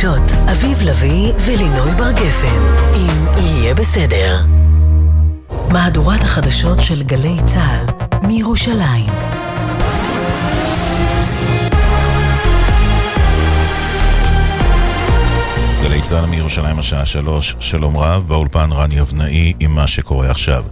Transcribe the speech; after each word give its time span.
החדשות, 0.00 0.38
אביב 0.50 0.82
לביא 0.82 1.32
ולינוי 1.46 1.94
בר 1.94 2.12
גפן, 2.12 2.60
אם 2.96 3.26
יהיה 3.36 3.74
בסדר. 3.74 4.44
מהדורת 5.72 6.20
החדשות 6.20 6.82
של 6.82 7.02
גלי 7.02 7.36
צה"ל, 7.44 7.86
מירושלים. 8.26 9.10
גלי 15.82 16.02
צה"ל 16.02 16.26
מירושלים 16.26 16.78
השעה 16.78 17.06
שלוש, 17.06 17.56
שלום 17.60 17.96
רב, 17.96 18.24
באולפן 18.28 18.72
רן 18.72 18.92
יבנאי 18.92 19.52
עם 19.60 19.74
מה 19.74 19.86
שקורה 19.86 20.30
עכשיו. 20.30 20.64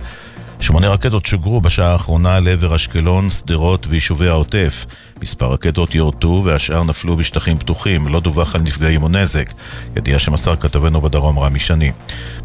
שמונה 0.60 0.88
רקטות 0.88 1.26
שוגרו 1.26 1.60
בשעה 1.60 1.92
האחרונה 1.92 2.40
לעבר 2.40 2.76
אשקלון, 2.76 3.30
שדרות 3.30 3.86
ויישובי 3.86 4.28
העוטף. 4.28 4.86
מספר 5.22 5.52
רקטות 5.52 5.94
יורטו 5.94 6.42
והשאר 6.44 6.84
נפלו 6.84 7.16
בשטחים 7.16 7.58
פתוחים, 7.58 8.08
לא 8.08 8.20
דווח 8.20 8.54
על 8.54 8.60
נפגעים 8.60 9.02
או 9.02 9.08
נזק. 9.08 9.52
ידיעה 9.96 10.18
שמסר 10.18 10.56
כתבנו 10.56 11.00
בדרום 11.00 11.38
רמי 11.38 11.58
שני. 11.58 11.92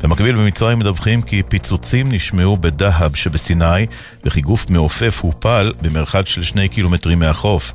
במקביל 0.01 0.35
במצרים 0.35 0.79
מדווחים 0.79 1.21
כי 1.21 1.41
פיצוצים 1.47 2.11
נשמעו 2.11 2.57
בדהב 2.57 3.15
שבסיני, 3.15 3.85
וכי 4.23 4.41
גוף 4.41 4.69
מעופף 4.69 5.19
הופל 5.23 5.73
במרחק 5.81 6.27
של 6.27 6.43
שני 6.43 6.69
קילומטרים 6.69 7.19
מהחוף. 7.19 7.73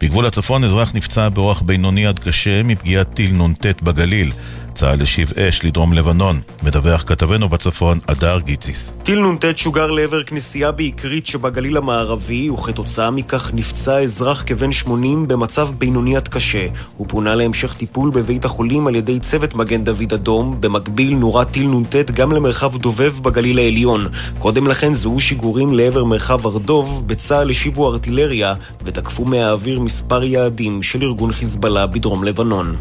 בגבול 0.00 0.26
הצפון 0.26 0.64
אזרח 0.64 0.94
נפצע 0.94 1.28
באורח 1.28 1.62
בינוני 1.62 2.06
עד 2.06 2.18
קשה 2.18 2.62
מפגיעת 2.62 3.14
טיל 3.14 3.32
נ"ט 3.32 3.82
בגליל. 3.82 4.32
צה"ל 4.72 5.02
השיב 5.02 5.32
אש 5.38 5.64
לדרום 5.64 5.92
לבנון. 5.92 6.40
מדווח 6.62 7.04
כתבנו 7.06 7.48
בצפון, 7.48 7.98
הדר 8.08 8.38
גיציס. 8.40 8.92
טיל 9.02 9.20
נ"ט 9.20 9.56
שוגר 9.56 9.90
לעבר 9.90 10.22
כנסייה 10.22 10.72
בעיקרית 10.72 11.26
שבגליל 11.26 11.76
המערבי, 11.76 12.50
וכתוצאה 12.50 13.10
מכך 13.10 13.50
נפצע 13.54 13.98
אזרח 13.98 14.42
כבן 14.46 14.72
80 14.72 15.28
במצב 15.28 15.70
בינוני 15.78 16.16
עד 16.16 16.28
קשה. 16.28 16.66
הוא 16.96 17.06
פונה 17.10 17.34
להמשך 17.34 17.74
טיפול 17.74 18.10
בבית 18.10 18.44
החולים 18.44 18.86
על 18.86 18.94
ידי 18.96 19.20
צוות 19.20 19.54
מגן 19.54 19.84
דוד 19.84 20.12
אדום. 20.12 20.56
במקביל 20.60 21.14
נורה 21.14 21.44
טיל 21.44 21.68
נ"ט 21.68 21.96
גם 22.10 22.32
למרחב 22.32 22.76
דובב 22.76 23.14
בגליל 23.22 23.58
העליון. 23.58 24.08
קודם 24.38 24.66
לכן 24.66 24.94
זוהו 24.94 25.20
שיגורים 25.20 25.74
לעבר 25.74 26.04
מרחב 26.04 26.46
הר-דוב, 26.46 27.02
בצה"ל 27.06 27.50
השיבו 27.50 27.92
ארטילריה 27.92 28.54
ותקפו 28.84 29.24
מהאוויר 29.24 29.80
מספר 29.80 30.24
יעדים 30.24 30.82
של 30.82 31.02
ארגון 31.02 31.32
חיזבאללה 31.32 31.86
בדרום 31.86 32.24
לבנון. 32.24 32.76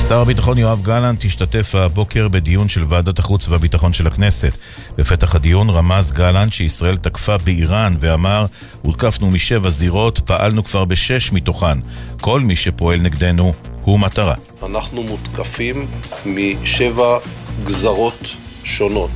שר 0.00 0.20
הביטחון 0.20 0.58
יואב 0.58 0.82
גלנט 0.82 1.24
השתתף 1.24 1.74
הבוקר 1.74 2.28
בדיון 2.28 2.68
של 2.68 2.84
ועדת 2.88 3.18
החוץ 3.18 3.48
והביטחון 3.48 3.92
של 3.92 4.06
הכנסת. 4.06 4.52
בפתח 4.96 5.34
הדיון 5.34 5.70
רמז 5.70 6.12
גלנט 6.12 6.52
שישראל 6.52 6.96
תקפה 6.96 7.38
באיראן 7.38 7.92
ואמר, 8.00 8.46
הותקפנו 8.82 9.30
משבע 9.30 9.68
זירות, 9.68 10.20
פעלנו 10.20 10.64
כבר 10.64 10.84
בשש 10.84 11.32
מתוכן. 11.32 11.78
כל 12.20 12.40
מי 12.40 12.56
שפועל 12.56 13.00
נגדנו 13.00 13.52
הוא 13.82 14.00
מטרה. 14.00 14.34
אנחנו 14.66 15.02
מותקפים 15.02 15.86
משבע 16.26 17.18
גזרות 17.64 18.28
שונות. 18.64 19.10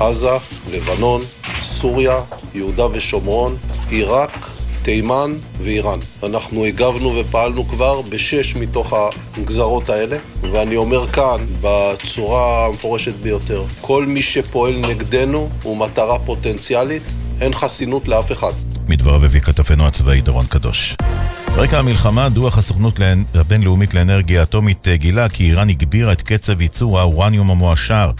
עזה, 0.00 0.36
לבנון, 0.72 1.22
סוריה, 1.62 2.16
יהודה 2.54 2.86
ושומרון, 2.86 3.56
עיראק, 3.88 4.48
תימן 4.82 5.34
ואיראן. 5.60 5.98
אנחנו 6.22 6.64
הגבנו 6.64 7.16
ופעלנו 7.16 7.68
כבר 7.68 8.02
בשש 8.02 8.56
מתוך 8.56 8.92
הגזרות 9.36 9.88
האלה, 9.88 10.16
ואני 10.52 10.76
אומר 10.76 11.06
כאן 11.06 11.46
בצורה 11.60 12.66
המפורשת 12.66 13.14
ביותר, 13.14 13.64
כל 13.80 14.06
מי 14.06 14.22
שפועל 14.22 14.76
נגדנו 14.76 15.48
הוא 15.62 15.76
מטרה 15.76 16.18
פוטנציאלית, 16.18 17.02
אין 17.40 17.54
חסינות 17.54 18.08
לאף 18.08 18.32
אחד. 18.32 18.52
מדבריו 18.88 19.24
הביא 19.24 19.40
כתבנו 19.40 19.86
הצבאי 19.86 20.20
דורון 20.20 20.46
קדוש. 20.46 20.96
ברקע 21.56 21.78
המלחמה, 21.78 22.28
דוח 22.28 22.58
הסוכנות 22.58 23.00
הבינלאומית 23.34 23.94
לאנרגיה 23.94 24.42
אטומית 24.42 24.88
גילה 24.94 25.28
כי 25.28 25.44
איראן 25.44 25.68
הגבירה 25.68 26.12
את 26.12 26.22
קצב 26.22 26.60
ייצור 26.60 26.98
האורניום 26.98 27.50
המועשר. 27.50 28.10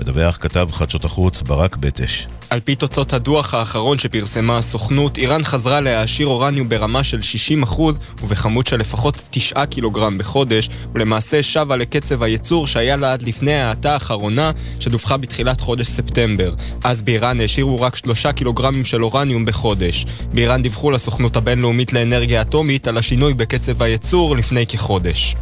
מדווח 0.00 0.38
כתב 0.40 0.68
חדשות 0.72 1.04
החוץ 1.04 1.42
ברק 1.42 1.76
בטש. 1.76 2.26
על 2.50 2.60
פי 2.60 2.74
תוצאות 2.74 3.12
הדוח 3.12 3.54
האחרון 3.54 3.98
שפרסמה 3.98 4.58
הסוכנות, 4.58 5.18
איראן 5.18 5.44
חזרה 5.44 5.80
להעשיר 5.80 6.26
אורניום 6.26 6.68
ברמה 6.68 7.04
של 7.04 7.20
60% 7.64 7.80
ובכמות 8.22 8.66
של 8.66 8.76
לפחות 8.76 9.22
9 9.30 9.66
קילוגרם 9.66 10.18
בחודש, 10.18 10.68
ולמעשה 10.92 11.42
שבה 11.42 11.76
לקצב 11.76 12.22
הייצור 12.22 12.66
שהיה 12.66 12.96
לה 12.96 13.12
עד 13.12 13.22
לפני 13.22 13.54
ההאטה 13.54 13.92
האחרונה, 13.92 14.50
שדווחה 14.80 15.16
בתחילת 15.16 15.60
חודש 15.60 15.86
ספטמבר. 15.86 16.54
אז 16.84 17.02
באיראן 17.02 17.40
העשירו 17.40 17.80
רק 17.80 17.96
3 17.96 18.26
קילוגרמים 18.26 18.84
של 18.84 19.04
אורניום 19.04 19.44
בחודש. 19.44 20.06
באיראן 20.32 20.62
דיווחו 20.62 20.90
לסוכנות 20.90 21.36
הבינלאומית 21.36 21.92
לאנרגיה 21.92 22.42
אטומית 22.42 22.88
על 22.88 22.98
השינוי 22.98 23.34
בקצב 23.34 23.82
הייצור 23.82 24.36
לפני 24.36 24.66
כחודש. 24.66 25.36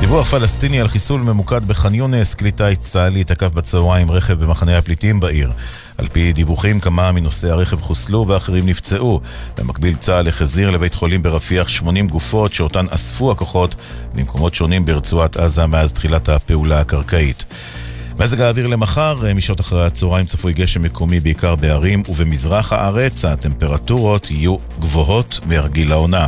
דיווח 0.00 0.26
פלסטיני 0.26 0.80
על 0.80 0.88
חיסול 0.88 1.20
ממוקד 1.20 1.64
בח'אן 1.64 1.94
יונס, 1.94 2.34
כלי 2.34 2.50
טיס 2.50 2.78
צה"לי 2.78 3.24
תקף 3.24 3.52
בצהריים 3.52 4.10
רכב 4.10 4.44
במחנה 4.44 4.78
הפליטים 4.78 5.20
בעיר. 5.20 5.50
על 5.98 6.06
פי 6.08 6.32
דיווחים, 6.32 6.80
כמה 6.80 7.12
מנוסעי 7.12 7.50
הרכב 7.50 7.80
חוסלו 7.80 8.28
ואחרים 8.28 8.66
נפצעו. 8.66 9.20
במקביל 9.56 9.94
צה"ל 9.94 10.28
החזיר 10.28 10.70
לבית 10.70 10.94
חולים 10.94 11.22
ברפיח 11.22 11.68
80 11.68 12.08
גופות 12.08 12.54
שאותן 12.54 12.86
אספו 12.90 13.30
הכוחות 13.30 13.74
במקומות 14.14 14.54
שונים 14.54 14.84
ברצועת 14.84 15.36
עזה 15.36 15.66
מאז 15.66 15.92
תחילת 15.92 16.28
הפעולה 16.28 16.80
הקרקעית. 16.80 17.44
מזג 18.18 18.40
האוויר 18.40 18.66
למחר, 18.66 19.34
משעות 19.34 19.60
אחרי 19.60 19.86
הצהריים 19.86 20.26
צפוי 20.26 20.52
גשם 20.52 20.82
מקומי 20.82 21.20
בעיקר 21.20 21.54
בערים 21.54 22.02
ובמזרח 22.08 22.72
הארץ 22.72 23.24
הטמפרטורות 23.24 24.30
יהיו 24.30 24.56
גבוהות 24.80 25.40
מהרגיל 25.46 25.88
לעונה. 25.90 26.26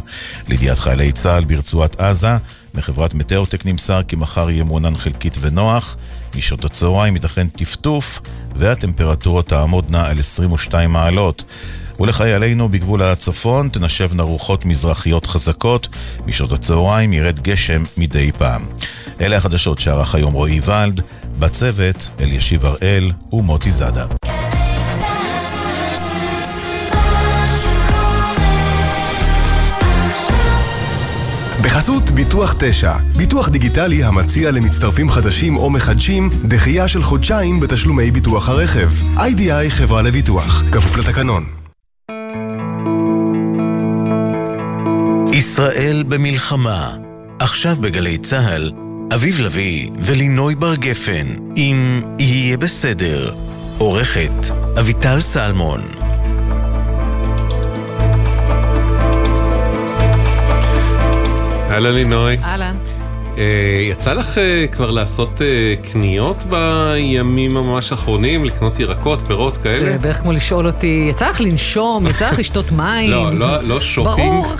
לידיעת 0.48 0.78
חיילי 0.78 1.12
צה"ל 1.12 1.44
ברצועת 1.44 2.00
עזה, 2.00 2.36
מחברת 2.74 3.14
מטאוטק 3.14 3.66
נמסר 3.66 4.02
כי 4.02 4.16
מחר 4.16 4.50
יהיה 4.50 4.64
מעונן 4.64 4.96
חלקית 4.96 5.38
ונוח, 5.40 5.96
משעות 6.34 6.64
הצהריים 6.64 7.14
ייתכן 7.14 7.48
טפטוף 7.48 8.20
והטמפרטורות 8.56 9.48
תעמודנה 9.48 10.08
על 10.08 10.18
22 10.18 10.90
מעלות. 10.90 11.44
ולחיילינו 12.00 12.68
בגבול 12.68 13.02
הצפון 13.02 13.68
תנשבנה 13.68 14.22
רוחות 14.22 14.64
מזרחיות 14.64 15.26
חזקות, 15.26 15.88
משעות 16.26 16.52
הצהריים 16.52 17.12
ירד 17.12 17.40
גשם 17.40 17.84
מדי 17.96 18.32
פעם. 18.32 18.62
אלה 19.20 19.36
החדשות 19.36 19.78
שערך 19.78 20.14
היום 20.14 20.32
רועי 20.32 20.60
ולד, 20.64 21.00
בצוות 21.38 22.08
אלישיב 22.20 22.66
הראל 22.66 23.12
ומוטי 23.32 23.70
זאדה. 23.70 24.06
בחסות 31.62 32.10
ביטוח 32.10 32.54
9, 32.58 32.92
ביטוח 33.16 33.48
דיגיטלי 33.48 34.04
המציע 34.04 34.50
למצטרפים 34.50 35.10
חדשים 35.10 35.56
או 35.56 35.70
מחדשים 35.70 36.30
דחייה 36.48 36.88
של 36.88 37.02
חודשיים 37.02 37.60
בתשלומי 37.60 38.10
ביטוח 38.10 38.48
הרכב. 38.48 38.90
איי-די-איי 39.18 39.70
חברה 39.70 40.02
לביטוח, 40.02 40.64
כפוף 40.72 40.96
לתקנון. 40.96 41.46
ישראל 45.32 46.04
במלחמה, 46.08 46.96
עכשיו 47.38 47.76
בגלי 47.80 48.18
צה"ל, 48.18 48.72
אביב 49.14 49.40
לביא 49.40 49.90
ולינוי 49.98 50.54
בר 50.54 50.74
גפן, 50.74 51.26
אם 51.56 52.00
יהיה 52.18 52.56
בסדר. 52.56 53.34
עורכת 53.78 54.50
אביטל 54.78 55.20
סלמון 55.20 55.99
אהלן 61.70 61.94
לינוי. 61.94 62.36
אהלן. 62.42 62.76
יצא 63.90 64.12
לך 64.12 64.40
כבר 64.72 64.90
לעשות 64.90 65.40
קניות 65.92 66.44
בימים 66.50 67.54
ממש 67.54 67.92
האחרונים, 67.92 68.44
לקנות 68.44 68.80
ירקות, 68.80 69.22
פירות 69.26 69.56
כאלה? 69.56 69.78
זה 69.92 69.98
בערך 70.00 70.16
כמו 70.16 70.32
לשאול 70.32 70.66
אותי, 70.66 71.06
יצא 71.10 71.30
לך 71.30 71.40
לנשום, 71.40 72.06
יצא 72.06 72.30
לך 72.30 72.38
לשתות 72.38 72.72
מים? 72.82 73.10
לא, 73.10 73.34
לא, 73.34 73.62
לא 73.62 73.80
שופינג. 73.80 74.16
ברור. 74.16 74.52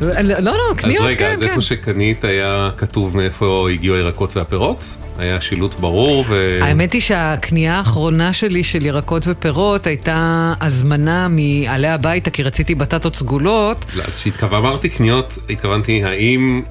לא, 0.22 0.38
לא, 0.38 0.74
קניות, 0.76 1.00
אז 1.00 1.06
רגע, 1.06 1.18
כן, 1.18 1.32
אז 1.32 1.40
כן. 1.40 1.46
איפה 1.48 1.60
שקנית 1.60 2.24
היה 2.24 2.70
כתוב 2.76 3.16
מאיפה 3.16 3.68
הגיעו 3.72 3.96
הירקות 3.96 4.36
והפירות? 4.36 4.84
היה 5.22 5.40
שילוט 5.40 5.74
ברור 5.74 6.24
ו... 6.28 6.58
האמת 6.62 6.92
היא 6.92 7.00
שהקנייה 7.00 7.74
האחרונה 7.74 8.32
שלי 8.32 8.64
של 8.64 8.86
ירקות 8.86 9.22
ופירות 9.26 9.86
הייתה 9.86 10.52
הזמנה 10.60 11.28
אליי 11.28 11.88
הביתה, 11.88 12.30
כי 12.30 12.42
רציתי 12.42 12.74
בטטות 12.74 13.16
סגולות. 13.16 13.84
לא, 13.94 14.02
אז 14.08 14.22
כשאמרתי 14.22 14.88
קניות, 14.88 15.38
התכוונתי 15.50 16.04
האם 16.04 16.62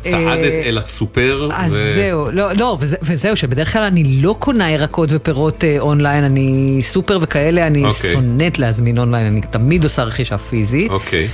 צעדת 0.00 0.52
אל 0.64 0.78
הסופר? 0.78 1.48
אז 1.54 1.70
זהו, 1.94 2.30
לא, 2.30 2.52
לא, 2.52 2.76
וזה, 2.80 2.96
וזהו, 3.02 3.36
שבדרך 3.36 3.72
כלל 3.72 3.82
אני 3.82 4.04
לא 4.04 4.36
קונה 4.38 4.70
ירקות 4.70 5.08
ופירות 5.12 5.64
אה, 5.64 5.76
אונליין, 5.78 6.24
אני 6.24 6.78
סופר 6.82 7.18
וכאלה, 7.20 7.66
אני 7.66 7.84
אוקיי. 7.84 8.12
שונאת 8.12 8.58
להזמין 8.58 8.98
אונליין, 8.98 9.26
אני 9.26 9.40
תמיד 9.40 9.84
עושה 9.84 10.02
רכישה 10.02 10.38
פיזית. 10.38 10.90
אוקיי. 10.90 11.22
אה, 11.22 11.28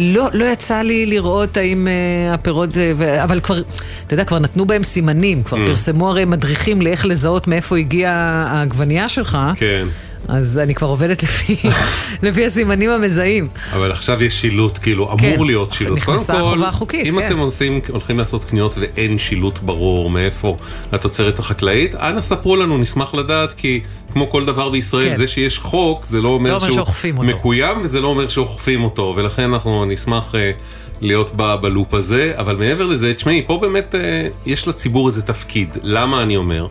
לא, 0.00 0.28
לא 0.32 0.44
יצא 0.44 0.82
לי 0.82 1.06
לראות 1.06 1.56
האם 1.56 1.88
אה, 1.88 2.34
הפירות 2.34 2.72
זה, 2.72 2.92
ו... 2.96 3.22
אבל 3.24 3.40
כבר, 3.40 3.58
אתה 4.06 4.14
יודע, 4.14 4.24
כבר 4.24 4.38
נתנו 4.38 4.64
בהם 4.66 4.82
סימנים, 4.82 5.42
כבר 5.42 5.58
Mm. 5.58 5.66
פרסמו 5.66 6.08
הרי 6.08 6.24
מדריכים 6.24 6.82
לאיך 6.82 7.06
לזהות 7.06 7.48
מאיפה 7.48 7.76
הגיעה 7.78 8.12
העגבנייה 8.48 9.08
שלך. 9.08 9.38
כן. 9.56 9.86
אז 10.30 10.58
אני 10.58 10.74
כבר 10.74 10.86
עובדת 10.88 11.22
לפי, 11.22 11.56
לפי 12.22 12.46
הסימנים 12.46 12.90
המזהים. 12.90 13.48
אבל 13.72 13.92
עכשיו 13.92 14.22
יש 14.22 14.40
שילוט, 14.40 14.78
כאילו, 14.82 15.08
כן, 15.18 15.32
אמור 15.32 15.46
להיות 15.46 15.72
שילוט. 15.72 15.98
נכנסה 15.98 16.32
החובה 16.34 16.68
החוקית, 16.68 17.06
אם 17.06 17.20
כן. 17.20 17.26
אתם 17.26 17.38
עושים, 17.38 17.80
הולכים 17.88 18.18
לעשות 18.18 18.44
קניות 18.44 18.74
ואין 18.80 19.18
שילוט 19.18 19.58
ברור 19.58 20.10
מאיפה 20.10 20.56
התוצרת 20.92 21.38
החקלאית, 21.38 21.94
אנא 21.94 22.20
ספרו 22.20 22.56
לנו, 22.56 22.78
נשמח 22.78 23.14
לדעת, 23.14 23.52
כי 23.52 23.80
כמו 24.12 24.30
כל 24.30 24.44
דבר 24.44 24.70
בישראל, 24.70 25.08
כן. 25.08 25.16
זה 25.16 25.26
שיש 25.26 25.58
חוק, 25.58 26.04
זה 26.04 26.20
לא 26.20 26.28
אומר 26.28 26.50
לא 26.50 26.56
אומר 26.56 26.66
שהוא 26.66 26.74
שאוכפים 26.76 27.18
אותו. 27.18 27.28
מקוים, 27.28 27.78
וזה 27.82 28.00
לא 28.00 28.08
אומר 28.08 28.28
שאוכפים 28.28 28.84
אותו, 28.84 29.12
ולכן 29.16 29.42
אנחנו 29.52 29.84
נשמח 29.84 30.34
אה, 30.34 30.50
להיות 31.00 31.30
ב- 31.36 31.54
בלופ 31.54 31.94
הזה, 31.94 32.32
אבל 32.36 32.56
מעבר 32.56 32.86
לזה, 32.86 33.14
תשמעי, 33.14 33.44
פה 33.46 33.58
באמת 33.62 33.94
אה, 33.94 34.00
יש 34.46 34.68
לציבור 34.68 35.06
איזה 35.06 35.22
תפקיד. 35.22 35.68
למה 35.82 36.22
אני 36.22 36.36
אומר? 36.36 36.66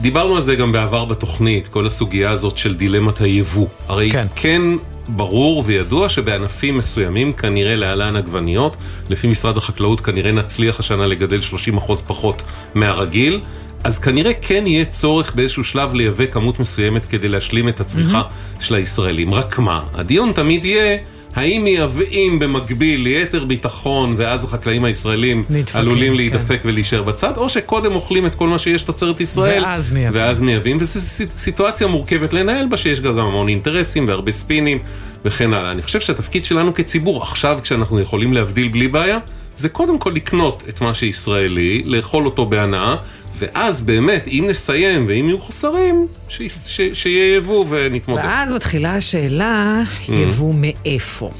דיברנו 0.00 0.36
על 0.36 0.42
זה 0.42 0.54
גם 0.54 0.72
בעבר 0.72 1.04
בתוכנית, 1.04 1.68
כל 1.68 1.86
הסוגיה 1.86 2.30
הזאת 2.30 2.56
של 2.56 2.74
דילמת 2.74 3.20
היבוא. 3.20 3.66
הרי 3.88 4.10
כן. 4.10 4.26
כן. 4.36 4.62
ברור 5.08 5.62
וידוע 5.66 6.08
שבענפים 6.08 6.78
מסוימים, 6.78 7.32
כנראה 7.32 7.76
להלן 7.76 8.16
עגבניות, 8.16 8.76
לפי 9.08 9.26
משרד 9.26 9.56
החקלאות 9.56 10.00
כנראה 10.00 10.32
נצליח 10.32 10.80
השנה 10.80 11.06
לגדל 11.06 11.40
30% 11.78 11.92
פחות 12.06 12.42
מהרגיל, 12.74 13.40
אז 13.84 13.98
כנראה 13.98 14.32
כן 14.34 14.66
יהיה 14.66 14.84
צורך 14.84 15.34
באיזשהו 15.34 15.64
שלב 15.64 15.94
לייבא 15.94 16.26
כמות 16.26 16.60
מסוימת 16.60 17.04
כדי 17.04 17.28
להשלים 17.28 17.68
את 17.68 17.80
הצריכה 17.80 18.22
של 18.60 18.74
הישראלים. 18.74 19.34
רק 19.34 19.58
מה, 19.58 19.82
הדיון 19.94 20.32
תמיד 20.32 20.64
יהיה... 20.64 20.96
האם 21.34 21.64
מייבאים 21.64 22.38
במקביל 22.38 23.00
ליתר 23.00 23.44
ביטחון 23.44 24.14
ואז 24.18 24.44
החקלאים 24.44 24.84
הישראלים 24.84 25.44
נדפקים, 25.50 25.80
עלולים 25.80 26.10
כן. 26.12 26.16
להידפק 26.16 26.60
ולהישאר 26.64 27.02
בצד, 27.02 27.36
או 27.36 27.48
שקודם 27.48 27.92
אוכלים 27.94 28.26
את 28.26 28.34
כל 28.34 28.48
מה 28.48 28.58
שיש 28.58 28.82
תוצרת 28.82 29.20
ישראל, 29.20 29.62
ואז 29.64 29.90
מייבאים. 29.90 30.24
ואז 30.24 30.42
מייבאים, 30.42 30.76
וזו 30.80 31.00
סיט- 31.00 31.36
סיטואציה 31.36 31.86
מורכבת 31.86 32.32
לנהל 32.32 32.66
בה, 32.66 32.76
שיש 32.76 33.00
גם 33.00 33.18
המון 33.18 33.48
אינטרסים 33.48 34.08
והרבה 34.08 34.32
ספינים 34.32 34.78
וכן 35.24 35.52
הלאה. 35.52 35.70
אני 35.70 35.82
חושב 35.82 36.00
שהתפקיד 36.00 36.44
שלנו 36.44 36.74
כציבור, 36.74 37.22
עכשיו 37.22 37.58
כשאנחנו 37.62 38.00
יכולים 38.00 38.32
להבדיל 38.32 38.68
בלי 38.68 38.88
בעיה, 38.88 39.18
זה 39.60 39.68
קודם 39.68 39.98
כל 39.98 40.12
לקנות 40.16 40.62
את 40.68 40.80
מה 40.80 40.94
שישראלי, 40.94 41.82
לאכול 41.84 42.26
אותו 42.26 42.46
בהנאה, 42.46 42.96
ואז 43.38 43.82
באמת, 43.82 44.28
אם 44.28 44.44
נסיים 44.50 45.06
ואם 45.08 45.24
יהיו 45.24 45.38
חוסרים, 45.38 46.06
ש- 46.28 46.42
ש- 46.66 46.80
שיהיה 46.92 47.36
יבוא 47.36 47.64
ונתמודד. 47.68 48.24
ואז 48.24 48.52
מתחילה 48.52 48.96
השאלה, 48.96 49.82
יבוא 50.08 50.54
מאיפה? 50.56 51.30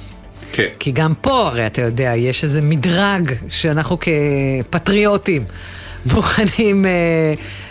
כן. 0.53 0.67
כי 0.79 0.91
גם 0.93 1.13
פה, 1.21 1.49
הרי 1.49 1.67
אתה 1.67 1.83
יודע, 1.83 2.13
יש 2.17 2.45
איזה 2.45 2.61
מדרג 2.63 3.33
שאנחנו 3.49 3.97
כפטריוטים 4.01 5.45
מוכנים 6.13 6.87
אה, 6.87 6.91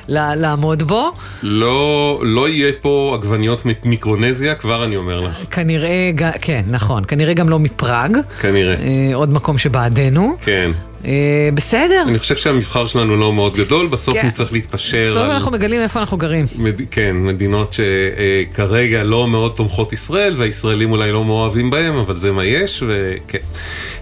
לעמוד 0.09 0.83
בו. 0.83 1.11
לא, 1.43 2.19
לא 2.23 2.49
יהיה 2.49 2.71
פה 2.81 3.17
עגבניות 3.19 3.61
ממיקרונזיה, 3.65 4.55
כבר 4.55 4.83
אני 4.83 4.95
אומר 4.95 5.19
לך. 5.19 5.45
כנראה, 5.51 6.11
כן, 6.41 6.63
נכון, 6.67 7.03
כנראה 7.07 7.33
גם 7.33 7.49
לא 7.49 7.59
מפראג, 7.59 8.17
כנראה. 8.41 8.75
אה, 8.75 9.15
עוד 9.15 9.33
מקום 9.33 9.57
שבעדנו. 9.57 10.35
כן. 10.41 10.71
אה, 11.05 11.49
בסדר, 11.53 12.03
אני 12.07 12.19
חושב 12.19 12.35
שהמבחר 12.35 12.87
שלנו 12.87 13.15
לא 13.15 13.33
מאוד 13.33 13.53
גדול, 13.53 13.87
בסוף 13.87 14.13
כן. 14.17 14.27
נצטרך 14.27 14.53
להתפשר 14.53 15.03
בסוף 15.03 15.17
על... 15.17 15.31
אנחנו 15.31 15.51
מגלים 15.51 15.81
איפה 15.81 15.99
אנחנו 15.99 16.17
גרים. 16.17 16.45
מד... 16.57 16.81
כן, 16.91 17.17
מדינות 17.17 17.73
שכרגע 17.73 19.03
לא 19.03 19.27
מאוד 19.27 19.51
תומכות 19.51 19.93
ישראל, 19.93 20.35
והישראלים 20.37 20.91
אולי 20.91 21.11
לא 21.11 21.25
מאוהבים 21.25 21.69
בהם, 21.69 21.95
אבל 21.95 22.17
זה 22.17 22.31
מה 22.31 22.45
יש, 22.45 22.83
וכן. 22.87 23.37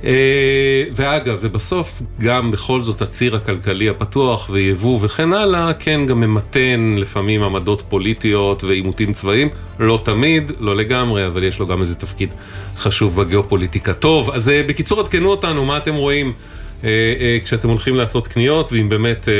אה, 0.03 0.83
ואגב, 0.91 1.37
ובסוף 1.41 2.01
גם 2.21 2.51
בכל 2.51 2.81
זאת 2.83 3.01
הציר 3.01 3.35
הכלכלי 3.35 3.89
הפתוח 3.89 4.49
ויבוא 4.53 4.99
וכן 5.01 5.33
הלאה, 5.33 5.73
כן 5.73 6.05
גם 6.05 6.19
ממתן 6.19 6.95
לפעמים 6.97 7.43
עמדות 7.43 7.83
פוליטיות 7.89 8.63
ועימותים 8.63 9.13
צבאיים, 9.13 9.49
לא 9.79 10.01
תמיד, 10.03 10.51
לא 10.59 10.75
לגמרי, 10.75 11.27
אבל 11.27 11.43
יש 11.43 11.59
לו 11.59 11.67
גם 11.67 11.81
איזה 11.81 11.95
תפקיד 11.95 12.33
חשוב 12.77 13.15
בגיאופוליטיקה. 13.15 13.93
טוב, 13.93 14.29
אז 14.29 14.49
אה, 14.49 14.63
בקיצור 14.67 14.99
עדכנו 14.99 15.29
אותנו, 15.29 15.65
מה 15.65 15.77
אתם 15.77 15.95
רואים? 15.95 16.33
אה, 16.83 16.89
אה, 17.19 17.37
כשאתם 17.43 17.69
הולכים 17.69 17.95
לעשות 17.95 18.27
קניות, 18.27 18.71
ואם 18.71 18.89
באמת 18.89 19.29
אה, 19.29 19.33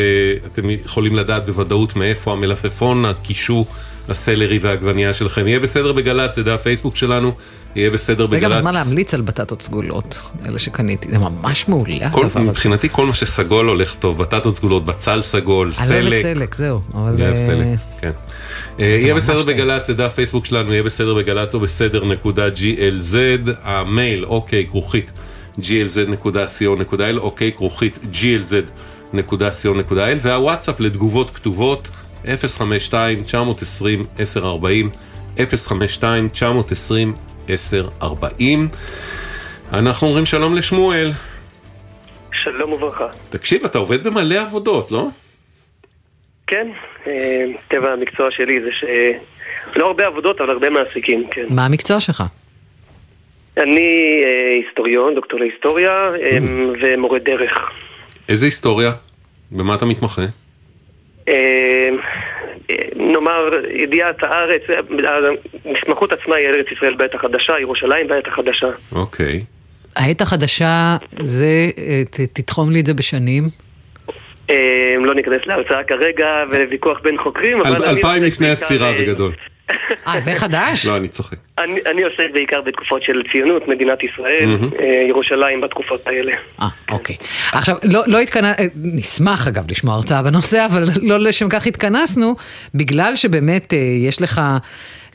אתם 0.52 0.70
יכולים 0.70 1.16
לדעת 1.16 1.46
בוודאות 1.46 1.96
מאיפה 1.96 2.32
המלפפון, 2.32 3.06
הקישו, 3.06 3.66
הסלרי 4.10 4.60
והעגבנייה 4.60 5.14
שלכם. 5.14 5.48
יהיה 5.48 5.60
בסדר 5.60 5.92
בגל"צ, 5.92 6.36
זה 6.36 6.44
דף 6.44 6.52
הפייסבוק 6.52 6.96
שלנו, 6.96 7.32
יהיה 7.76 7.90
בסדר 7.90 8.28
זה 8.28 8.40
גם 8.40 8.50
בגל"צ. 8.50 8.58
הזמן 8.58 8.74
להמליץ 8.74 9.14
על 9.14 9.22
בטטות 9.22 9.62
סגולות, 9.62 10.22
אלה 10.46 10.60
שקניתי, 10.60 11.08
זה 11.12 11.20
ממש 11.20 11.68
מעולה. 11.68 12.10
כל, 12.12 12.26
הדבר 12.26 12.40
הזה. 12.40 12.50
מבחינתי 12.50 12.90
כל 12.92 13.06
מה 13.06 13.14
שסגול 13.14 13.68
הולך 13.68 13.96
טוב, 13.96 14.18
בטטות 14.18 14.56
סגולות, 14.56 14.86
בצל 14.86 15.22
סגול, 15.22 15.72
אני 15.80 15.90
לא 15.90 15.96
אוהבת 15.96 16.22
סלק. 16.22 16.36
סלק, 16.38 16.56
זהו. 16.56 16.82
אבל... 16.94 17.14
אני 17.14 17.26
אה, 17.26 17.38
סלק, 17.38 17.68
כן. 18.02 18.12
יהיה 18.80 19.16
בסדר. 19.16 19.44
בגל"צ, 19.44 19.88
זה 19.88 19.94
דף 19.94 20.14
פייסבוק 20.16 20.46
שלנו, 20.46 20.72
יהיה 20.72 20.84
בסדר 20.84 21.14
בגל"צ 21.14 21.54
או 21.54 21.60
בסדר 21.60 22.06
נקודה 22.06 22.48
glz, 22.48 23.16
המייל, 23.64 24.26
אוקיי, 24.26 24.66
כרוכית, 24.70 25.12
glz.co.il, 25.60 27.18
אוקיי, 27.18 27.52
כרוכית, 27.52 27.98
glz.co.il, 28.14 30.18
והוואטסאפ 30.22 30.80
לתגובות 30.80 31.32
כתובות, 31.32 31.90
052-920-1040, 32.26 32.30
052-920-1040. 35.38 35.42
אנחנו 39.74 40.08
אומרים 40.08 40.26
שלום 40.26 40.56
לשמואל. 40.56 41.12
שלום 42.44 42.74
וברכה. 42.74 43.08
תקשיב, 43.30 43.66
אתה 43.66 43.78
עובד 43.78 44.04
במלא 44.04 44.42
עבודות, 44.42 44.92
לא? 44.92 45.08
כן, 46.48 46.68
אה, 47.08 47.46
טבע 47.68 47.92
המקצוע 47.92 48.32
שלי 48.32 48.62
זה 48.62 48.70
ש... 48.72 48.84
לא 49.76 49.88
הרבה 49.88 50.08
עבודות, 50.08 50.42
אבל 50.42 50.50
הרבה 50.50 50.70
מעסיקים, 50.70 51.28
כן. 51.32 51.46
מה 51.50 51.66
המקצוע 51.66 52.00
שלך? 52.00 52.24
אני 53.58 54.22
אה, 54.26 54.60
היסטוריון, 54.64 55.16
דוקטור 55.16 55.40
להיסטוריה 55.40 55.92
אה, 56.22 56.38
ומורה 56.82 57.20
דרך. 57.20 57.70
איזה 58.30 58.46
היסטוריה? 58.46 58.92
במה 59.52 59.76
אתה 59.76 59.86
מתמחה? 59.86 60.22
אה, 61.30 61.90
אה, 62.70 62.76
נאמר, 62.96 63.50
ידיעת 63.72 64.24
הארץ, 64.24 64.62
אה, 64.70 64.76
המסמכות 65.66 66.14
עצמה 66.14 66.36
היא 66.36 66.48
ארץ 66.48 66.66
ישראל 66.78 66.96
בעת 66.96 67.16
החדשה, 67.16 67.54
ירושלים 67.62 68.08
בעת 68.08 68.28
החדשה. 68.28 68.68
אוקיי. 68.92 69.44
העת 69.96 70.22
החדשה, 70.22 70.98
זה, 71.24 71.46
אה, 71.78 72.02
ת- 72.12 72.40
תתחום 72.40 72.72
לי 72.72 72.80
את 72.80 72.86
זה 72.86 72.94
בשנים. 72.94 73.44
אה, 74.50 74.56
לא 75.00 75.16
ניכנס 75.16 75.42
להרצאה 75.46 75.84
כרגע 75.84 76.44
ולוויכוח 76.52 77.00
בין 77.04 77.18
חוקרים, 77.18 77.60
אבל... 77.62 77.84
אלפיים 77.86 78.24
לפני 78.24 78.50
הספירה 78.50 78.88
אה, 78.94 78.98
בגדול. 79.00 79.32
אה, 80.08 80.20
זה 80.20 80.36
חדש? 80.36 80.86
לא, 80.86 80.98
אני 80.98 81.08
צוחק. 81.08 81.38
אני, 81.58 81.80
אני 81.92 82.04
עוסק 82.04 82.26
בעיקר 82.34 82.62
בתקופות 82.62 83.04
של 83.04 83.22
ציונות, 83.32 83.68
מדינת 83.68 84.04
ישראל. 84.04 84.58
אה, 84.80 84.86
ירושלים 85.10 85.62
בתקופות 85.62 86.08
האלה. 86.08 86.32
אה, 86.62 86.68
אוקיי. 86.92 87.16
עכשיו, 87.52 87.76
לא, 87.84 88.04
לא 88.08 88.20
התכנס... 88.20 88.60
אה, 88.60 88.66
נשמח 88.76 89.48
אגב 89.48 89.72
לשמוע 89.72 89.96
הרצאה 89.96 90.24
בנושא, 90.24 90.66
אבל 90.66 90.84
לא 91.02 91.20
לשם 91.20 91.50
כך 91.50 91.68
התכנסנו, 91.68 92.36
בגלל 92.76 93.16
שבאמת 93.16 93.74
אה, 93.74 93.78
יש 94.08 94.22
לך 94.22 94.42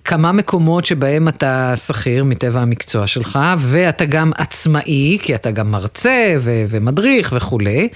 כמה 0.05 0.33
מקומות 0.33 0.85
שבהם 0.85 1.29
אתה 1.29 1.73
שכיר 1.77 2.25
מטבע 2.25 2.61
המקצוע 2.61 3.07
שלך, 3.07 3.39
ואתה 3.59 4.05
גם 4.05 4.31
עצמאי, 4.39 5.19
כי 5.23 5.35
אתה 5.35 5.51
גם 5.51 5.71
מרצה 5.71 6.35
ו- 6.41 6.65
ומדריך 6.69 7.33
וכולי. 7.37 7.89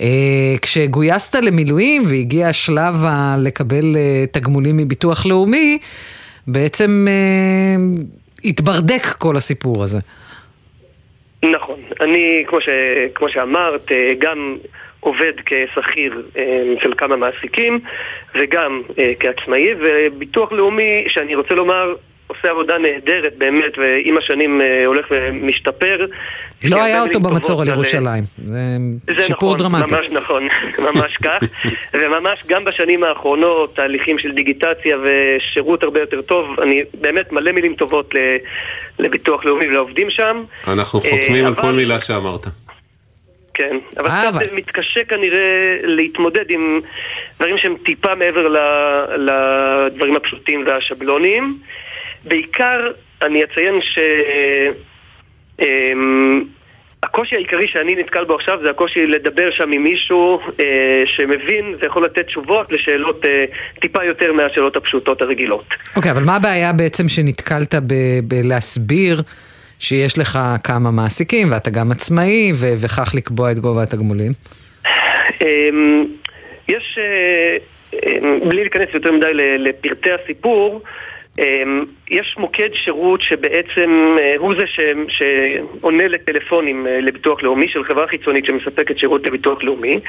אה, 0.00 0.06
כשגויסת 0.62 1.34
למילואים 1.34 2.04
והגיע 2.08 2.48
השלב 2.48 3.04
ה- 3.04 3.36
לקבל 3.38 3.96
אה, 3.96 4.24
תגמולים 4.32 4.76
מביטוח 4.76 5.26
לאומי, 5.26 5.78
בעצם 6.46 7.06
אה, 7.08 7.82
התברדק 8.44 9.06
כל 9.18 9.36
הסיפור 9.36 9.82
הזה. 9.82 9.98
נכון. 11.52 11.76
אני, 12.00 12.44
כמו, 12.46 12.60
ש, 12.60 12.68
כמו 13.14 13.28
שאמרת, 13.28 13.86
אה, 13.92 13.96
גם 14.18 14.56
עובד 15.02 15.32
כשכיר 15.46 16.22
אה, 16.36 16.42
אצל 16.78 16.92
כמה 16.96 17.16
מעסיקים 17.16 17.80
וגם 18.34 18.82
אה, 18.98 19.12
כעצמאי, 19.20 19.68
וביטוח 19.80 20.52
לאומי, 20.52 21.04
שאני 21.08 21.34
רוצה 21.34 21.54
לומר, 21.54 21.94
עושה 22.26 22.50
עבודה 22.50 22.78
נהדרת 22.78 23.32
באמת, 23.38 23.78
ועם 23.78 24.16
השנים 24.18 24.60
אה, 24.60 24.86
הולך 24.86 25.06
ומשתפר. 25.10 26.06
לא 26.64 26.82
היה 26.84 27.02
אותו 27.02 27.20
במצור 27.20 27.62
על 27.62 27.68
ירושלים. 27.68 28.22
זה 28.46 28.56
זה 29.16 29.22
שיפור 29.22 29.54
נכון, 29.54 29.72
דרמטי. 29.72 29.94
ממש 29.94 30.06
נכון, 30.10 30.48
ממש 30.94 31.16
כך. 31.16 31.38
וממש 31.94 32.42
גם 32.46 32.64
בשנים 32.64 33.04
האחרונות, 33.04 33.76
תהליכים 33.76 34.18
של 34.18 34.32
דיגיטציה 34.32 34.96
ושירות 35.02 35.82
הרבה 35.82 36.00
יותר 36.00 36.22
טוב. 36.22 36.60
אני 36.60 36.82
באמת 37.00 37.32
מלא 37.32 37.52
מילים 37.52 37.74
טובות 37.74 38.14
לביטוח 38.98 39.44
לאומי 39.44 39.66
ולעובדים 39.68 40.10
שם. 40.10 40.42
אנחנו 40.68 41.00
חותמים 41.00 41.44
על 41.46 41.52
אבל- 41.52 41.62
כל 41.62 41.72
מילה 41.72 42.00
שאמרת. 42.00 42.46
כן, 43.62 43.76
אבל 44.00 44.08
אה, 44.08 44.20
קצת 44.20 44.34
אבל- 44.34 44.54
מתקשה 44.54 45.04
כנראה 45.04 45.76
להתמודד 45.82 46.50
עם 46.50 46.80
דברים 47.38 47.58
שהם 47.58 47.74
טיפה 47.84 48.14
מעבר 48.14 48.48
לדברים 49.16 50.16
הפשוטים 50.16 50.64
והשבלוניים. 50.66 51.58
בעיקר 52.24 52.90
אני 53.22 53.44
אציין 53.44 53.80
ש... 53.80 53.98
אמ, 55.60 56.44
הקושי 57.02 57.34
העיקרי 57.36 57.68
שאני 57.68 57.94
נתקל 57.94 58.24
בו 58.24 58.34
עכשיו 58.34 58.58
זה 58.64 58.70
הקושי 58.70 59.06
לדבר 59.06 59.50
שם 59.50 59.72
עם 59.72 59.82
מישהו 59.82 60.40
אה, 60.60 61.02
שמבין 61.06 61.74
ויכול 61.80 62.04
לתת 62.04 62.26
תשובות 62.26 62.72
לשאלות 62.72 63.24
אה, 63.24 63.44
טיפה 63.80 64.04
יותר 64.04 64.32
מהשאלות 64.32 64.76
הפשוטות 64.76 65.22
הרגילות. 65.22 65.64
אוקיי, 65.96 66.10
okay, 66.10 66.14
אבל 66.14 66.24
מה 66.24 66.36
הבעיה 66.36 66.72
בעצם 66.72 67.08
שנתקלת 67.08 67.74
בלהסביר 68.24 69.22
שיש 69.82 70.18
לך 70.18 70.38
כמה 70.64 70.90
מעסיקים 70.90 71.52
ואתה 71.52 71.70
גם 71.70 71.90
עצמאי 71.90 72.52
וכך 72.82 73.12
לקבוע 73.14 73.52
את 73.52 73.58
גובה 73.58 73.82
התגמולים? 73.82 74.32
אה, 75.42 75.48
יש, 76.68 76.98
אה, 76.98 77.56
אה, 77.94 78.48
בלי 78.48 78.60
להיכנס 78.60 78.88
יותר 78.94 79.12
מדי 79.12 79.32
לפרטי 79.58 80.10
הסיפור, 80.12 80.82
אמ, 81.38 81.84
יש 82.10 82.34
מוקד 82.38 82.68
שירות 82.84 83.22
שבעצם 83.22 84.16
אה, 84.20 84.34
הוא 84.38 84.54
זה 84.54 84.66
ש... 84.66 84.80
שעונה 85.08 86.08
לטלפונים 86.08 86.86
אה, 86.86 87.00
לביטוח 87.00 87.42
לאומי 87.42 87.68
של 87.68 87.84
חברה 87.84 88.06
חיצונית 88.06 88.44
שמספקת 88.44 88.98
שירות 88.98 89.26
לביטוח 89.26 89.62
לאומי. 89.62 90.00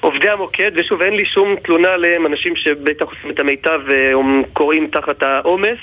עובדי 0.00 0.28
המוקד, 0.28 0.70
ושוב 0.74 1.02
אין 1.02 1.14
לי 1.14 1.24
שום 1.24 1.56
תלונה 1.62 1.88
עליהם, 1.88 2.26
אנשים 2.26 2.56
שבטח 2.56 3.06
עושים 3.06 3.30
את 3.30 3.40
המיטב 3.40 3.80
וקוראים 3.86 4.88
תחת 4.92 5.22
העומס. 5.22 5.78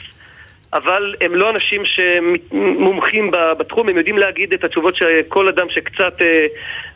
אבל 0.75 1.15
הם 1.21 1.35
לא 1.35 1.49
אנשים 1.49 1.81
שמומחים 1.85 3.31
בתחום, 3.57 3.89
הם 3.89 3.97
יודעים 3.97 4.17
להגיד 4.17 4.53
את 4.53 4.63
התשובות 4.63 4.95
שכל 4.95 5.47
אדם 5.47 5.69
שקצת 5.69 6.21
אה, 6.21 6.45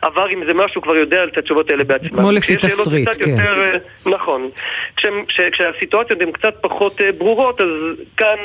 עבר 0.02 0.24
עם 0.24 0.44
זה 0.46 0.54
משהו 0.54 0.82
כבר 0.82 0.96
יודע 0.96 1.24
את 1.24 1.38
התשובות 1.38 1.70
האלה 1.70 1.84
בעצמם. 1.84 2.08
כמו 2.08 2.32
לפי 2.32 2.56
תסריט, 2.56 3.08
כן. 3.08 3.30
יותר, 3.30 3.62
אה, 3.62 3.78
נכון. 4.06 4.50
כש, 4.96 5.06
כשהסיטואציות 5.52 6.20
הן 6.20 6.30
קצת 6.30 6.54
פחות 6.60 7.00
אה, 7.00 7.12
ברורות, 7.12 7.60
אז 7.60 7.68
כאן... 8.16 8.36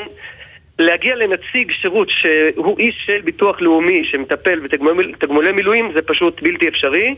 להגיע 0.78 1.16
לנציג 1.16 1.72
שירות 1.80 2.08
שהוא 2.10 2.78
איש 2.78 3.04
של 3.06 3.20
ביטוח 3.24 3.60
לאומי 3.60 4.04
שמטפל 4.04 4.60
בתגמולי 4.60 5.52
מילואים 5.52 5.90
זה 5.94 6.02
פשוט 6.02 6.42
בלתי 6.42 6.68
אפשרי 6.68 7.14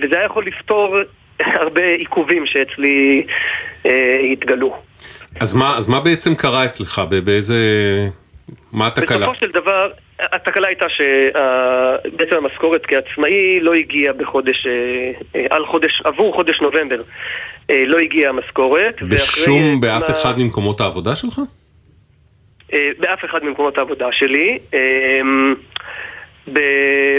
וזה 0.00 0.16
היה 0.16 0.24
יכול 0.24 0.46
לפתור 0.46 0.96
הרבה 1.40 1.84
עיכובים 1.84 2.46
שאצלי 2.46 3.26
התגלו. 4.32 4.76
אז 5.40 5.54
מה, 5.54 5.76
אז 5.76 5.88
מה 5.88 6.00
בעצם 6.00 6.34
קרה 6.34 6.64
אצלך? 6.64 7.02
באיזה... 7.24 7.56
מה 8.72 8.86
התקלה? 8.86 9.18
בסופו 9.18 9.34
של 9.40 9.50
דבר, 9.50 9.90
התקלה 10.20 10.68
הייתה 10.68 10.86
שבעצם 10.88 12.36
המשכורת 12.36 12.86
כעצמאי 12.86 13.60
לא 13.60 13.74
הגיעה 13.74 14.12
בחודש, 14.12 14.66
אה, 14.66 14.70
אה, 15.40 15.46
על 15.50 15.66
חודש, 15.66 16.02
עבור 16.04 16.34
חודש 16.34 16.60
נובמבר. 16.60 17.02
אה, 17.70 17.84
לא 17.86 17.98
הגיעה 17.98 18.30
המשכורת. 18.30 19.02
בשום, 19.02 19.80
באף 19.80 20.10
אחד 20.10 20.38
ממקומות 20.38 20.80
העבודה 20.80 21.16
שלך? 21.16 21.40
באף 22.98 23.24
אחד 23.24 23.44
ממקומות 23.44 23.78
העבודה 23.78 24.06
שלי. 24.12 24.58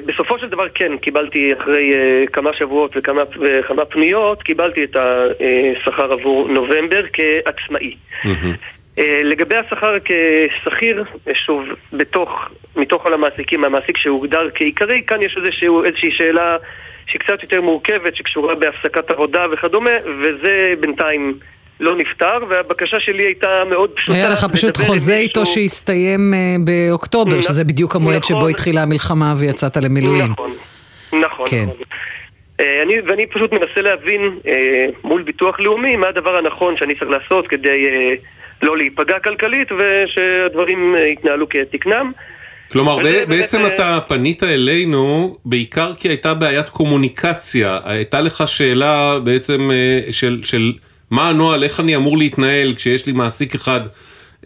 בסופו 0.05 0.39
של 0.39 0.49
דבר 0.49 0.69
כן, 0.69 0.97
קיבלתי 0.97 1.53
אחרי 1.53 1.91
uh, 1.91 2.29
כמה 2.29 2.53
שבועות 2.53 2.91
וכמה, 2.95 3.21
וכמה 3.41 3.85
פניות, 3.85 4.43
קיבלתי 4.43 4.83
את 4.83 4.95
השכר 4.95 6.13
עבור 6.13 6.47
נובמבר 6.47 7.01
כעצמאי. 7.13 7.95
Mm-hmm. 8.23 8.27
Uh, 8.97 9.01
לגבי 9.23 9.55
השכר 9.55 9.97
כשכיר, 10.05 11.03
שוב, 11.33 11.65
בתוך, 11.93 12.49
מתוך 12.75 13.03
כל 13.03 13.13
המעסיקים, 13.13 13.63
המעסיק 13.63 13.97
שהוגדר 13.97 14.49
כעיקרי, 14.55 15.01
כאן 15.07 15.21
יש 15.21 15.37
איזושהי, 15.37 15.67
איזושהי 15.85 16.11
שאלה 16.11 16.57
שהיא 17.07 17.19
קצת 17.19 17.43
יותר 17.43 17.61
מורכבת, 17.61 18.15
שקשורה 18.15 18.55
בהפסקת 18.55 19.11
עבודה 19.11 19.45
וכדומה, 19.51 19.91
וזה 20.05 20.73
בינתיים... 20.79 21.39
לא 21.79 21.95
נפתר, 21.97 22.37
והבקשה 22.49 22.99
שלי 22.99 23.23
הייתה 23.23 23.47
מאוד 23.69 23.89
פשוטה. 23.89 24.13
היה 24.13 24.29
לך 24.29 24.45
פשוט 24.51 24.77
חוזה 24.77 25.15
איתו 25.17 25.45
שהסתיים 25.45 26.33
אה, 26.33 26.55
באוקטובר, 26.59 27.41
שזה 27.41 27.63
בדיוק 27.63 27.95
המועד 27.95 28.23
שבו 28.23 28.37
נכון. 28.37 28.49
התחילה 28.49 28.81
המלחמה 28.81 29.33
ויצאת 29.37 29.77
למילואים. 29.77 30.31
נכון, 30.31 30.51
נכון. 31.13 31.45
כן. 31.49 31.63
נכון. 31.63 31.83
אה, 32.59 32.83
אני, 32.83 32.93
ואני 33.07 33.25
פשוט 33.27 33.51
מנסה 33.51 33.81
להבין 33.81 34.39
אה, 34.47 34.85
מול 35.03 35.21
ביטוח 35.21 35.59
לאומי 35.59 35.95
מה 35.95 36.07
הדבר 36.07 36.35
הנכון 36.35 36.77
שאני 36.77 36.95
צריך 36.95 37.11
לעשות 37.11 37.47
כדי 37.47 37.85
לא 38.61 38.77
להיפגע 38.77 39.19
כלכלית 39.19 39.67
ושהדברים 39.71 40.95
יתנהלו 41.13 41.49
כתקנם. 41.49 42.11
כלומר, 42.71 42.97
בעצם 43.27 43.65
אתה 43.65 43.99
פנית 44.07 44.43
אלינו 44.43 45.37
בעיקר 45.45 45.93
כי 45.93 46.07
הייתה 46.07 46.33
בעיית 46.33 46.69
קומוניקציה, 46.69 47.79
הייתה 47.83 48.21
לך 48.21 48.47
שאלה 48.47 49.19
בעצם 49.19 49.69
של, 50.11 50.39
של 50.43 50.73
מה 51.11 51.29
הנוהל, 51.29 51.63
איך 51.63 51.79
אני 51.79 51.95
אמור 51.95 52.17
להתנהל 52.17 52.73
כשיש 52.75 53.05
לי 53.05 53.11
מעסיק 53.11 53.55
אחד 53.55 53.81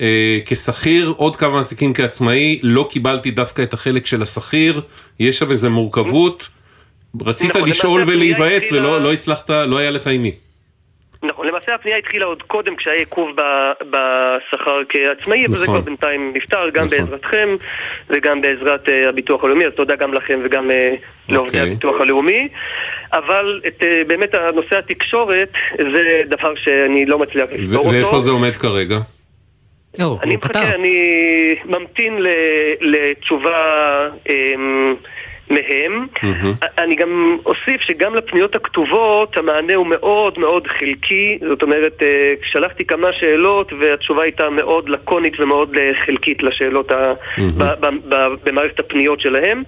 אה, 0.01 0.39
כשכיר, 0.45 1.13
עוד 1.17 1.35
כמה 1.35 1.49
מעסיקים 1.49 1.93
כעצמאי, 1.93 2.59
לא 2.63 2.87
קיבלתי 2.89 3.31
דווקא 3.31 3.61
את 3.61 3.73
החלק 3.73 4.05
של 4.05 4.21
השכיר, 4.21 4.81
יש 5.19 5.39
שם 5.39 5.51
איזה 5.51 5.69
מורכבות, 5.69 6.49
רצית 7.21 7.49
נכון, 7.49 7.69
לשאול 7.69 8.03
ולהיוועץ 8.07 8.71
ולא 8.71 9.01
לא 9.01 9.13
הצלחת, 9.13 9.49
לא 9.49 9.77
היה 9.77 9.91
לך 9.91 10.07
עם 10.07 10.23
מי. 10.23 10.31
נכון, 11.23 11.47
למעשה 11.47 11.75
הפנייה 11.75 11.97
התחילה 11.97 12.25
עוד 12.25 12.43
קודם 12.43 12.75
כשהיה 12.75 12.95
עיכוב 12.95 13.29
בשכר 13.81 14.81
כעצמאי, 14.89 15.43
נכון. 15.43 15.55
וזה 15.55 15.65
כבר 15.65 15.81
בינתיים 15.81 16.31
נפתר, 16.35 16.69
גם 16.69 16.85
נכון. 16.85 16.97
בעזרתכם 16.97 17.55
וגם 18.09 18.41
בעזרת 18.41 18.87
uh, 18.87 18.91
הביטוח 19.09 19.43
הלאומי, 19.43 19.65
אז 19.65 19.71
תודה 19.75 19.95
גם 19.95 20.13
לכם 20.13 20.39
וגם 20.43 20.69
uh, 20.69 20.73
לעובדי 21.29 21.57
אוקיי. 21.57 21.71
הביטוח 21.71 22.01
הלאומי. 22.01 22.47
אבל 23.13 23.61
את, 23.67 23.81
uh, 23.81 24.07
באמת 24.07 24.33
הנושא 24.33 24.77
התקשורת 24.77 25.49
זה 25.77 26.21
דבר 26.25 26.55
שאני 26.55 27.05
לא 27.05 27.19
מצליח 27.19 27.49
לפתור 27.51 27.77
אותו. 27.77 27.89
ואיפה 27.89 28.19
זה 28.19 28.31
עומד 28.31 28.55
כרגע? 28.55 28.97
אני 30.23 30.35
מחכה, 30.35 30.75
אני 30.75 31.55
ממתין 31.65 32.17
לתשובה... 32.81 34.07
Um, 34.27 35.09
מהם. 35.49 36.07
Mm-hmm. 36.15 36.65
אני 36.77 36.95
גם 36.95 37.37
אוסיף 37.45 37.81
שגם 37.81 38.15
לפניות 38.15 38.55
הכתובות 38.55 39.37
המענה 39.37 39.75
הוא 39.75 39.87
מאוד 39.87 40.39
מאוד 40.39 40.67
חלקי, 40.67 41.39
זאת 41.49 41.63
אומרת, 41.63 42.03
אה, 42.03 42.33
שלחתי 42.43 42.85
כמה 42.85 43.13
שאלות 43.13 43.73
והתשובה 43.79 44.23
הייתה 44.23 44.49
מאוד 44.49 44.89
לקונית 44.89 45.39
ומאוד 45.39 45.75
אה, 45.77 45.91
חלקית 46.05 46.43
לשאלות 46.43 46.91
mm-hmm. 46.91 47.85
במערכת 48.43 48.79
הפניות 48.79 49.21
שלהם. 49.21 49.63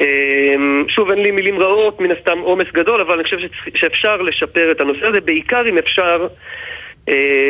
אה, 0.00 0.54
שוב, 0.88 1.10
אין 1.10 1.22
לי 1.22 1.30
מילים 1.30 1.58
רעות, 1.58 2.00
מן 2.00 2.10
הסתם 2.10 2.38
עומס 2.38 2.66
גדול, 2.72 3.00
אבל 3.00 3.14
אני 3.14 3.24
חושב 3.24 3.38
שאפשר 3.74 4.16
לשפר 4.16 4.70
את 4.70 4.80
הנושא 4.80 5.06
הזה, 5.06 5.20
בעיקר 5.20 5.62
אם 5.68 5.78
אפשר 5.78 6.26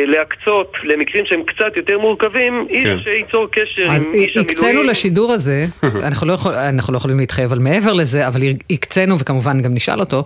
להקצות 0.07 0.73
למקרים 0.83 1.25
שהם 1.25 1.43
קצת 1.43 1.77
יותר 1.77 1.99
מורכבים, 1.99 2.67
איש 2.69 2.83
כן. 2.87 2.97
שייצור 3.03 3.47
קשר 3.51 3.81
עם 3.81 3.91
איש 3.91 4.03
המילואים. 4.03 4.29
אז 4.35 4.37
הקצינו 4.37 4.83
לשידור 4.83 5.31
הזה, 5.31 5.65
אנחנו 6.07 6.27
לא, 6.27 6.33
יכול, 6.33 6.53
אנחנו 6.53 6.93
לא 6.93 6.97
יכולים 6.97 7.19
להתחייב 7.19 7.51
על 7.51 7.59
מעבר 7.59 7.93
לזה, 7.93 8.27
אבל 8.27 8.41
הקצינו, 8.69 9.19
וכמובן 9.19 9.61
גם 9.61 9.73
נשאל 9.73 9.99
אותו, 9.99 10.23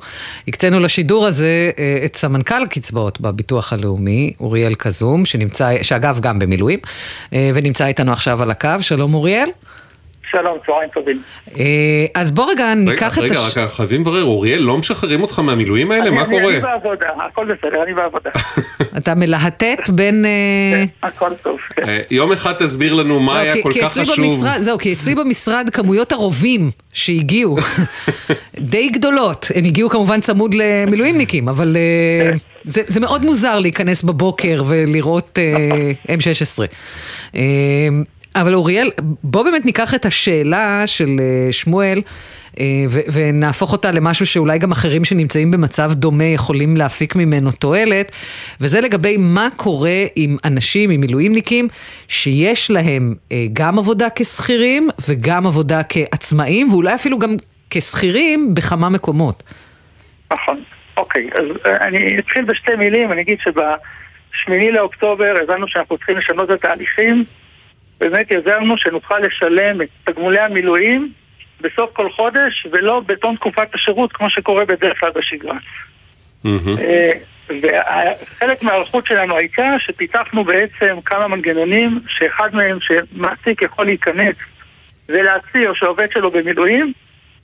הקצינו 0.47 0.79
לשידור 0.79 1.27
הזה 1.27 1.71
אה, 1.79 2.01
את 2.05 2.15
סמנכ"ל 2.15 2.65
קצבאות 2.69 3.21
בביטוח 3.21 3.73
הלאומי, 3.73 4.33
אוריאל 4.39 4.75
קזום, 4.75 5.25
שנמצא, 5.25 5.83
שאגב 5.83 6.19
גם 6.19 6.39
במילואים, 6.39 6.79
אה, 7.33 7.49
ונמצא 7.53 7.85
איתנו 7.85 8.11
עכשיו 8.11 8.43
על 8.43 8.51
הקו. 8.51 8.69
שלום 8.81 9.13
אוריאל. 9.13 9.49
שלום, 10.35 10.57
צהריים 10.65 10.89
טובים. 10.89 11.21
אז 12.15 12.31
בוא 12.31 12.51
רגע 12.51 12.73
ניקח 12.73 13.17
את... 13.17 13.23
רגע, 13.23 13.39
רגע, 13.39 13.63
רק 13.63 13.71
חייבים 13.71 14.01
לברר, 14.01 14.23
אוריאל, 14.23 14.61
לא 14.61 14.77
משחררים 14.77 15.21
אותך 15.21 15.39
מהמילואים 15.39 15.91
האלה? 15.91 16.11
מה 16.11 16.25
קורה? 16.25 16.49
אני 16.49 16.59
בעבודה, 16.59 17.07
הכל 17.27 17.45
בסדר, 17.45 17.83
אני 17.83 17.93
בעבודה. 17.93 18.29
אתה 18.97 19.15
מלהטט 19.15 19.89
בין... 19.89 20.25
אה, 20.25 20.85
כן, 21.01 21.07
הכל 21.07 21.31
טוב, 21.41 21.57
כן. 21.75 21.89
אה, 21.89 21.99
יום 22.11 22.31
אחד 22.31 22.53
תסביר 22.53 22.93
לנו 22.93 23.19
מה 23.19 23.33
לא, 23.33 23.39
היה 23.39 23.63
כל 23.63 23.71
כך 23.81 23.97
חשוב. 23.97 24.45
זהו, 24.59 24.77
כי 24.77 24.93
אצלי 24.93 25.15
במשרד 25.15 25.69
כמויות 25.73 26.11
הרובים 26.11 26.69
שהגיעו, 26.93 27.57
די 28.59 28.89
גדולות. 28.89 29.47
הם 29.55 29.65
הגיעו 29.65 29.89
כמובן 29.89 30.21
צמוד 30.21 30.53
למילואימניקים, 30.53 31.49
אבל 31.49 31.77
אה, 31.77 32.31
כן. 32.31 32.37
זה 32.65 32.99
מאוד 32.99 33.25
מוזר 33.25 33.59
להיכנס 33.59 34.03
בבוקר 34.03 34.63
ולראות 34.67 35.39
M16. 36.07 36.63
אבל 38.35 38.53
אוריאל, 38.53 38.91
בוא 39.23 39.43
באמת 39.43 39.65
ניקח 39.65 39.95
את 39.95 40.05
השאלה 40.05 40.87
של 40.87 41.09
אה, 41.19 41.53
שמואל. 41.53 42.01
אה, 42.59 42.65
ונהפוך 43.13 43.71
אותה 43.71 43.91
למשהו 43.91 44.25
שאולי 44.25 44.59
גם 44.59 44.71
אחרים 44.71 45.05
שנמצאים 45.05 45.51
במצב 45.51 45.93
דומה 45.93 46.23
יכולים 46.23 46.77
להפיק 46.77 47.15
ממנו 47.15 47.51
תועלת, 47.51 48.11
וזה 48.61 48.81
לגבי 48.81 49.17
מה 49.17 49.47
קורה 49.55 50.03
עם 50.15 50.37
אנשים, 50.45 50.89
עם 50.89 51.01
מילואימניקים, 51.01 51.67
שיש 52.07 52.71
להם 52.71 53.13
אה, 53.31 53.45
גם 53.53 53.79
עבודה 53.79 54.07
כשכירים 54.15 54.89
וגם 55.09 55.47
עבודה 55.47 55.81
כעצמאים, 55.89 56.69
ואולי 56.71 56.95
אפילו 56.95 57.19
גם 57.19 57.35
כשכירים 57.69 58.55
בכמה 58.55 58.89
מקומות. 58.89 59.53
נכון, 60.33 60.63
אוקיי, 60.97 61.29
אז 61.35 61.71
אני 61.81 62.19
אתחיל 62.19 62.45
בשתי 62.45 62.75
מילים, 62.75 63.11
אני 63.11 63.21
אגיד 63.21 63.37
שבשמיני 63.39 64.71
לאוקטובר 64.71 65.33
הבנו 65.43 65.67
שאנחנו 65.67 65.97
צריכים 65.97 66.17
לשנות 66.17 66.51
את 66.51 66.55
התהליכים. 66.55 67.25
באמת 67.99 68.31
יזמנו 68.31 68.77
שנוכל 68.77 69.19
לשלם 69.19 69.81
את 69.81 69.87
תגמולי 70.03 70.39
המילואים 70.39 71.11
בסוף 71.61 71.93
כל 71.93 72.09
חודש 72.09 72.67
ולא 72.71 73.01
בתום 73.05 73.35
תקופת 73.35 73.75
השירות 73.75 74.13
כמו 74.13 74.29
שקורה 74.29 74.65
בדרך 74.65 74.99
כלל 74.99 75.11
בשגרה. 75.15 75.57
אה, 76.79 77.11
וחלק 77.49 78.63
מההערכות 78.63 79.07
שלנו 79.07 79.37
הייתה 79.37 79.75
שפיתחנו 79.79 80.43
בעצם 80.43 80.97
כמה 81.05 81.27
מנגנונים 81.27 81.99
שאחד 82.07 82.55
מהם 82.55 82.77
שמעסיק 82.81 83.61
יכול 83.61 83.85
להיכנס 83.85 84.35
ולהצהיר 85.09 85.73
שהעובד 85.73 86.07
שלו 86.13 86.31
במילואים, 86.31 86.93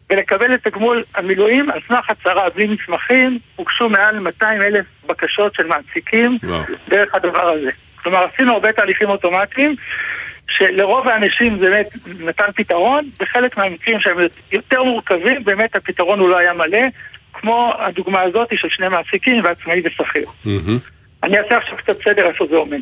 ולקבל 0.09 0.53
את 0.53 0.63
תגמול 0.63 1.03
המילואים 1.15 1.69
על 1.69 1.79
סמך 1.87 2.09
הצהרה 2.09 2.49
בלי 2.49 2.67
מסמכים, 2.67 3.39
הוגשו 3.55 3.89
מעל 3.89 4.19
200 4.19 4.61
אלף 4.61 4.85
בקשות 5.07 5.55
של 5.55 5.67
מעסיקים 5.67 6.37
וואו. 6.43 6.63
דרך 6.89 7.15
הדבר 7.15 7.49
הזה. 7.49 7.69
כלומר, 7.95 8.25
עשינו 8.33 8.53
הרבה 8.53 8.71
תהליכים 8.71 9.09
אוטומטיים, 9.09 9.75
שלרוב 10.57 11.07
האנשים 11.07 11.59
זה 11.59 11.69
באמת 11.69 11.89
נתן 12.05 12.51
פתרון, 12.55 13.09
בחלק 13.19 13.57
מהמקרים 13.57 13.99
שהם 13.99 14.17
יותר 14.51 14.83
מורכבים, 14.83 15.43
באמת 15.43 15.75
הפתרון 15.75 16.19
הוא 16.19 16.29
לא 16.29 16.37
היה 16.37 16.53
מלא, 16.53 16.81
כמו 17.33 17.71
הדוגמה 17.79 18.21
הזאת 18.21 18.49
של 18.55 18.69
שני 18.69 18.87
מעסיקים 18.87 19.43
ועצמאי 19.43 19.81
ושכיר. 19.85 20.25
מהמם. 20.45 20.77
אני 21.23 21.39
אעשה 21.39 21.57
עכשיו 21.57 21.77
קצת 21.77 22.03
סדר 22.03 22.25
איפה 22.25 22.45
זה 22.49 22.55
עומד. 22.55 22.81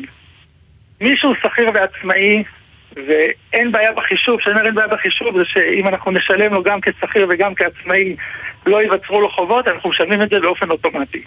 מישהו 1.00 1.32
שכיר 1.42 1.70
ועצמאי, 1.74 2.42
ואין 2.96 3.72
בעיה 3.72 3.92
בחישוב, 3.92 4.40
כשאני 4.40 4.54
אומר 4.54 4.66
אין 4.66 4.74
בעיה 4.74 4.88
בחישוב 4.88 5.38
זה 5.38 5.44
שאם 5.44 5.88
אנחנו 5.88 6.10
נשלם 6.10 6.54
לו 6.54 6.62
גם 6.62 6.80
כשכיר 6.80 7.26
וגם 7.30 7.54
כעצמאי 7.54 8.16
לא 8.66 8.82
ייווצרו 8.82 9.20
לו 9.20 9.30
חובות, 9.30 9.68
אנחנו 9.68 9.90
משלמים 9.90 10.22
את 10.22 10.30
זה 10.30 10.40
באופן 10.40 10.70
אוטומטי. 10.70 11.22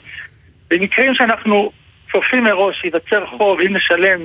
במקרים 0.69 1.15
שאנחנו 1.15 1.71
צופים 2.11 2.43
מראש 2.43 2.81
שייווצר 2.81 3.25
חוב, 3.25 3.59
אם 3.59 3.75
נשלם 3.75 4.19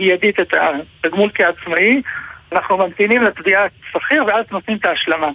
מיידית 0.00 0.40
את 0.40 0.54
התגמול 1.04 1.30
כעצמאי, 1.34 2.02
אנחנו 2.52 2.76
ממתינים 2.76 3.22
לתביעת 3.22 3.70
שכיר 3.92 4.24
ואז 4.26 4.44
נותנים 4.50 4.76
את 4.76 4.84
ההשלמה. 4.84 5.28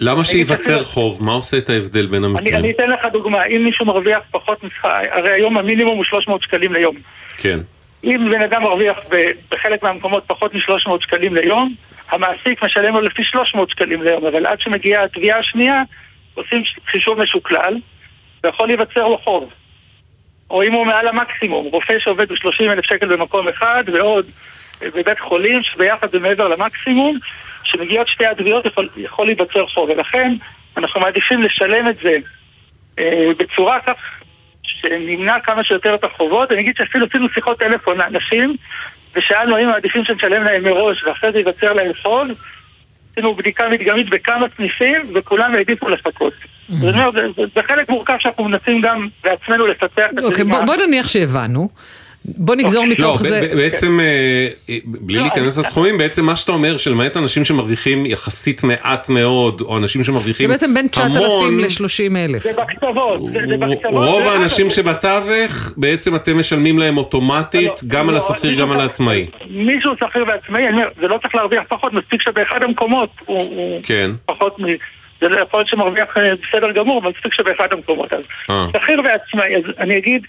למה 0.00 0.24
שייווצר 0.24 0.74
אני- 0.76 0.84
חוב? 0.84 1.22
מה 1.24 1.32
עושה 1.32 1.58
את 1.58 1.70
ההבדל 1.70 2.06
בין 2.06 2.24
אני, 2.24 2.32
המקרים? 2.32 2.54
אני 2.54 2.70
אתן 2.70 2.90
לך 2.90 3.00
דוגמה, 3.12 3.44
אם 3.46 3.64
מישהו 3.64 3.86
מרוויח 3.86 4.18
פחות 4.30 4.64
משכר, 4.64 4.88
הרי 5.10 5.32
היום 5.32 5.58
המינימום 5.58 5.96
הוא 5.96 6.04
300 6.04 6.42
שקלים 6.42 6.72
ליום. 6.72 6.96
כן. 7.36 7.58
אם 8.04 8.28
בן 8.32 8.42
אדם 8.42 8.62
מרוויח 8.62 8.96
בחלק 9.50 9.82
מהמקומות 9.82 10.24
פחות 10.26 10.54
מ-300 10.54 10.90
שקלים 11.00 11.34
ליום, 11.34 11.74
המעסיק 12.10 12.62
משלם 12.64 12.94
לו 12.94 13.00
לפי 13.00 13.24
300 13.24 13.70
שקלים 13.70 14.02
ליום, 14.02 14.26
אבל 14.26 14.46
עד 14.46 14.60
שמגיעה 14.60 15.04
התביעה 15.04 15.38
השנייה, 15.38 15.82
עושים 16.34 16.62
חישוב 16.90 17.22
משוקלל, 17.22 17.74
ויכול 18.44 18.66
להיווצר 18.66 19.08
לו 19.08 19.18
חוב. 19.18 19.50
או 20.50 20.62
אם 20.62 20.72
הוא 20.72 20.86
מעל 20.86 21.08
המקסימום, 21.08 21.66
רופא 21.66 21.98
שעובד 21.98 22.28
ב-30 22.28 22.72
אלף 22.72 22.84
שקל 22.84 23.16
במקום 23.16 23.48
אחד, 23.48 23.84
ועוד 23.92 24.26
אה, 24.82 24.88
בבית 24.94 25.20
חולים, 25.20 25.62
שביחד 25.62 26.10
זה 26.12 26.18
מעבר 26.18 26.48
למקסימום, 26.48 27.18
כשמגיעות 27.64 28.08
שתי 28.08 28.26
התביעות 28.26 28.66
יכול, 28.66 28.88
יכול 28.96 29.26
להיווצר 29.26 29.66
חוב, 29.66 29.90
ולכן 29.90 30.32
אנחנו 30.76 31.00
מעדיפים 31.00 31.42
לשלם 31.42 31.88
את 31.88 31.96
זה 31.96 32.16
אה, 32.98 33.28
בצורה 33.38 33.80
כך 33.80 33.96
שנמנע 34.62 35.40
כמה 35.40 35.64
שיותר 35.64 35.94
את 35.94 36.04
החובות. 36.04 36.52
אני 36.52 36.60
אגיד 36.60 36.76
שאפילו 36.76 37.06
עשינו 37.06 37.26
שיחות 37.34 37.58
טלפון 37.58 37.98
לאנשים, 37.98 38.56
ושאלנו 39.14 39.56
האם 39.56 39.66
מעדיפים 39.66 40.04
שנשלם 40.04 40.42
להם 40.42 40.64
מראש 40.64 41.04
ואחרי 41.04 41.32
זה 41.32 41.38
ייווצר 41.38 41.72
להם 41.72 41.92
חוב. 42.02 42.28
עשינו 43.12 43.34
בדיקה 43.34 43.68
מדגמית 43.68 44.10
בכמה 44.10 44.46
סניפים, 44.56 45.10
וכולם 45.14 45.54
העדיפו 45.54 45.88
לחכות. 45.88 46.32
זה- 46.68 46.90
זה- 47.36 47.42
זה 47.54 47.60
חלק 47.68 47.88
מורכב 47.88 48.14
שאנחנו 48.18 48.44
מנסים 48.44 48.80
גם 48.80 49.08
בעצמנו 49.24 49.66
לפתח 49.66 50.04
את 50.18 50.24
אוקיי, 50.24 50.44
בוא, 50.44 50.64
בוא 50.64 50.76
נניח 50.76 51.08
שהבנו. 51.08 51.68
בוא 52.28 52.54
נגזור 52.54 52.84
לא, 52.84 52.90
מתוך 52.90 53.20
ב- 53.20 53.24
זה... 53.24 53.50
בעצם, 53.56 54.00
אה, 54.00 54.04
אה, 54.70 54.78
בלי 54.84 55.16
לא, 55.16 55.22
להיכנס 55.22 55.58
אני- 55.58 55.64
לסכומים, 55.66 55.98
בעצם 55.98 56.24
מה 56.24 56.36
שאתה 56.36 56.52
אומר, 56.52 56.76
שלמעט 56.76 57.16
אנשים 57.16 57.44
שמרוויחים 57.44 58.06
יחסית 58.06 58.64
מעט 58.64 59.08
מאוד, 59.08 59.60
או 59.60 59.76
אנשים 59.78 60.02
זה 60.02 60.06
שמרוויחים 60.06 60.48
בעצם 60.50 60.74
בין 60.74 60.88
9,000 60.88 61.16
המון, 61.16 61.60
ל-30 61.60 62.16
אלף. 62.16 62.42
זה 62.42 62.50
בקצוות, 62.52 63.20
זה, 63.32 63.38
זה 63.48 63.56
בקצוות. 63.56 63.92
רוב 64.06 64.22
האנשים 64.26 64.70
שבתווך, 64.70 65.72
בעצם 65.76 66.14
אתם 66.14 66.38
משלמים 66.38 66.78
להם 66.78 66.96
אוטומטית, 66.96 67.68
לא, 67.82 67.88
גם 67.88 68.08
על 68.08 68.14
לא, 68.14 68.18
השכיר, 68.18 68.54
גם 68.60 68.70
על 68.72 68.80
העצמאי. 68.80 69.26
מישהו 69.50 69.92
שכיר 69.96 70.24
ועצמאי, 70.28 70.62
זה 71.00 71.08
לא 71.08 71.18
צריך 71.22 71.34
להרוויח 71.34 71.62
פחות, 71.68 71.92
מספיק 71.92 72.22
שבאחד 72.22 72.62
המקומות 72.62 73.10
הוא, 73.26 73.38
הוא 73.38 73.80
כן. 73.82 74.10
פחות 74.26 74.58
מ... 74.60 74.64
זה 75.20 75.28
לא 75.28 75.40
יכול 75.40 75.60
להיות 75.60 75.68
שמרוויח 75.68 76.16
אה, 76.16 76.32
בסדר 76.42 76.72
גמור, 76.72 77.00
אבל 77.02 77.10
מספיק 77.10 77.34
שבאחד 77.34 77.68
המקומות. 77.72 78.12
אז 78.12 78.24
אה. 78.50 78.66
שכיר 78.76 79.00
ועצמאי, 79.04 79.56
אז 79.56 79.62
אני 79.78 79.98
אגיד, 79.98 80.26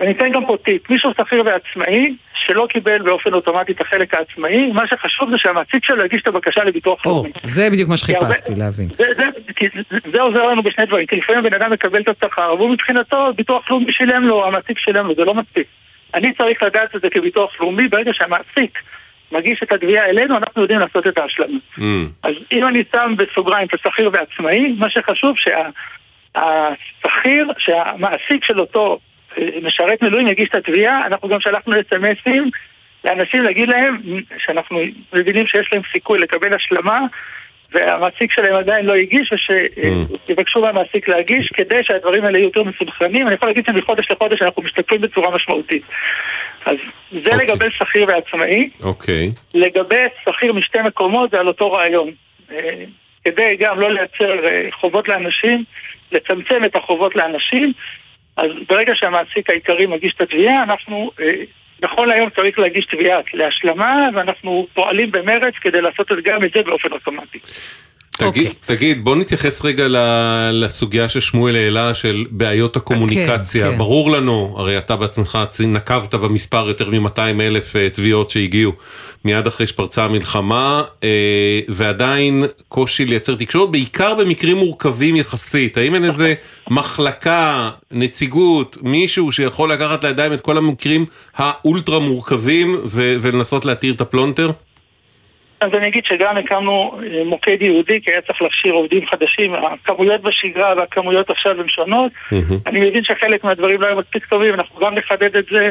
אני 0.00 0.12
אתן 0.12 0.32
גם 0.32 0.46
פה 0.46 0.56
טיפ, 0.64 0.90
מישהו 0.90 1.10
שכיר 1.20 1.42
ועצמאי 1.46 2.14
שלא 2.34 2.66
קיבל 2.70 3.02
באופן 3.02 3.34
אוטומטי 3.34 3.72
את 3.72 3.80
החלק 3.80 4.14
העצמאי, 4.14 4.72
מה 4.72 4.86
שחשוב 4.86 5.30
זה 5.30 5.38
שהמעסיק 5.38 5.84
שלו 5.84 6.04
יגיש 6.04 6.22
את 6.22 6.28
הבקשה 6.28 6.64
לביטוח 6.64 7.06
או, 7.06 7.10
לאומי. 7.10 7.30
זה 7.44 7.70
בדיוק 7.70 7.88
מה 7.88 7.96
שחיפשתי 7.96 8.54
להבין. 8.54 8.88
זה, 8.88 9.04
זה, 9.16 9.24
כי 9.56 9.66
זה, 9.90 9.98
זה 10.12 10.20
עוזר 10.20 10.46
לנו 10.46 10.62
בשני 10.62 10.86
דברים, 10.86 11.06
כי 11.06 11.16
לפעמים 11.16 11.42
בן 11.42 11.54
אדם 11.54 11.72
מקבל 11.72 12.00
את 12.00 12.08
השכר, 12.08 12.54
והוא 12.58 12.70
מבחינתו, 12.70 13.32
ביטוח 13.36 13.70
לאומי 13.70 13.92
שילם 13.92 14.24
לו, 14.24 14.46
המעסיק 14.46 14.78
שילם 14.78 15.06
לו, 15.06 15.14
זה 15.14 15.24
לא 15.24 15.34
מספיק. 15.34 15.66
אני 16.14 16.34
צריך 16.34 16.62
לדעת 16.62 16.96
את 16.96 17.00
זה 17.00 17.10
כביטוח 17.10 17.60
לאומי, 17.60 17.88
ברגע 17.88 18.10
שהמעסיק 18.14 18.78
מגיש 19.32 19.62
את 19.62 19.72
התביעה 19.72 20.06
אלינו, 20.06 20.36
אנחנו 20.36 20.62
יודעים 20.62 20.80
לעשות 20.80 21.06
את 21.06 21.18
ההשלמה. 21.18 21.58
Mm, 21.78 21.82
אז 22.22 22.32
אם 22.52 22.66
אני 22.66 22.82
שם 22.92 23.14
בסוגריים 23.18 23.66
את 23.66 23.74
השכיר 23.74 24.10
ועצמאי, 24.12 24.72
מה 24.78 24.90
שחשוב 24.90 25.36
שהשכיר, 26.34 27.48
שהמעסיק 27.58 28.44
של 28.44 28.60
אותו 28.60 28.98
אה, 29.38 29.48
משרת 29.62 30.02
מילואים 30.02 30.26
יגיש 30.26 30.48
את 30.48 30.54
התביעה, 30.54 31.06
אנחנו 31.06 31.28
גם 31.28 31.40
שלחנו 31.40 31.72
אס.אם.אסים 31.72 32.50
לאנשים 33.04 33.42
להגיד 33.42 33.68
להם 33.68 33.96
שאנחנו 34.38 34.80
מבינים 35.12 35.46
שיש 35.46 35.68
להם 35.72 35.82
סיכוי 35.92 36.18
לקבל 36.18 36.54
השלמה 36.54 37.00
והמעסיק 37.72 38.32
שלהם 38.32 38.54
עדיין 38.54 38.86
לא 38.86 38.94
הגיש 38.94 39.32
ושיבקשו 39.32 40.60
מהמעסיק 40.60 41.08
להגיש 41.08 41.48
כדי 41.54 41.84
שהדברים 41.84 42.24
האלה 42.24 42.38
יהיו 42.38 42.46
יותר 42.46 42.62
מסונכרנים. 42.62 43.26
אני 43.26 43.34
יכול 43.34 43.48
להגיד 43.48 43.64
שמחודש 43.66 44.10
לחודש 44.10 44.42
אנחנו 44.42 44.62
משתתפים 44.62 45.00
בצורה 45.00 45.34
משמעותית. 45.34 45.82
אז 46.66 46.76
זה 47.12 47.18
אוקיי. 47.18 47.46
לגבי 47.46 47.70
שכיר 47.70 48.04
ועצמאי. 48.08 48.70
אוקיי. 48.82 49.32
לגבי 49.54 50.04
שכיר 50.24 50.52
משתי 50.52 50.78
מקומות 50.82 51.30
זה 51.30 51.40
על 51.40 51.48
אותו 51.48 51.72
רעיון. 51.72 52.10
אה, 52.50 52.84
כדי 53.24 53.56
גם 53.58 53.80
לא 53.80 53.90
לייצר 53.92 54.46
אה, 54.46 54.68
חובות 54.72 55.08
לאנשים, 55.08 55.64
לצמצם 56.12 56.64
את 56.64 56.76
החובות 56.76 57.16
לאנשים, 57.16 57.72
אז 58.36 58.50
ברגע 58.68 58.92
שהמעסיק 58.94 59.50
העיקרי 59.50 59.86
מגיש 59.86 60.14
את 60.14 60.20
התביעה, 60.20 60.62
אנחנו, 60.62 61.10
אה, 61.20 61.32
נכון 61.82 62.08
להיום 62.08 62.30
צריך 62.30 62.58
להגיש 62.58 62.86
תביעה 62.86 63.18
להשלמה, 63.34 64.08
ואנחנו 64.14 64.66
פועלים 64.74 65.10
במרץ 65.10 65.54
כדי 65.60 65.80
לעשות 65.80 66.08
גם 66.24 66.44
את 66.44 66.50
זה 66.54 66.62
באופן 66.62 66.92
אוטומטי. 66.92 67.38
תגיד, 68.16 68.52
תגיד, 68.66 69.04
בוא 69.04 69.16
נתייחס 69.16 69.64
רגע 69.64 69.86
לסוגיה 70.52 71.08
ששמואל 71.08 71.56
העלה 71.56 71.94
של 71.94 72.24
בעיות 72.30 72.76
הקומוניקציה. 72.76 73.64
כן, 73.64 73.72
כן. 73.72 73.78
ברור 73.78 74.10
לנו, 74.10 74.54
הרי 74.58 74.78
אתה 74.78 74.96
בעצמך 74.96 75.38
נקבת 75.66 76.14
במספר 76.14 76.68
יותר 76.68 76.90
מ-200 76.90 77.18
אלף 77.40 77.76
אה, 77.76 77.88
תביעות 77.90 78.30
שהגיעו 78.30 78.72
מיד 79.24 79.46
אחרי 79.46 79.66
שפרצה 79.66 80.04
המלחמה, 80.04 80.82
אה, 81.04 81.60
ועדיין 81.68 82.44
קושי 82.68 83.04
לייצר 83.04 83.34
תקשורת, 83.34 83.70
בעיקר 83.70 84.14
במקרים 84.14 84.56
מורכבים 84.56 85.16
יחסית. 85.16 85.76
האם 85.76 85.94
אין 85.94 86.04
איזה 86.04 86.34
מחלקה, 86.70 87.70
נציגות, 87.90 88.78
מישהו 88.82 89.32
שיכול 89.32 89.72
לקחת 89.72 90.04
לידיים 90.04 90.32
את 90.32 90.40
כל 90.40 90.58
המקרים 90.58 91.06
האולטרה 91.36 91.98
מורכבים 91.98 92.80
ולנסות 93.20 93.64
להתיר 93.64 93.94
את 93.94 94.00
הפלונטר? 94.00 94.50
אז 95.60 95.70
אני 95.74 95.88
אגיד 95.88 96.04
שגם 96.04 96.36
הקמנו 96.36 97.00
אה, 97.02 97.24
מוקד 97.24 97.56
ייעודי, 97.60 98.00
כי 98.02 98.10
היה 98.10 98.20
צריך 98.20 98.42
להכשיר 98.42 98.72
עובדים 98.72 99.06
חדשים, 99.06 99.54
הכמויות 99.54 100.20
בשגרה 100.20 100.74
והכמויות 100.76 101.30
עכשיו 101.30 101.60
הן 101.60 101.68
שונות. 101.68 102.12
אני 102.66 102.80
מבין 102.80 103.04
שחלק 103.04 103.44
מהדברים 103.44 103.80
לא 103.80 103.86
היו 103.86 103.96
מספיק 103.96 104.26
טובים, 104.26 104.54
אנחנו 104.54 104.80
גם 104.80 104.94
נחדד 104.94 105.36
את 105.36 105.46
זה, 105.50 105.70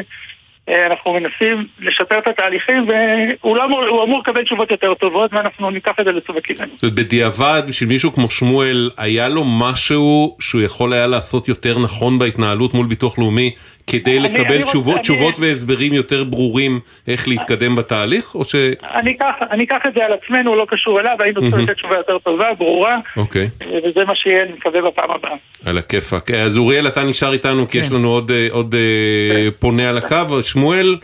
אה, 0.68 0.86
אנחנו 0.86 1.12
מנסים 1.12 1.66
לשפר 1.80 2.18
את 2.18 2.26
התהליכים, 2.26 2.88
והוא 2.88 3.56
לא 3.56 3.64
אמור, 3.64 3.84
הוא 3.86 4.04
אמור 4.04 4.20
לקבל 4.20 4.44
תשובות 4.44 4.70
יותר 4.70 4.94
טובות, 4.94 5.32
ואנחנו 5.32 5.70
ניקח 5.70 5.92
את 6.00 6.04
זה 6.04 6.12
לתשומת 6.12 6.50
לבנו. 6.50 6.72
זאת 6.74 6.82
אומרת, 6.82 6.94
בדיעבד, 6.94 7.62
בשביל 7.68 7.88
מישהו 7.88 8.12
כמו 8.12 8.30
שמואל, 8.30 8.90
היה 8.96 9.28
לו 9.28 9.44
משהו 9.44 10.36
שהוא 10.40 10.62
יכול 10.62 10.92
היה 10.92 11.06
לעשות 11.06 11.48
יותר 11.48 11.78
נכון 11.78 12.18
בהתנהלות 12.18 12.74
מול 12.74 12.86
ביטוח 12.86 13.18
לאומי, 13.18 13.54
כדי 13.86 14.18
אני- 14.18 14.28
לקבל 14.28 14.44
אני 14.46 14.62
רוצה- 14.62 14.64
תשובות, 15.00 15.38
אני- 15.38 15.46
והסברים 15.48 15.92
יותר 15.92 16.24
ברורים 16.24 16.80
איך 17.08 17.28
להתקדם 17.28 17.76
בתהליך, 17.76 18.34
או 18.34 18.44
ש... 18.44 18.54
אני 18.94 19.10
אקח, 19.16 19.24
אני 19.50 19.64
אקח 19.64 19.78
את 19.88 19.94
זה 19.94 20.04
על 20.04 20.12
עצמנו, 20.12 20.56
לא 20.56 20.66
קשור 20.68 21.00
אליו, 21.00 21.16
היינו 21.20 21.40
צריכים 21.40 21.58
לתת 21.58 21.76
תשובה 21.76 21.96
יותר 21.96 22.18
טובה, 22.18 22.54
ברורה, 22.58 22.96
אוקיי, 23.16 23.48
אה, 23.62 23.78
וזה 23.84 24.04
מה 24.04 24.14
שיהיה, 24.16 24.42
אני 24.42 24.52
מקווה, 24.52 24.82
בפעם 24.82 25.10
הבאה. 25.10 25.34
על 25.64 25.78
הכיפאק. 25.78 26.30
אז 26.30 26.56
אוריאל, 26.58 26.86
אתה 26.86 27.02
נשאר 27.02 27.32
איתנו, 27.32 27.68
כי 27.68 27.78
יש 27.78 27.88
כן. 27.88 27.94
לנו 27.94 28.08
עוד, 28.10 28.30
אה, 28.30 28.46
עוד 28.50 28.74
אה, 28.74 29.50
פונה 29.58 29.88
על 29.88 29.98
הקו. 29.98 30.16
שמואל, 30.42 30.96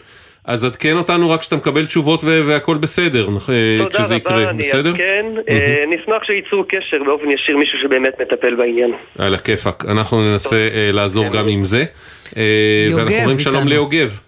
אז 0.45 0.65
עדכן 0.65 0.97
אותנו 0.97 1.31
רק 1.31 1.41
כשאתה 1.41 1.57
מקבל 1.57 1.87
תשובות 1.87 2.21
והכל 2.25 2.77
בסדר, 2.79 3.27
תודה 3.79 3.89
כשזה 3.99 4.15
יקרה, 4.17 4.37
רבה, 4.41 4.51
אני 4.51 4.59
בסדר? 4.59 4.91
אעדכן. 4.91 5.27
נשמח 5.89 6.23
שייצרו 6.25 6.65
קשר 6.69 6.97
באופן 7.07 7.31
ישיר, 7.31 7.57
מישהו 7.57 7.79
שבאמת 7.83 8.13
מטפל 8.21 8.55
בעניין. 8.55 8.93
על 9.19 9.35
הכיפאק. 9.35 9.85
אנחנו 9.89 10.31
ננסה 10.33 10.69
לעזור 10.93 11.29
גם 11.29 11.49
עם 11.49 11.65
זה. 11.65 11.85
אה, 12.37 12.87
יוגב 12.91 12.99
ואנחנו 12.99 13.19
אומרים 13.19 13.39
שלום. 13.39 13.69
ליוגב. 13.69 14.19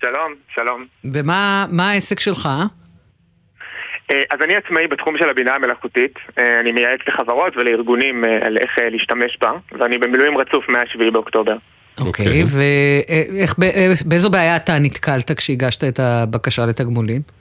שלום, 0.00 0.34
שלום. 0.54 0.86
ומה 1.04 1.66
מה 1.70 1.90
העסק 1.90 2.20
שלך? 2.20 2.48
אה, 4.12 4.22
אז 4.30 4.38
אני 4.44 4.56
עצמאי 4.56 4.86
בתחום 4.86 5.18
של 5.18 5.28
הבינה 5.28 5.54
המלאכותית. 5.54 6.14
אה, 6.38 6.60
אני 6.60 6.72
מייעץ 6.72 7.00
לחברות 7.08 7.56
ולארגונים 7.56 8.24
על 8.42 8.58
איך 8.58 8.70
להשתמש 8.90 9.38
בה, 9.40 9.52
ואני 9.78 9.98
במילואים 9.98 10.38
רצוף 10.38 10.68
מה-7 10.68 11.10
באוקטובר. 11.12 11.56
אוקיי, 12.00 12.26
אוקיי. 12.26 12.44
ואיך, 12.44 13.54
באיזו 14.04 14.30
בעיה 14.30 14.56
אתה 14.56 14.78
נתקלת 14.78 15.32
כשהגשת 15.32 15.84
את 15.84 16.00
הבקשה 16.00 16.66
לתגמולים? 16.66 17.37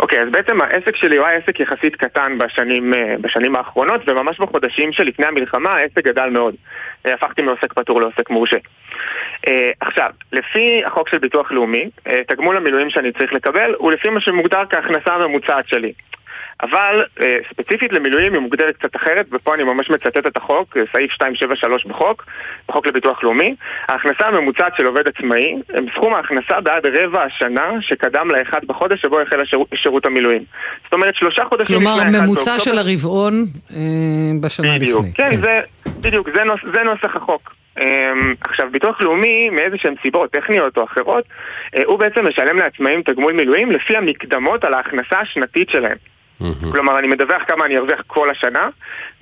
אוקיי, 0.00 0.20
אז 0.22 0.28
בעצם 0.30 0.60
העסק 0.60 0.96
שלי 0.96 1.16
הוא 1.16 1.26
היה 1.26 1.38
עסק 1.38 1.60
יחסית 1.60 1.96
קטן 1.96 2.38
בשנים, 2.38 2.94
אה, 2.94 3.14
בשנים 3.20 3.56
האחרונות, 3.56 4.08
וממש 4.08 4.40
בחודשים 4.40 4.92
שלפני 4.92 5.26
המלחמה 5.26 5.70
העסק 5.70 6.04
גדל 6.04 6.28
מאוד. 6.28 6.54
אה, 7.06 7.14
הפכתי 7.14 7.42
מעוסק 7.42 7.72
פטור 7.72 8.00
לעוסק 8.00 8.30
מורשה. 8.30 8.56
אה, 9.48 9.70
עכשיו, 9.80 10.10
לפי 10.32 10.82
החוק 10.86 11.08
של 11.08 11.18
ביטוח 11.18 11.52
לאומי, 11.52 11.90
תגמול 12.28 12.56
המילואים 12.56 12.90
שאני 12.90 13.12
צריך 13.12 13.32
לקבל 13.32 13.74
הוא 13.78 13.92
לפי 13.92 14.08
מה 14.08 14.20
שמוגדר 14.20 14.62
כהכנסה 14.70 15.14
הממוצעת 15.14 15.68
שלי. 15.68 15.92
אבל 16.62 17.04
אה, 17.20 17.36
ספציפית 17.50 17.92
למילואים 17.92 18.32
היא 18.32 18.40
מוגדרת 18.40 18.76
קצת 18.76 18.96
אחרת, 18.96 19.26
ופה 19.32 19.54
אני 19.54 19.62
ממש 19.62 19.90
מצטט 19.90 20.26
את 20.26 20.36
החוק, 20.36 20.76
אה, 20.76 20.82
סעיף 20.92 21.10
273 21.12 21.86
בחוק, 21.86 22.26
בחוק 22.68 22.86
לביטוח 22.86 23.24
לאומי. 23.24 23.54
ההכנסה 23.88 24.26
הממוצעת 24.26 24.76
של 24.76 24.86
עובד 24.86 25.08
עצמאי 25.08 25.54
הם 25.74 25.86
סכום 25.94 26.14
ההכנסה 26.14 26.60
בעד 26.60 26.86
רבע 26.86 27.22
השנה 27.22 27.70
שקדם 27.80 28.28
לאחד 28.30 28.60
בחודש 28.66 29.00
שבו 29.02 29.20
החל 29.20 29.40
השירות, 29.40 29.68
שירות 29.74 30.06
המילואים. 30.06 30.44
זאת 30.84 30.92
אומרת 30.92 31.14
שלושה 31.14 31.44
חודשים 31.44 31.76
לפני 31.76 31.86
כלומר, 31.86 32.22
ממוצע 32.22 32.58
של 32.58 32.78
הרבעון 32.78 33.44
אה, 33.72 33.76
בשנה 34.40 34.78
בדיוק, 34.78 35.00
לפני. 35.00 35.14
כן, 35.14 35.30
כן. 35.32 35.40
זה, 35.40 35.60
בדיוק, 36.00 36.28
זה, 36.34 36.44
נוס, 36.44 36.60
זה 36.74 36.82
נוסח 36.82 37.16
החוק. 37.16 37.54
Um, 37.78 37.82
עכשיו, 38.40 38.66
ביטוח 38.72 39.00
לאומי, 39.00 39.50
מאיזה 39.50 39.76
שהן 39.78 39.94
סיבות 40.02 40.30
טכניות 40.30 40.76
או 40.76 40.84
אחרות, 40.84 41.24
הוא 41.84 41.98
בעצם 41.98 42.28
משלם 42.28 42.56
לעצמאים 42.56 43.02
תגמול 43.02 43.32
מילואים 43.32 43.70
לפי 43.72 43.96
המקדמות 43.96 44.64
על 44.64 44.74
ההכנסה 44.74 45.18
השנתית 45.20 45.70
שלהם. 45.70 45.96
Mm-hmm. 46.40 46.72
כלומר, 46.72 46.98
אני 46.98 47.08
מדווח 47.08 47.42
כמה 47.48 47.66
אני 47.66 47.78
ארוויח 47.78 48.02
כל 48.06 48.30
השנה, 48.30 48.68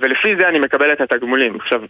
ולפי 0.01 0.37
זה 0.37 0.49
אני 0.49 0.59
מקבל 0.59 0.93
את 0.93 1.01
התגמולים. 1.01 1.57
עכשיו, 1.57 1.83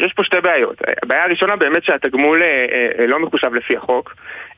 יש 0.00 0.12
פה 0.12 0.24
שתי 0.24 0.40
בעיות. 0.40 0.82
הבעיה 1.02 1.24
הראשונה 1.24 1.56
באמת 1.56 1.84
שהתגמול 1.84 2.42
אה, 2.42 2.66
אה, 2.98 3.06
לא 3.06 3.18
מחושב 3.18 3.54
לפי 3.54 3.76
החוק, 3.76 4.14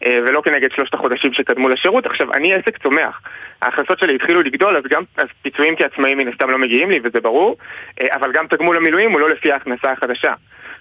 אה, 0.07 0.19
ולא 0.27 0.41
כנגד 0.41 0.71
שלושת 0.73 0.95
החודשים 0.95 1.33
שקדמו 1.33 1.69
לשירות. 1.69 2.07
עכשיו, 2.07 2.33
אני 2.33 2.55
עסק 2.55 2.79
צומח. 2.83 3.21
ההכנסות 3.63 3.99
שלי 3.99 4.15
התחילו 4.15 4.43
לגדול, 4.43 4.77
אז 4.77 4.83
גם 4.91 5.03
אז 5.17 5.27
פיצויים 5.43 5.77
כעצמאים 5.77 6.19
מן 6.19 6.29
הסתם 6.29 6.51
לא 6.51 6.59
מגיעים 6.59 6.91
לי, 6.91 7.01
וזה 7.05 7.21
ברור, 7.21 7.57
אה, 8.03 8.17
אבל 8.17 8.33
גם 8.33 8.47
תגמול 8.47 8.77
המילואים 8.77 9.13
הוא 9.13 9.21
לא 9.21 9.29
לפי 9.29 9.53
ההכנסה 9.53 9.93
החדשה. 9.93 10.33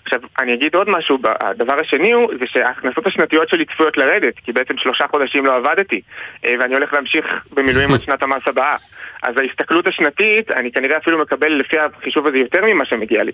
עכשיו, 0.05 0.19
אני 0.39 0.53
אגיד 0.53 0.75
עוד 0.75 0.89
משהו, 0.89 1.17
הדבר 1.41 1.75
השני 1.79 2.12
הוא, 2.12 2.31
זה 2.39 2.47
שההכנסות 2.47 3.07
השנתיות 3.07 3.49
שלי 3.49 3.65
צפויות 3.65 3.97
לרדת, 3.97 4.39
כי 4.39 4.51
בעצם 4.51 4.77
שלושה 4.77 5.07
חודשים 5.07 5.45
לא 5.45 5.55
עבדתי, 5.55 6.01
אה, 6.45 6.53
ואני 6.60 6.75
הולך 6.75 6.93
להמשיך 6.93 7.25
במילואים 7.53 7.93
עד 7.93 8.01
שנת 8.05 8.23
המס 8.23 8.43
הבאה. 8.47 8.75
אז 9.23 9.36
ההסתכלות 9.38 9.88
השנתית, 9.88 10.51
אני 10.51 10.71
כנראה 10.71 10.97
אפילו 10.97 11.17
מקבל 11.19 11.51
לפי 11.51 11.75
החישוב 11.80 12.27
הזה 12.27 12.38
יותר 12.38 12.60
ממה 12.65 12.86
שמגיע 12.86 13.23
לי. 13.23 13.32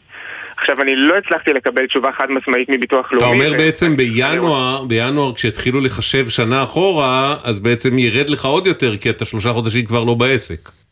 עכשיו, 0.58 0.82
אני 0.82 0.96
לא 0.96 1.18
הצלחתי 1.18 1.54
לקבל 1.54 1.88
תשובה 1.88 2.12
חד 2.18 2.32
משמעית 2.32 2.70
מביטוח 2.70 3.14
לאומי. 3.14 3.26
אתה 3.26 3.34
אומר 3.34 3.52
ו... 3.54 3.58
בעצם 3.58 3.98
בינואר, 3.98 4.84
בינואר 4.84 5.36
כשהתחילו 5.36 5.80
לחשב 5.82 6.30
שנה 6.30 6.64
אחורה, 6.64 7.36
אז 7.44 7.60
בעצם 7.60 8.00
ירד 8.00 8.30
לך 8.30 8.46
עוד 8.46 8.68
יותר, 8.68 8.98
כי 8.98 9.10
אתה 9.10 9.26
שלושה 9.26 9.54
חודשים 9.54 9.86
כבר 9.86 10.04
לא 10.04 10.14
בעסק. 10.14 10.83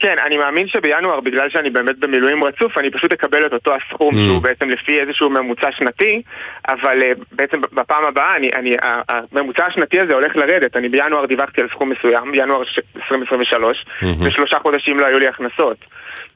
כן, 0.00 0.16
אני 0.26 0.36
מאמין 0.36 0.68
שבינואר, 0.68 1.20
בגלל 1.20 1.50
שאני 1.50 1.70
באמת 1.70 1.98
במילואים 1.98 2.44
רצוף, 2.44 2.78
אני 2.78 2.90
פשוט 2.90 3.12
אקבל 3.12 3.46
את 3.46 3.52
אותו 3.52 3.72
הסכום 3.74 4.14
mm. 4.14 4.18
שהוא 4.18 4.42
בעצם 4.42 4.70
לפי 4.70 5.00
איזשהו 5.00 5.30
ממוצע 5.30 5.72
שנתי, 5.72 6.22
אבל 6.68 6.98
uh, 7.00 7.24
בעצם 7.32 7.60
בפעם 7.72 8.04
הבאה, 8.04 8.36
אני, 8.36 8.50
אני, 8.54 8.76
הממוצע 9.08 9.66
השנתי 9.66 10.00
הזה 10.00 10.14
הולך 10.14 10.36
לרדת. 10.36 10.76
אני 10.76 10.88
בינואר 10.88 11.26
דיווחתי 11.26 11.60
על 11.60 11.68
סכום 11.68 11.90
מסוים, 11.90 12.32
בינואר 12.32 12.62
2023, 12.96 13.84
mm-hmm. 13.84 14.06
ושלושה 14.26 14.58
חודשים 14.58 14.98
לא 14.98 15.06
היו 15.06 15.18
לי 15.18 15.28
הכנסות. 15.28 15.76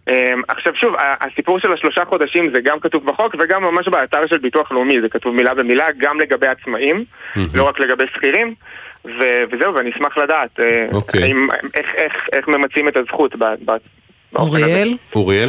Um, 0.09 0.12
עכשיו 0.49 0.75
שוב, 0.75 0.94
הסיפור 0.99 1.59
של 1.59 1.73
השלושה 1.73 2.05
חודשים 2.05 2.51
זה 2.55 2.61
גם 2.61 2.81
כתוב 2.81 3.07
בחוק 3.07 3.35
וגם 3.38 3.62
ממש 3.62 3.88
באתר 3.88 4.27
של 4.27 4.38
ביטוח 4.38 4.73
לאומי, 4.73 5.01
זה 5.01 5.09
כתוב 5.09 5.35
מילה 5.35 5.55
במילה 5.55 5.87
גם 5.99 6.20
לגבי 6.20 6.46
עצמאים, 6.46 7.05
mm-hmm. 7.35 7.40
לא 7.55 7.62
רק 7.62 7.81
לגבי 7.81 8.05
שכירים. 8.14 8.55
ו- 9.05 9.43
וזהו, 9.53 9.75
ואני 9.75 9.91
אשמח 9.91 10.19
לדעת 10.19 10.61
אה, 10.61 10.87
אוקיי. 10.93 11.23
האם, 11.23 11.49
איך, 11.75 11.95
איך, 11.95 12.13
איך 12.33 12.49
ממצים 12.49 12.89
את 12.89 12.97
הזכות 12.97 13.35
אוריאל? 14.37 14.97
אוריאל? 15.15 15.49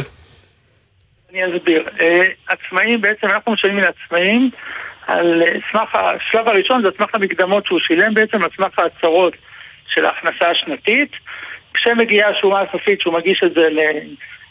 אני 1.30 1.56
אסביר. 1.56 1.88
Uh, 1.98 2.02
עצמאים, 2.46 3.00
בעצם 3.00 3.26
אנחנו 3.26 3.52
משלמים 3.52 3.78
לעצמאים 3.78 4.50
על 5.06 5.42
אה, 5.42 5.52
סמך, 5.72 5.94
השלב 5.94 6.48
הראשון 6.48 6.82
זה 6.82 6.88
על 6.88 6.94
סמך 6.98 7.14
המקדמות 7.14 7.66
שהוא 7.66 7.80
שילם 7.80 8.14
בעצם, 8.14 8.42
על 8.42 8.48
סמך 8.56 8.78
ההצהרות 8.78 9.34
של 9.86 10.04
ההכנסה 10.04 10.50
השנתית. 10.50 11.10
כשמגיעה 11.74 12.30
השומה 12.30 12.60
הסופית 12.60 13.00
שהוא 13.00 13.14
מגיש 13.14 13.42
את 13.42 13.54
זה 13.54 13.68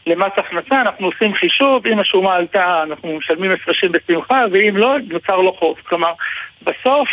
למס 0.08 0.32
הכנסה, 0.38 0.82
אנחנו 0.82 1.06
עושים 1.06 1.34
חישוב, 1.34 1.88
אם 1.88 2.00
השומה 2.00 2.36
עלתה 2.36 2.84
אנחנו 2.84 3.18
משלמים 3.18 3.52
הפרשים 3.52 3.92
בשמחה, 3.92 4.44
ואם 4.52 4.78
לא, 4.78 4.96
נוצר 5.10 5.38
לו 5.38 5.54
חוב. 5.54 5.78
כלומר, 5.84 6.14
בסוף 6.62 7.10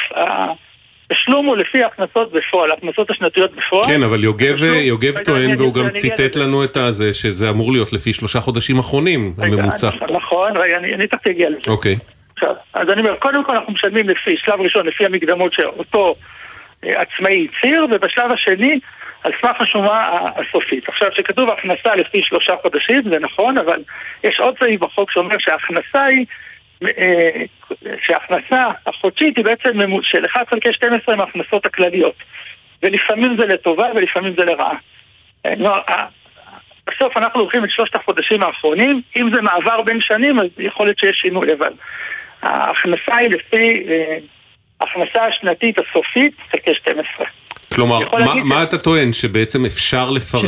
תשלום 1.12 1.46
הוא 1.46 1.56
לפי 1.56 1.82
ההכנסות 1.82 2.32
בפועל, 2.32 2.70
ההכנסות 2.70 3.10
השנתיות 3.10 3.50
בפועל. 3.56 3.84
כן, 3.86 4.02
אבל 4.02 4.24
יוגב, 4.24 4.62
יוגב 4.62 5.24
טוען, 5.24 5.54
והוא 5.58 5.74
גם 5.74 5.90
ציטט 5.90 6.36
לנו 6.36 6.64
את 6.64 6.76
הזה, 6.76 7.14
שזה 7.14 7.50
אמור 7.50 7.72
להיות 7.72 7.92
לפי 7.92 8.12
שלושה 8.12 8.40
חודשים 8.40 8.78
אחרונים, 8.78 9.34
הממוצע. 9.38 9.90
נכון, 10.14 10.56
רגע, 10.56 10.76
אני 10.76 11.06
תכף 11.06 11.26
אגיע 11.26 11.50
לזה. 11.50 11.70
אוקיי. 11.70 11.96
עכשיו, 12.34 12.54
אז 12.74 12.88
אני 12.90 13.00
אומר, 13.00 13.16
קודם 13.16 13.44
כל 13.44 13.56
אנחנו 13.56 13.72
משלמים 13.72 14.08
לפי, 14.08 14.36
שלב 14.36 14.60
ראשון, 14.60 14.86
לפי 14.86 15.06
המקדמות 15.06 15.52
שאותו 15.52 16.14
אה, 16.84 17.02
עצמאי 17.02 17.46
הצהיר, 17.50 17.86
ובשלב 17.90 18.32
השני, 18.32 18.80
על 19.24 19.32
סמך 19.40 19.60
השומה 19.60 20.06
הסופית. 20.36 20.88
עכשיו, 20.88 21.08
כשכתוב 21.10 21.50
הכנסה 21.50 21.94
לפי 21.94 22.22
שלושה 22.22 22.54
חודשים, 22.62 23.02
זה 23.10 23.18
נכון, 23.18 23.58
אבל 23.58 23.82
יש 24.24 24.40
עוד 24.40 24.54
סעיף 24.58 24.80
בחוק 24.80 25.10
שאומר 25.10 25.36
שההכנסה 25.38 26.04
היא 26.04 26.26
שההכנסה 28.06 28.62
החודשית 28.86 29.36
היא 29.36 29.44
בעצם 29.44 29.70
של 30.02 30.26
1 30.26 30.48
חלקי 30.50 30.72
12 30.72 31.16
מההכנסות 31.16 31.66
הכלליות. 31.66 32.14
ולפעמים 32.82 33.36
זה 33.38 33.46
לטובה 33.46 33.86
ולפעמים 33.96 34.34
זה 34.38 34.44
לרעה. 34.44 34.76
אה, 35.46 36.06
בסוף 36.88 37.16
אנחנו 37.16 37.40
לוקחים 37.40 37.64
את 37.64 37.70
שלושת 37.70 37.94
החודשים 37.94 38.42
האחרונים, 38.42 39.02
אם 39.16 39.30
זה 39.34 39.40
מעבר 39.40 39.82
בין 39.82 40.00
שנים 40.00 40.40
אז 40.40 40.46
יכול 40.58 40.86
להיות 40.86 40.98
שיש 40.98 41.16
שינוי, 41.16 41.52
אבל 41.52 41.72
ההכנסה 42.42 43.16
היא 43.16 43.30
לפי 43.30 43.86
אה, 43.88 44.18
ההכנסה 44.80 45.26
השנתית 45.26 45.76
הסופית 45.78 46.34
חלקי 46.50 46.74
12. 46.74 47.26
כלומר, 47.74 47.98
מה, 48.12 48.34
מה 48.34 48.62
אתה 48.62 48.78
טוען? 48.78 49.12
שבעצם 49.12 49.64
אפשר 49.64 50.10
לפרש... 50.10 50.42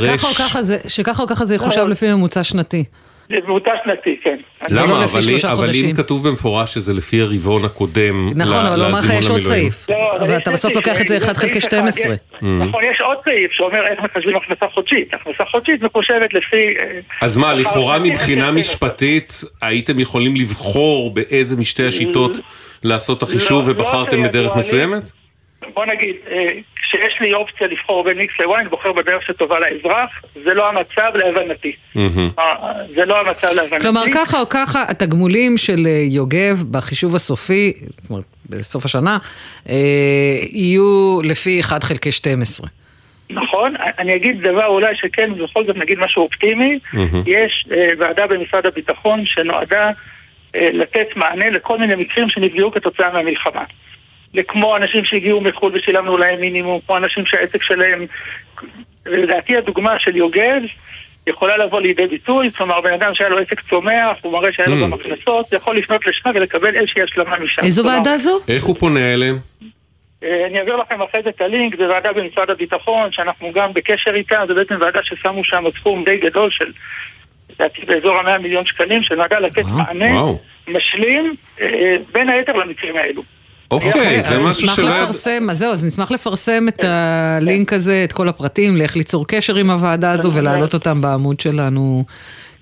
שככה 0.88 1.22
או 1.22 1.28
ככה 1.28 1.44
זה 1.44 1.54
יחושב 1.54 1.80
לא. 1.80 1.88
לפי 1.88 2.12
ממוצע 2.12 2.44
שנתי. 2.44 2.84
זה 3.30 3.36
ממוצע 3.46 3.70
שנתי, 3.84 4.16
כן. 4.22 4.36
למה? 4.70 4.86
לא 4.86 5.04
אבל, 5.04 5.20
אבל 5.52 5.70
אם 5.74 5.92
כתוב 5.96 6.28
במפורש 6.28 6.74
שזה 6.74 6.94
לפי 6.94 7.20
הרבעון 7.20 7.64
הקודם 7.64 8.30
נכון, 8.34 8.66
אבל 8.66 8.80
הוא 8.80 8.88
אמר 8.88 8.98
לך 8.98 9.10
יש 9.18 9.30
עוד 9.30 9.42
סעיף. 9.42 9.90
לא, 9.90 10.16
אבל 10.16 10.36
אתה 10.36 10.50
בסוף 10.50 10.74
לוקח 10.74 11.00
את 11.00 11.08
זה 11.08 11.16
1 11.16 11.36
חלקי 11.36 11.60
12. 11.60 12.14
Mm. 12.14 12.44
נכון, 12.44 12.84
יש 12.92 13.00
עוד 13.00 13.18
סעיף 13.24 13.52
שאומר 13.52 13.86
איך 13.86 13.98
מחשבים 14.00 14.36
הכנסה 14.36 14.66
חודשית. 14.74 15.14
הכנסה 15.14 15.44
חודשית 15.50 15.82
מחושבת 15.82 16.34
לפי... 16.34 16.56
אה, 16.56 17.00
אז 17.20 17.36
מה, 17.36 17.54
לכאורה 17.54 17.98
מבחינה 17.98 18.52
משפטית 18.52 19.44
הייתם 19.62 19.98
יכולים 19.98 20.36
לבחור 20.36 21.14
באיזה 21.14 21.56
משתי 21.56 21.86
השיטות 21.86 22.36
לעשות 22.82 23.18
את 23.18 23.22
החישוב 23.22 23.68
לא, 23.68 23.72
ובחרתם 23.72 24.22
בדרך 24.22 24.56
מסוימת? 24.56 25.10
בוא 25.74 25.86
נגיד, 25.86 26.16
אה, 26.30 26.48
כשיש 26.76 27.20
לי 27.20 27.34
אופציה 27.34 27.66
לבחור 27.66 28.04
בין 28.04 28.18
X 28.20 28.42
ל-Y, 28.42 28.60
אני 28.60 28.68
בוחר 28.68 28.92
בדרך 28.92 29.26
שטובה 29.26 29.56
לאזרח, 29.60 30.10
זה 30.44 30.54
לא 30.54 30.68
המצב 30.68 31.12
להבנתי. 31.14 31.72
אה, 32.38 32.72
זה 32.94 33.04
לא 33.04 33.20
המצב 33.20 33.48
להבנתי. 33.54 33.80
כלומר, 33.80 34.02
ככה 34.14 34.40
או 34.40 34.48
ככה, 34.48 34.84
התגמולים 34.88 35.56
של 35.56 35.86
אה, 35.86 36.02
יוגב 36.08 36.62
בחישוב 36.70 37.14
הסופי, 37.14 37.72
זאת 37.86 38.10
אומרת, 38.10 38.24
בסוף 38.50 38.84
השנה, 38.84 39.18
יהיו 40.52 41.18
לפי 41.24 41.60
1 41.60 41.84
חלקי 41.84 42.12
12. 42.12 42.68
נכון, 43.30 43.74
אני 43.98 44.16
אגיד 44.16 44.42
דבר 44.42 44.66
אולי 44.66 44.96
שכן, 44.96 45.34
בכל 45.44 45.66
זאת 45.66 45.76
נגיד 45.76 45.98
משהו 45.98 46.22
אופטימי, 46.22 46.78
יש 47.26 47.66
ועדה 47.98 48.26
במשרד 48.26 48.66
הביטחון 48.66 49.26
שנועדה 49.26 49.90
לתת 50.54 51.06
מענה 51.16 51.50
לכל 51.50 51.78
מיני 51.78 51.94
מקרים 51.94 52.30
שנפגעו 52.30 52.72
כתוצאה 52.72 53.12
מהמלחמה. 53.12 53.64
לכמו 54.34 54.76
אנשים 54.76 55.04
שהגיעו 55.04 55.40
מחו"ל 55.40 55.72
ושילמנו 55.74 56.18
להם 56.18 56.40
מינימום, 56.40 56.80
כמו 56.86 56.96
אנשים 56.96 57.26
שהעסק 57.26 57.62
שלהם... 57.62 58.06
לדעתי 59.06 59.56
הדוגמה 59.56 59.98
של 59.98 60.16
יוגב 60.16 60.60
יכולה 61.26 61.56
לבוא 61.56 61.80
לידי 61.80 62.06
ביטוי, 62.06 62.50
כלומר 62.56 62.80
בן 62.80 62.92
אדם 62.92 63.14
שהיה 63.14 63.30
לו 63.30 63.38
עסק 63.38 63.60
צומח, 63.70 64.16
הוא 64.22 64.32
מראה 64.32 64.52
שהיה 64.52 64.68
לו 64.68 64.76
mm. 64.76 64.82
גם 64.82 64.92
הכנסות, 64.92 65.52
יכול 65.52 65.76
לפנות 65.76 66.06
לשם 66.06 66.30
ולקבל 66.34 66.76
איזושהי 66.76 67.02
השלמה 67.02 67.38
משם. 67.38 67.62
איזו 67.62 67.84
ועדה 67.84 68.18
זו? 68.18 68.38
איך 68.48 68.64
הוא 68.64 68.76
פונה 68.78 69.12
אליהם? 69.14 69.38
אה, 70.24 70.46
אני 70.46 70.58
אעביר 70.58 70.76
לכם 70.76 71.02
אחרי 71.02 71.22
זה 71.22 71.28
את 71.28 71.40
הלינק, 71.40 71.76
זו 71.76 71.82
ועדה 71.82 72.12
במשרד 72.12 72.50
הביטחון, 72.50 73.12
שאנחנו 73.12 73.52
גם 73.52 73.72
בקשר 73.72 74.14
איתה, 74.14 74.42
זו 74.48 74.54
בעצם 74.54 74.74
ועדה 74.80 75.00
ששמו 75.02 75.44
שם 75.44 75.64
סכום 75.78 76.04
די 76.04 76.16
גדול 76.16 76.50
של, 76.50 76.72
לדעתי 77.50 77.82
באזור 77.86 78.18
המאה 78.18 78.38
מיליון 78.38 78.66
שקלים, 78.66 79.02
שנועדה 79.02 79.38
לתת 79.38 79.64
מענה 79.64 80.22
משלים 80.68 81.34
אה, 81.60 81.96
בין 82.12 82.28
היתר 82.28 82.52
למקרים 82.52 82.96
האלו. 82.96 83.22
אוקיי, 83.70 84.22
זה 84.24 84.42
משהו 84.42 84.68
שלא... 84.68 84.72
אז 84.72 84.78
נשמח 84.78 84.78
לפרסם, 84.78 85.50
אז 85.50 85.58
זהו, 85.58 85.72
אז 85.72 85.84
נשמח 85.84 86.10
לפרסם 86.10 86.68
את 86.68 86.84
הלינק 86.84 87.72
הזה, 87.72 88.04
את 88.04 88.12
כל 88.12 88.28
הפרטים, 88.28 88.76
לאיך 88.76 88.96
ליצור 88.96 89.26
קשר 89.26 89.56
עם 89.56 89.70
הוועדה 89.70 90.10
הזו 90.10 90.32
ולהעלות 90.32 90.74
אותם 90.74 91.00
בעמוד 91.00 91.40
שלנו 91.40 92.04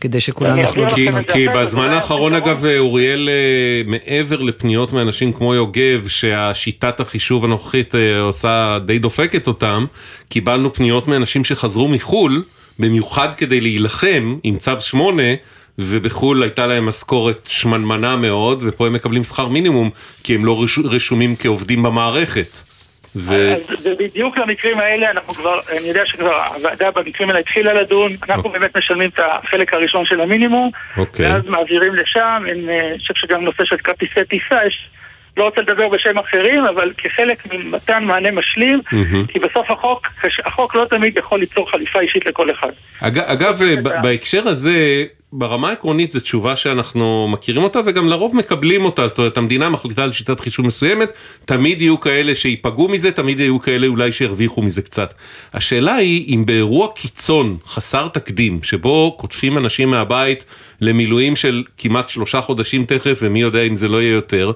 כדי 0.01 0.21
שכולם 0.21 0.59
יוכלו 0.59 0.87
אסביר 0.87 1.23
כי, 1.23 1.49
בזמן 1.49 1.91
לא 1.91 1.95
האחרון. 1.95 2.35
אגב 2.35 2.65
אוריאל 2.79 3.29
אה, 3.29 3.91
מעבר 3.91 4.43
לפניות 4.43 4.93
מאנשים 4.93 5.33
כמו 5.33 5.55
יוגב 5.55 6.09
שהשיטת 6.09 7.01
החישוב 7.01 7.45
הנוכחית 7.45 7.95
אה, 7.95 8.21
עושה 8.21 8.79
די 8.87 8.99
דופקת 8.99 9.47
אותם 9.47 9.85
קיבלנו 10.29 10.73
פניות 10.73 11.09
מאנשים 11.09 11.45
שחזרו 11.45 11.89
מחו"ל 11.89 12.45
במיוחד 12.79 13.29
כדי 13.37 13.61
להילחם 13.61 14.37
עם 14.43 14.57
צו 14.57 14.73
8 14.81 15.23
ובחו"ל 15.79 16.43
הייתה 16.43 16.67
להם 16.67 16.87
משכורת 16.87 17.47
שמנמנה 17.47 18.17
מאוד 18.17 18.63
ופה 18.67 18.87
הם 18.87 18.93
מקבלים 18.93 19.25
שכר 19.25 19.49
מינימום 19.49 19.91
כי 20.25 20.35
הם 20.35 20.45
לא 20.45 20.63
רש- 20.63 20.79
רשומים 20.85 21.37
כעובדים 21.37 21.83
במערכת. 21.83 22.59
ו... 23.17 23.55
אז 23.55 23.83
זה 23.83 23.95
בדיוק 23.99 24.39
למקרים 24.39 24.79
האלה, 24.79 25.11
אנחנו 25.11 25.35
כבר, 25.35 25.61
אני 25.79 25.89
יודע 25.89 26.07
שכבר 26.07 26.43
הוועדה 26.55 26.91
במקרים 26.91 27.29
האלה 27.29 27.41
התחילה 27.41 27.75
לדון, 27.75 28.17
אנחנו 28.29 28.51
באמת 28.51 28.77
משלמים 28.77 29.11
את 29.15 29.21
החלק 29.25 29.75
הראשון 29.75 30.05
של 30.05 30.21
המינימום, 30.21 30.71
אוקיי. 30.97 31.27
ואז 31.33 31.43
מעבירים 31.47 31.95
לשם, 31.95 32.43
אה, 32.47 32.53
אני 32.53 32.99
חושב 32.99 33.15
שגם 33.17 33.45
נושא 33.45 33.65
של 33.65 33.77
כרטיסי 33.77 34.25
טיסה, 34.31 34.67
יש, 34.67 34.89
לא 35.39 35.45
רוצה 35.45 35.61
לדבר 35.61 35.89
בשם 35.89 36.19
אחרים, 36.19 36.65
אבל 36.65 36.93
כחלק 36.99 37.43
ממתן 37.53 38.05
מענה 38.05 38.31
משלים, 38.31 38.81
מהמם. 38.93 39.27
כי 39.27 39.39
בסוף 39.39 39.71
החוק, 39.71 40.07
החוק 40.45 40.75
לא 40.75 40.85
תמיד 40.91 41.17
יכול 41.17 41.41
ליצור 41.41 41.71
חליפה 41.71 42.01
אישית 42.01 42.27
לכל 42.27 42.51
אחד. 42.51 42.71
אג, 43.01 43.19
אגב, 43.19 43.63
ב- 43.83 44.03
בהקשר 44.03 44.49
הזה, 44.49 45.05
ברמה 45.33 45.69
העקרונית 45.69 46.11
זו 46.11 46.21
תשובה 46.21 46.57
שאנחנו 46.57 47.29
מכירים 47.29 47.63
אותה 47.63 47.81
וגם 47.85 48.09
לרוב 48.09 48.37
מקבלים 48.37 48.85
אותה, 48.85 49.07
זאת 49.07 49.19
אומרת 49.19 49.37
המדינה 49.37 49.69
מחליטה 49.69 50.03
על 50.03 50.13
שיטת 50.13 50.41
חישוב 50.41 50.67
מסוימת, 50.67 51.13
תמיד 51.45 51.83
יהיו 51.83 52.01
כאלה 52.01 52.35
שייפגעו 52.35 52.89
מזה, 52.89 53.11
תמיד 53.11 53.41
יהיו 53.41 53.61
כאלה 53.61 53.87
אולי 53.87 54.13
שירוויחו 54.13 54.63
מזה 54.63 54.83
קצת. 54.83 55.15
השאלה 55.55 55.95
היא 55.95 56.35
אם 56.35 56.47
באירוע 56.47 56.89
קיצון 56.95 57.57
חסר 57.67 58.09
תקדים, 58.09 58.63
שבו 58.63 59.17
קוטפים 59.19 59.59
אנשים 59.59 59.91
מהבית 59.91 60.45
למילואים 60.81 61.37
של 61.37 61.65
כמעט 61.79 62.09
שלושה 62.09 62.41
חודשים 62.41 62.85
תכף 62.85 63.19
ומי 63.23 63.41
יודע 63.41 63.63
אם 63.63 63.77
זה 63.77 63.89
לא 63.89 64.03
יהיה 64.03 64.13
יותר, 64.13 64.53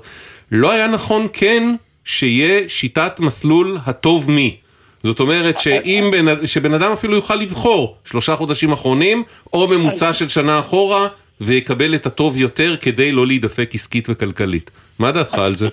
לא 0.52 0.72
היה 0.72 0.86
נכון 0.86 1.26
כן 1.32 1.62
שיהיה 2.04 2.68
שיטת 2.68 3.20
מסלול 3.20 3.78
הטוב 3.86 4.30
מי. 4.30 4.56
זאת 5.02 5.20
אומרת 5.20 5.58
שאם 5.58 6.10
בן, 6.12 6.46
שבן 6.46 6.74
אדם 6.74 6.92
אפילו 6.92 7.14
יוכל 7.14 7.34
לבחור 7.34 7.96
שלושה 8.04 8.36
חודשים 8.36 8.72
אחרונים 8.72 9.22
או 9.52 9.68
ממוצע 9.68 10.12
של 10.12 10.28
שנה 10.28 10.58
אחורה 10.58 11.06
ויקבל 11.40 11.94
את 11.94 12.06
הטוב 12.06 12.38
יותר 12.38 12.76
כדי 12.76 13.12
לא 13.12 13.26
להידפק 13.26 13.70
עסקית 13.74 14.08
וכלכלית. 14.10 14.70
מה 14.98 15.12
דעתך 15.12 15.38
על 15.38 15.54
זה? 15.54 15.68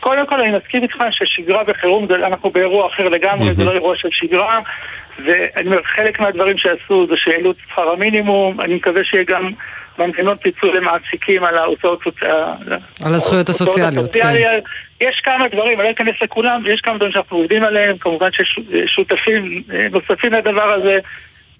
קודם 0.00 0.26
כל 0.26 0.40
אני 0.40 0.58
מסכים 0.58 0.82
איתך 0.82 0.96
ששגרה 1.10 1.62
וחירום, 1.66 2.06
אנחנו 2.24 2.50
באירוע 2.50 2.86
אחר 2.86 3.08
לגמרי, 3.08 3.54
זה 3.54 3.64
לא 3.64 3.72
אירוע 3.72 3.96
של 3.96 4.08
שגרה, 4.12 4.60
ואני 5.26 5.66
אומר, 5.66 5.82
חלק 5.96 6.20
מהדברים 6.20 6.58
שעשו 6.58 7.06
זה 7.06 7.14
שהעלו 7.16 7.50
את 7.50 7.56
שכר 7.68 7.88
המינימום, 7.88 8.60
אני 8.60 8.74
מקווה 8.74 9.04
שיהיה 9.04 9.24
גם 9.28 9.50
מנגנון 9.98 10.36
פיצוי 10.36 10.72
למעסיקים 10.72 11.44
על 11.44 11.56
ההוצאות 11.56 12.02
סוציאליות. 12.04 12.82
על 13.04 13.14
הזכויות 13.14 13.48
הסוציאליות, 13.48 14.12
כן. 14.12 14.34
יש 15.00 15.20
כמה 15.24 15.48
דברים, 15.48 15.80
אני 15.80 15.88
לא 15.88 15.92
אכנס 15.92 16.14
לכולם, 16.22 16.62
יש 16.66 16.80
כמה 16.80 16.96
דברים 16.96 17.12
שאנחנו 17.12 17.36
עובדים 17.36 17.62
עליהם, 17.62 17.98
כמובן 17.98 18.32
שיש 18.32 18.58
שותפים 18.86 19.62
אה, 19.74 19.86
נוספים 19.90 20.32
לדבר 20.32 20.74
הזה. 20.74 20.98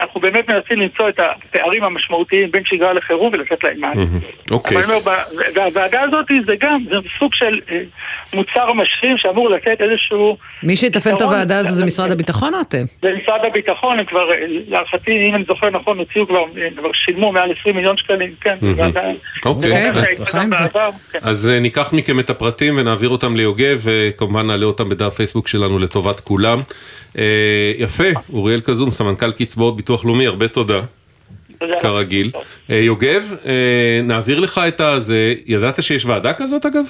אנחנו 0.02 0.20
באמת 0.20 0.48
מנסים 0.50 0.80
למצוא 0.80 1.08
את 1.08 1.20
הפערים 1.20 1.84
המשמעותיים 1.84 2.50
בין 2.50 2.62
שגרה 2.64 2.92
לחירום 2.92 3.32
ולתת 3.32 3.64
להם 3.64 3.80
מענה. 3.80 4.04
אוקיי. 4.50 4.76
אבל 4.76 4.84
אני 4.84 4.94
אומר, 4.94 5.12
ב- 5.12 5.56
והוועדה 5.56 6.00
הזאת 6.00 6.26
זה 6.46 6.54
גם, 6.60 6.84
זה 6.90 6.96
סוג 7.18 7.34
של 7.34 7.60
אה, 7.70 7.78
מוצר 8.34 8.72
משלים 8.72 9.18
שאמור 9.18 9.50
לתת 9.50 9.76
איזשהו... 9.80 10.36
מי 10.62 10.76
שיתפעל 10.76 11.12
את. 11.14 11.22
הוועדה 11.22 11.58
הזו 11.58 11.70
זה 11.74 11.84
משרד 11.84 12.10
הביטחון 12.10 12.54
או 12.54 12.60
אתם? 12.60 12.84
במשרד 13.02 13.40
הביטחון 13.46 13.98
הם 13.98 14.04
כבר, 14.04 14.30
אה, 14.32 14.36
להערכתי, 14.68 15.28
אם 15.28 15.34
אני 15.34 15.44
זוכר 15.48 15.70
נכון, 15.70 15.98
הוציאו 15.98 16.26
כבר, 16.26 16.44
אה, 16.56 16.68
כבר 16.76 16.90
שילמו 16.92 17.32
מעל 17.32 17.52
20 17.60 17.76
מיליון 17.76 17.96
שקלים, 17.96 18.34
כן. 18.40 18.56
ועדה- 18.60 19.00
אוקיי. 19.46 19.70
כן, 20.32 20.38
עם 20.38 20.52
זה. 20.52 20.58
בעבר, 20.64 20.90
כן. 21.12 21.18
אז 21.22 21.48
ניקח 21.60 21.92
מכם 21.92 22.20
את 22.20 22.30
הפרטים 22.30 22.74
ונעביר 22.78 23.08
אותם 23.08 23.36
ליוגב 23.36 23.80
וכמובן 23.82 24.46
נעלה 24.46 24.64
אותם 24.66 24.88
בדף 24.88 25.14
פייסבוק 25.14 25.48
שלנו 25.48 25.78
לטובת 25.78 26.20
כולם. 26.20 26.58
אה, 27.18 27.72
יפה, 27.78 28.04
אוריאל 28.32 28.60
קזום, 28.60 28.90
סמנכ"ל 28.90 29.32
קצבאות 29.32 29.76
ביטוח 29.76 30.04
לאומי, 30.04 30.26
הרבה 30.26 30.48
תודה. 30.48 30.80
תודה. 31.58 31.80
כרגיל. 31.80 32.30
אה, 32.70 32.76
יוגב, 32.76 33.34
אה, 33.46 34.00
נעביר 34.04 34.40
לך 34.40 34.60
את 34.68 34.80
הזה, 34.80 35.34
ידעת 35.46 35.82
שיש 35.82 36.04
ועדה 36.04 36.32
כזאת 36.32 36.66
אגב? 36.66 36.84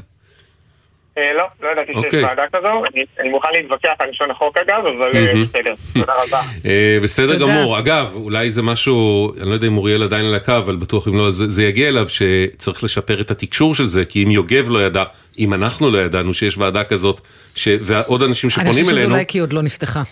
אה, 1.18 1.22
לא, 1.36 1.44
לא 1.62 1.68
ידעתי 1.72 1.86
שיש 1.94 2.04
אוקיי. 2.04 2.24
ועדה 2.24 2.42
כזו. 2.52 2.68
אני- 2.94 3.04
אני 3.20 3.28
מוכן 3.28 3.48
להתווכח 3.52 3.88
על 3.98 4.08
לשון 4.10 4.30
החוק 4.30 4.56
אגב, 4.58 4.86
אבל 4.86 5.10
אה. 5.16 5.32
בסדר. 5.44 5.74
תודה 5.94 6.12
רבה. 6.26 6.40
אה, 6.66 6.98
בסדר. 7.02 7.38
גמור. 7.38 7.78
אגב, 7.78 8.10
אולי 8.14 8.50
זה 8.50 8.62
משהו, 8.62 9.32
אני 9.40 9.48
לא 9.48 9.54
יודע 9.54 9.66
אם 9.66 9.76
אוריאל 9.76 10.02
עדיין 10.02 10.24
על 10.24 10.34
הקו, 10.34 10.52
אבל 10.56 10.76
בטוח 10.76 11.08
אם 11.08 11.16
לא, 11.18 11.30
זה, 11.30 11.48
זה 11.48 11.64
יגיע 11.64 11.88
אליו 11.88 12.06
שצריך 12.08 12.84
לשפר 12.84 13.20
את 13.20 13.30
התקשור 13.30 13.74
של 13.74 13.86
זה, 13.86 14.04
כי 14.04 14.24
אם 14.24 14.30
יוגב 14.30 14.70
לא 14.70 14.86
ידע, 14.86 15.04
אם 15.38 15.54
אנחנו 15.54 15.90
לא 15.90 15.98
ידענו 15.98 16.34
שיש 16.34 16.58
ועדה 16.58 16.84
כזאת. 16.84 17.20
ועוד 17.66 18.22
אנשים 18.22 18.48
אני 18.48 18.50
שפונים 18.52 18.70
חושבת 18.72 18.86
שזה 18.86 19.00
אלינו, 19.00 19.14
אולי 19.14 19.24
כי 19.28 19.38
עוד 19.38 19.52
לא 19.52 19.62
נפתחה. 19.62 20.02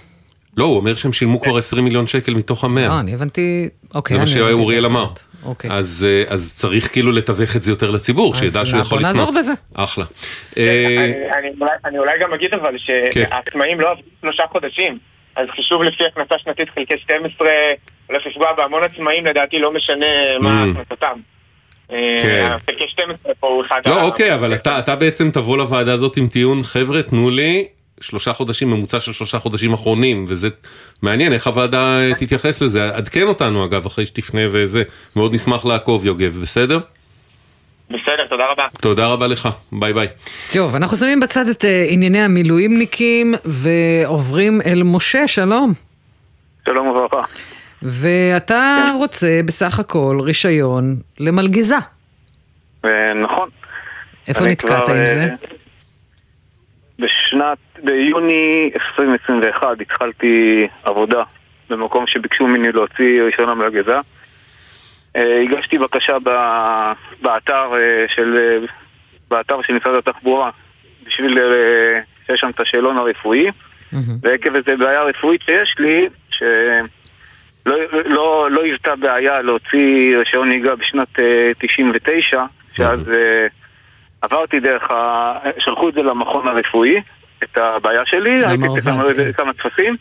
לא, 0.57 0.65
הוא 0.65 0.77
אומר 0.77 0.95
שהם 0.95 1.13
שילמו 1.13 1.41
כבר 1.41 1.57
20 1.59 1.85
מיליון 1.85 2.07
שקל 2.07 2.35
מתוך 2.35 2.65
המאה. 2.65 2.89
לא, 2.89 3.01
אני 3.01 3.15
הבנתי, 3.15 3.69
אוקיי. 3.95 4.15
זה 4.15 4.19
מה 4.19 4.31
אני 4.31 4.33
שאוריאל. 4.55 4.87
אמר. 4.87 5.07
אוקיי. 5.45 5.71
אז, 5.73 6.07
אה, 6.09 6.33
אז 6.33 6.55
צריך 6.57 6.93
כאילו 6.93 7.13
לתווך 7.13 7.57
את 7.57 7.63
זה 7.63 7.73
יותר 7.73 7.91
לציבור, 7.91 8.33
אז 8.35 8.39
שידע 8.41 8.67
שהוא 8.67 8.81
יכול 8.81 8.99
בוא 8.99 9.09
לפנות. 9.09 9.17
נעזור 9.27 9.39
בזה. 9.39 9.53
אחלה. 9.75 10.05
אני- 10.57 10.65
אה, 10.67 11.39
אני 11.39 11.49
אולי- 11.61 11.71
אני 11.85 11.99
אולי 11.99 12.13
גם 12.21 12.33
אגיד 12.35 12.55
אבל 12.55 12.75
כן. 12.87 13.21
שהעצמאים 13.31 13.81
לא 13.81 13.91
עבדו 13.91 14.03
שלושה 14.21 14.43
חודשים, 14.53 14.99
אז 15.37 15.47
חישוב 15.57 15.83
לפי 15.83 16.05
הכנסה 16.07 16.35
שנתית 16.39 16.69
חלקי 16.75 16.95
12 16.99 17.49
הולך 18.07 18.27
לפגוע 18.27 18.53
בהמון 18.57 18.83
עצמאים, 18.85 19.27
לדעתי 19.27 19.59
לא 19.59 19.73
משנה 19.75 20.07
מה 20.41 20.65
Mm. 20.65 20.81
הכנסתם. 20.81 21.21
כן. 21.89 21.95
אה, 22.53 22.57
חלקי 22.67 22.85
12 22.89 23.33
פה 23.41 23.47
הוא 23.47 23.65
אחד 23.67 23.81
לא, 23.87 24.01
ה- 24.01 24.03
אוקיי, 24.05 24.35
אבל 24.35 24.55
אתה, 24.55 24.79
אתה 24.79 24.97
בעצם 24.97 25.31
תבוא 25.31 25.59
לוועדה 25.59 25.93
הזאת 25.93 26.17
עם 26.17 26.29
טיעון, 26.29 26.63
חבר'ה, 26.63 27.03
תנו 27.03 27.31
לי 27.31 27.67
שלושה 28.01 28.33
חודשים, 28.33 28.71
ממוצע 28.71 29.01
של 29.01 29.13
שלושה 29.13 29.39
חודשים 29.39 29.73
אחרונים, 29.73 30.25
וזה 30.29 30.49
מעניין 31.03 31.33
איך 31.33 31.47
הוועדה 31.47 31.99
אה, 31.99 32.15
תתייחס 32.15 32.63
לזה. 32.63 32.89
עדכן 32.89 33.27
אותנו, 33.27 33.65
אגב, 33.65 33.87
אחרי 33.87 34.07
שתפנה 34.07 34.41
וזה. 34.53 34.83
מאוד 35.17 35.35
נשמח 35.35 35.67
לעקוב, 35.67 36.07
יוגב, 36.07 36.39
בסדר? 36.43 36.81
בסדר, 37.91 38.27
תודה 38.29 38.45
רבה. 38.51 38.67
תודה 38.81 39.07
רבה 39.07 39.27
לך, 39.27 39.49
ביי 39.73 39.93
ביי. 39.93 40.09
טוב, 40.53 40.75
אנחנו 40.75 40.97
שמים 40.97 41.21
בצד 41.21 41.49
את 41.49 41.65
אה, 41.65 41.87
ענייני 41.89 42.23
המילואימניקים 42.23 43.35
ועוברים 43.45 44.61
אל 44.67 44.83
משה, 44.83 45.29
שלום. 45.29 45.73
שלום 46.67 46.89
וברכה. 46.89 47.23
ואתה 47.83 48.93
רוצה 48.99 49.41
בסך 49.45 49.79
הכל 49.79 50.19
רישיון 50.23 50.97
למלגזה. 51.19 51.77
אה, 52.85 53.15
נכון. 53.15 53.49
איפה 54.29 54.45
נתקעת 54.45 54.85
כבר, 54.85 54.95
עם 54.95 55.07
זה? 55.07 55.29
בשנת, 57.01 57.59
ביוני 57.85 58.71
2021 58.75 59.81
התחלתי 59.81 60.67
עבודה 60.85 61.23
במקום 61.71 62.07
שביקשו 62.07 62.47
ממני 62.47 62.73
להוציא 62.73 63.23
רישיון 63.23 63.49
המלגזה. 63.49 63.97
אה, 65.17 65.43
הגשתי 65.43 65.79
בקשה 65.79 66.17
ב- 66.25 66.93
באתר 67.23 67.73
אה, 67.75 68.05
של, 68.09 68.59
באתר 69.31 69.63
של 69.63 69.75
משרד 69.75 69.95
התחבורה 69.95 70.51
בשביל 71.07 71.39
אה, 71.39 72.01
שיש 72.27 72.41
שם 72.41 72.51
את 72.51 72.61
השאלון 72.61 72.99
הרפואי. 72.99 73.47
ועקב 74.23 74.55
איזה 74.55 74.77
בעיה 74.77 75.03
רפואית 75.03 75.43
שיש 75.43 75.75
לי, 75.79 76.09
שלא 76.31 77.77
לא, 78.07 78.49
לא 78.51 78.63
היוותה 78.63 78.97
בעיה 78.97 79.43
להוציא 79.43 80.17
רישיון 80.17 80.49
נהיגה 80.49 80.77
בשנת 80.77 81.21
אה, 81.21 81.51
99, 81.59 82.45
שאז 82.77 83.01
עברתי 84.23 84.61
דרך 84.61 84.91
ה... 84.91 85.39
שלחו 85.59 85.89
את 85.89 85.95
זה 85.95 86.03
למכון 86.03 86.49
הרפואי, 86.49 87.01
את 87.45 87.59
הבעיה 87.59 88.07
שלי, 88.07 88.47
הייתי 88.47 88.65
למרב"ד, 88.65 88.83
כמה, 88.83 89.15
כן. 89.15 89.33
כמה 89.33 89.53
טפסים, 89.53 89.97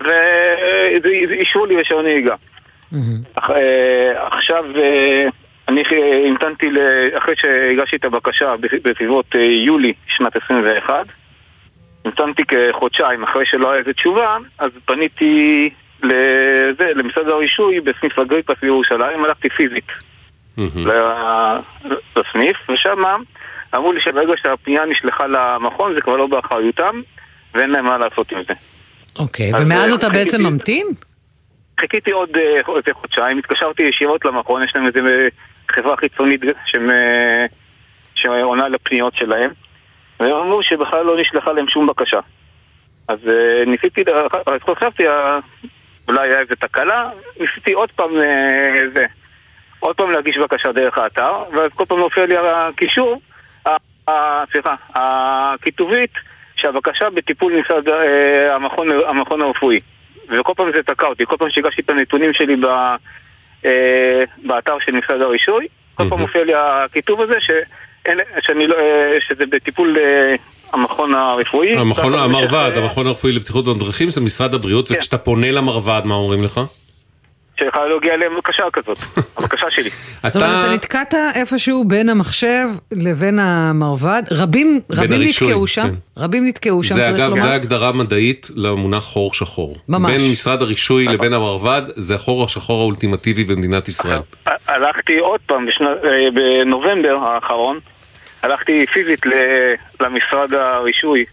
ואישרו 0.00 1.66
לי 1.66 1.76
רישיון 1.76 2.04
נהיגה. 2.04 2.34
אה, 3.38 4.26
עכשיו 4.26 4.64
אה, 4.76 5.26
אני 5.68 5.82
המתנתי, 6.28 6.70
אחרי 7.18 7.34
שהגשתי 7.36 7.96
את 7.96 8.04
הבקשה 8.04 8.54
בסביבות 8.82 9.26
אה, 9.36 9.40
יולי 9.40 9.92
שנת 10.08 10.36
21, 10.36 11.06
המתנתי 12.04 12.42
כחודשיים 12.44 13.22
אחרי 13.22 13.46
שלא 13.46 13.70
הייתה 13.70 13.88
איזה 13.88 13.92
תשובה, 13.92 14.36
אז 14.58 14.70
פניתי 14.84 15.70
לזה, 16.02 16.92
למשרד 16.94 17.28
הרישוי 17.28 17.80
בסניף 17.80 18.18
אגריפס 18.18 18.56
בירושלים, 18.62 19.24
הלכתי 19.24 19.48
פיזית 19.48 19.88
לסניף, 22.16 22.56
ושם 22.70 23.02
אמרו 23.74 23.92
לי 23.92 24.00
שברגע 24.00 24.32
שהפנייה 24.36 24.84
נשלחה 24.84 25.26
למכון 25.26 25.94
זה 25.94 26.00
כבר 26.00 26.16
לא 26.16 26.26
באחריותם 26.26 27.00
ואין 27.54 27.70
להם 27.70 27.84
מה 27.84 27.98
לעשות 27.98 28.32
עם 28.32 28.38
זה. 28.48 28.54
אוקיי, 29.18 29.54
אז, 29.54 29.62
ומאז 29.62 29.90
אה, 29.90 29.96
אתה 29.96 30.08
בעצם 30.08 30.42
ממתין? 30.42 30.86
חיכיתי 31.80 32.10
עוד 32.10 32.30
איזה 32.76 32.90
חודשיים, 32.92 33.38
התקשרתי 33.38 33.82
ישירות 33.82 34.24
למכון, 34.24 34.62
יש 34.64 34.72
להם 34.74 34.86
איזה 34.86 35.28
חברה 35.70 35.96
חיצונית 35.96 36.40
אה, 36.90 37.46
שעונה 38.14 38.68
לפניות 38.68 39.14
שלהם, 39.16 39.50
והם 40.20 40.32
אמרו 40.32 40.62
שבכלל 40.62 41.02
לא 41.04 41.20
נשלחה 41.20 41.52
להם 41.52 41.68
שום 41.68 41.86
בקשה. 41.86 42.20
אז 43.08 43.18
אה, 43.28 43.64
ניסיתי, 43.66 44.04
אז 44.46 44.60
חשבתי, 44.76 45.04
אולי 46.08 46.28
היה 46.28 46.40
איזה 46.40 46.56
תקלה, 46.56 47.10
ניסיתי 47.40 47.72
עוד 47.72 47.90
פעם 47.96 48.10
זה, 48.94 49.06
עוד 49.80 49.96
פעם 49.96 50.10
להגיש 50.10 50.38
בקשה 50.38 50.72
דרך 50.72 50.98
האתר, 50.98 51.32
ואז 51.52 51.70
כל 51.74 51.84
פעם 51.84 51.98
מופיע 51.98 52.26
לי 52.26 52.34
הקישור, 52.36 53.20
סליחה, 54.52 54.74
הכיתובית 54.94 56.10
שהבקשה 56.56 57.10
בטיפול 57.10 57.52
משרד 57.60 57.88
אה, 57.88 58.54
המכון, 58.54 58.88
המכון 59.08 59.42
הרפואי. 59.42 59.80
וכל 60.28 60.52
פעם 60.56 60.70
זה 60.76 60.82
תקע 60.82 61.06
אותי, 61.06 61.26
כל 61.26 61.36
פעם 61.38 61.50
שהגשתי 61.50 61.82
את 61.82 61.90
הנתונים 61.90 62.32
שלי 62.32 62.56
ב, 62.56 62.66
אה, 63.64 64.24
באתר 64.44 64.76
של 64.84 64.92
משרד 64.92 65.20
הרישוי, 65.20 65.66
כל 65.94 66.08
פעם 66.08 66.20
מופיע 66.20 66.44
לי 66.44 66.52
הכיתוב 66.56 67.20
הזה 67.20 67.34
שאין, 67.40 68.18
שאני 68.42 68.66
לא, 68.66 68.74
אה, 68.74 69.18
שזה 69.28 69.46
בטיפול 69.46 69.96
אה, 69.98 70.34
המכון 70.72 71.14
הרפואי. 71.14 71.76
המכון, 71.76 72.14
המרב"ד, 72.14 72.72
המכון 72.76 73.06
הרפואי 73.06 73.32
לבטיחות 73.32 73.64
בדרכים 73.64 74.10
זה 74.10 74.20
משרד 74.20 74.54
הבריאות, 74.54 74.90
וכשאתה 74.90 75.18
פונה 75.18 75.50
למרב"ד, 75.50 76.02
מה 76.04 76.14
אומרים 76.14 76.42
לך? 76.42 76.60
שיכולה 77.60 77.88
להגיע 77.88 78.14
אליהם 78.14 78.36
בקשה 78.38 78.64
כזאת, 78.72 78.98
הבקשה 79.36 79.70
שלי. 79.70 79.90
זאת 80.26 80.36
אומרת, 80.36 80.64
אתה 80.64 80.74
נתקעת 80.74 81.14
איפשהו 81.34 81.84
בין 81.84 82.08
המחשב 82.08 82.68
לבין 82.92 83.38
המרב"ד. 83.38 84.22
רבים, 84.30 84.80
נתקעו 84.90 85.66
שם, 85.66 85.82
כן. 85.82 85.94
רבים 86.16 86.46
נתקעו 86.46 86.82
שם, 86.82 86.94
זה 86.94 87.04
צריך 87.04 87.16
אגב, 87.16 87.28
לומר. 87.30 87.42
זה 87.42 87.54
הגדרה 87.54 87.92
מדעית 87.92 88.50
למונח 88.56 89.04
חור 89.04 89.34
שחור. 89.34 89.76
ממש. 89.88 90.10
בין 90.12 90.32
משרד 90.32 90.62
הרישוי 90.62 91.04
לבין 91.04 91.32
המרב"ד, 91.32 91.82
זה 91.94 92.14
החור 92.14 92.44
השחור 92.44 92.80
האולטימטיבי 92.80 93.44
במדינת 93.44 93.88
ישראל. 93.88 94.20
הלכתי 94.68 95.18
עוד 95.18 95.40
פעם 95.46 95.66
אה, 95.68 95.86
בנובמבר 96.34 97.16
האחרון, 97.16 97.78
הלכתי 98.42 98.86
פיזית 98.86 99.20
למשרד 100.00 100.52
הרישוי, 100.52 101.24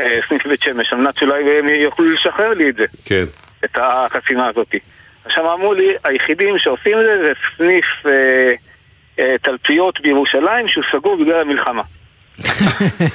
אה, 0.00 0.18
סניף 0.28 0.46
בית 0.46 0.62
שמש, 0.62 0.92
על 0.92 0.98
מנת 0.98 1.18
שאולי 1.18 1.58
הם 1.58 1.68
יוכלו 1.68 2.10
לשחרר 2.10 2.54
לי 2.54 2.68
את 2.68 2.74
זה, 2.76 2.84
כן. 3.04 3.24
את 3.64 3.78
החסימה 3.80 4.48
הזאת. 4.48 4.74
עכשיו 5.26 5.52
אמרו 5.54 5.74
לי, 5.74 5.88
היחידים 6.04 6.58
שעושים 6.58 6.92
את 6.98 7.04
זה 7.04 7.24
זה 7.24 7.32
סניף 7.56 7.84
אה, 8.06 8.52
אה, 9.18 9.34
תלפיות 9.42 10.00
בירושלים 10.00 10.68
שהוא 10.68 10.84
סגור 10.92 11.16
בגלל 11.16 11.40
המלחמה. 11.40 11.82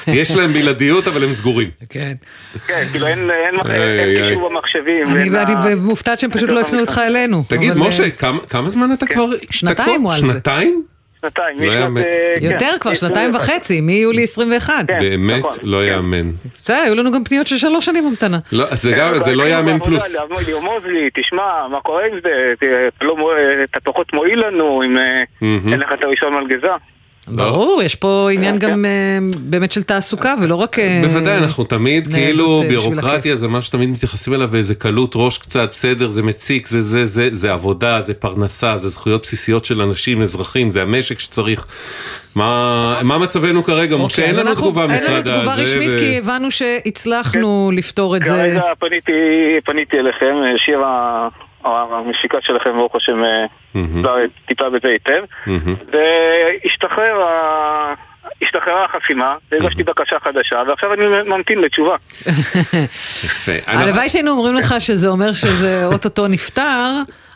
יש 0.08 0.36
להם 0.36 0.54
בלעדיות, 0.54 1.08
אבל 1.08 1.24
הם 1.24 1.34
סגורים. 1.34 1.70
כן. 1.90 2.14
כן, 2.68 2.84
כאילו 2.92 3.08
אין. 3.08 3.30
קישור 4.28 4.50
במחשבים. 4.50 5.08
אני 5.08 5.76
מופתעת 5.76 6.20
שהם 6.20 6.32
פשוט 6.32 6.50
לא 6.52 6.60
הפנו 6.62 6.80
אותך 6.80 7.02
אלינו. 7.06 7.44
תגיד, 7.48 7.74
משה, 7.74 8.04
אה, 8.04 8.12
כמה- 8.50 8.70
זמן 8.70 8.94
אתה 8.94 9.06
כבר... 9.06 9.26
שנתיים? 9.50 10.02
הוא 10.02 10.14
על 10.14 10.20
זה. 10.20 10.28
שנתיים? 10.28 10.84
שנתיים, 11.22 11.62
לא 11.62 11.72
יאמן. 11.72 12.02
אה, 12.02 12.36
כן, 12.40 12.46
יותר 12.46 12.72
כבר, 12.80 12.94
שנתיים 12.94 13.30
21. 13.30 13.50
וחצי, 13.50 13.82
מיולי 13.82 14.24
21. 14.24 14.86
באמת 14.88 15.44
לא 15.62 15.86
יאמן. 15.86 16.32
בסדר, 16.46 16.78
היו 16.78 16.96
לנו 16.96 17.12
גם 17.12 17.24
פניות 17.24 17.48
של 17.48 17.58
שלוש 17.58 17.86
שנים 17.86 18.06
המתנה. 18.06 18.38
לא, 18.52 18.66
זה 18.76 18.92
גם, 18.92 19.20
זה 19.20 19.36
לא 19.36 19.44
יאמן 19.44 19.80
פלוס. 19.80 20.20
אמרו 20.20 20.40
לי, 20.40 20.52
לרמוז 20.52 20.86
לי, 20.86 21.10
תשמע, 21.14 21.68
מה 21.72 21.82
קורה 21.82 22.06
עם 22.06 22.20
זה? 22.24 22.54
אתה 22.88 23.06
לא 23.06 23.16
אתה 23.64 23.80
פחות 23.84 24.14
מועיל 24.14 24.48
לנו 24.48 24.84
אם 24.84 24.98
אה. 24.98 25.24
אין 25.42 25.80
לך 25.80 25.90
את 25.94 26.04
הראשון 26.04 26.34
מלגזה. 26.34 26.72
ברור, 27.28 27.82
יש 27.84 27.96
פה 27.96 28.30
עניין 28.34 28.60
גם 28.60 28.86
אה, 28.86 28.90
באמת 29.44 29.72
של 29.72 29.84
תעסוקה 29.84 30.36
ולא 30.42 30.56
רק... 30.56 30.80
אה, 30.80 31.02
בוודאי, 31.04 31.38
אנחנו 31.38 31.64
תמיד 31.64 32.08
כאילו 32.08 32.62
אה, 32.62 32.68
בשביל 32.68 32.80
בירוקרטיה 32.80 33.36
זה 33.36 33.48
משהו 33.48 33.62
שתמיד 33.68 33.90
מתייחסים 33.90 34.34
אליו 34.34 34.48
באיזה 34.48 34.76
קלות 34.76 35.12
ראש 35.16 35.38
קצת, 35.38 35.70
בסדר, 35.72 36.10
זה 36.10 36.24
מציק, 36.24 36.68
זה 36.68 36.82
זה 36.82 37.06
זה, 37.06 37.30
זה 37.32 37.52
עבודה, 37.54 38.02
זה 38.02 38.14
פרנסה, 38.14 38.78
זה 38.78 38.90
זכויות 38.90 39.22
בסיסיות 39.22 39.66
של 39.66 39.82
אנשים, 39.82 40.22
אזרחים, 40.22 40.70
זה 40.70 40.82
המשק 40.82 41.20
שצריך. 41.20 41.66
מה 42.36 43.00
מה 43.04 43.18
מצבנו 43.18 43.64
כרגע, 43.64 43.96
משה? 43.96 44.04
אוקיי, 44.22 44.26
אין 44.26 44.36
לנו 44.36 44.50
אנחנו- 44.50 44.62
תגובה 44.66 44.82
אין 44.82 44.90
לנו 44.92 45.00
משרד 45.04 45.22
תגובה 45.22 45.54
הזה. 45.54 45.62
רשמית 45.62 45.90
ו- 45.94 45.98
כי 45.98 46.18
הבנו 46.18 46.52
שהצלחנו 46.52 47.72
לפתור 47.74 48.18
את 48.18 48.26
זה. 48.26 48.32
כרגע 48.32 48.62
פניתי, 48.80 49.12
פניתי 49.66 50.00
אליכם, 50.00 50.36
אה, 50.44 50.58
שירה, 50.58 51.28
המשיקה 51.66 52.38
שלכם, 52.42 52.70
ברוך 52.78 52.96
השם, 52.96 53.24
אה. 53.24 53.46
לא, 54.04 54.16
טיפה 54.48 54.70
בזה 54.70 54.88
היטב. 54.88 55.24
והשתחרר 55.92 57.22
ה- 57.22 57.94
השתחררה 58.42 58.86
החסימה, 58.86 59.36
והגשתי 59.52 59.84
בקשה 59.84 60.16
חדשה, 60.24 60.56
ועכשיו 60.68 60.94
אני 60.94 61.02
ממתין 61.28 61.60
לתשובה. 61.60 61.96
יפה. 63.24 63.52
הלוואי 63.68 64.10
שהיינו 64.10 64.32
אומרים 64.32 64.56
לך 64.56 64.76
שזה 64.80 65.08
אומר 65.08 65.34
שזה 65.34 65.86
אוטוטו 65.86 66.28
נפתר, 66.28 66.92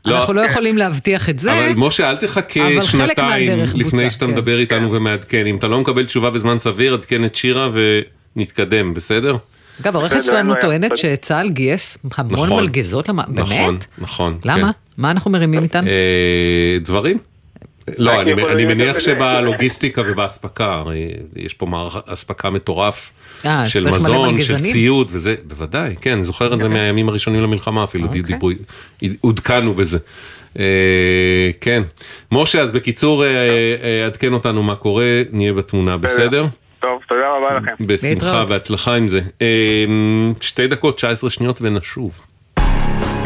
לא. 0.06 0.20
אנחנו 0.20 0.34
לא 0.34 0.42
יכולים 0.42 0.78
להבטיח 0.78 1.30
את 1.30 1.40
זה. 1.40 1.52
אבל 1.54 1.74
משה 1.76 2.10
אל 2.10 2.16
תחכה 2.16 2.60
שנתיים 2.82 3.60
לפני 3.76 4.12
שאתה 4.12 4.26
כן. 4.26 4.32
מדבר 4.32 4.60
איתנו 4.60 4.92
ומעדכן, 4.92 5.46
אם 5.46 5.58
אתה 5.58 5.68
לא 5.68 5.80
מקבל 5.80 6.06
תשובה 6.06 6.30
בזמן 6.30 6.60
סביר, 6.60 6.94
עדכן 6.94 7.26
את 7.26 7.36
שירה 7.36 7.70
ונתקדם, 8.36 8.94
בסדר? 8.94 9.36
אגב, 9.82 9.96
העורכת 9.96 10.16
אין 10.16 10.24
שלנו 10.24 10.50
בעיה. 10.50 10.62
טוענת 10.62 10.98
שצה"ל 10.98 11.50
גייס 11.50 11.98
המון 12.18 12.34
נכון. 12.34 12.64
מלגזות, 12.64 13.10
נכון, 13.10 13.36
באמת? 13.36 13.86
נכון. 13.98 14.38
למה? 14.46 14.72
כן. 14.74 14.80
מה 14.98 15.12
אנחנו 15.12 15.32
מרימים 15.32 15.64
איתן? 15.64 15.88
אה, 15.88 16.78
דברים? 16.82 17.18
לא, 17.98 18.22
אני, 18.22 18.66
מניח. 18.66 19.00
שבלוגיסטיקה 19.00 20.02
ובאספקה, 20.06 20.74
הרי 20.74 21.12
יש 21.36 21.54
פה 21.54 21.66
מערך 21.66 21.96
אספקה 22.06 22.50
מטורף 22.50 23.12
אה, 23.46 23.70
של 23.70 23.90
מזון, 23.90 24.42
של? 24.42 24.60
ציוד 24.60 25.10
וזה, 25.14 25.36
בוודאי, 25.48 25.96
כן, 26.02 26.12
אני 26.12 26.24
זוכר 26.24 26.54
את 26.54 26.60
זה 26.60 26.70
מהימים 26.70 27.10
הראשונים 27.10 27.42
למלחמה 27.42 27.84
אפילו, 27.84 28.08
אוקיי. 28.08 28.22
דיברו, 28.22 28.50
עודכנו 29.22 29.74
בזה. 29.74 29.98
אה, 30.60 31.50
כן. 31.62 31.84
משה, 32.32 32.62
אז 32.62 32.72
בקיצור, 32.72 33.26
אה, 33.26 33.30
אה, 33.84 34.06
עדכן 34.06 34.34
אותנו 34.34 34.64
מה 34.64 34.76
קורה, 34.76 35.22
נהיה 35.32 35.54
בתמונה, 35.54 35.98
בסדר? 35.98 36.46
טוב, 36.86 37.02
תודה 37.10 37.22
רבה 37.38 37.60
לכם. 37.60 37.88
בשמחה. 37.88 38.46
בהצלחה 38.46 38.96
עם 38.96 39.08
זה. 39.08 39.20
אה, 39.42 39.86
שתי 40.42 40.68
דקות, 40.68 40.98
19 40.98 41.30
שניות 41.30 41.62
ונשוב. 41.62 42.26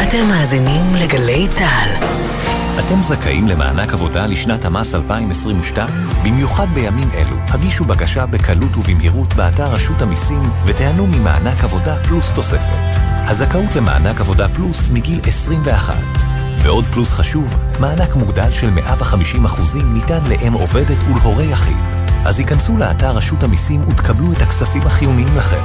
אתם 0.03 0.27
מאזינים 0.27 0.81
לגלי 1.03 1.47
צה"ל. 1.47 2.05
אתם 2.79 3.01
זכאים 3.01 3.47
למענק 3.47 3.93
עבודה 3.93 4.27
לשנת 4.27 4.65
המס 4.65 4.95
2022? 4.95 5.89
במיוחד 6.25 6.67
בימים 6.73 7.07
אלו, 7.13 7.35
הגישו 7.47 7.85
בקשה 7.85 8.25
בקלות 8.25 8.77
ובמהירות 8.77 9.33
באתר 9.33 9.67
רשות 9.73 10.01
המיסים 10.01 10.41
ותיהנו 10.65 11.07
ממענק 11.07 11.63
עבודה 11.63 11.95
פלוס 12.07 12.31
תוספת. 12.35 12.95
הזכאות 13.29 13.75
למענק 13.75 14.19
עבודה 14.19 14.47
פלוס 14.49 14.89
מגיל 14.93 15.19
21. 15.23 15.95
ועוד 16.63 16.85
פלוס 16.93 17.13
חשוב, 17.13 17.55
מענק 17.79 18.15
מוגדל 18.15 18.51
של 18.51 18.67
150% 18.67 19.83
ניתן 19.93 20.29
לאם 20.29 20.53
עובדת 20.53 21.03
ולהורה 21.03 21.43
יחיד. 21.43 21.98
אז 22.25 22.39
היכנסו 22.39 22.77
לאתר 22.77 23.11
רשות 23.11 23.43
המיסים 23.43 23.81
ותקבלו 23.89 24.31
את 24.31 24.41
הכספים 24.41 24.81
החיוניים 24.81 25.37
לכם. 25.37 25.63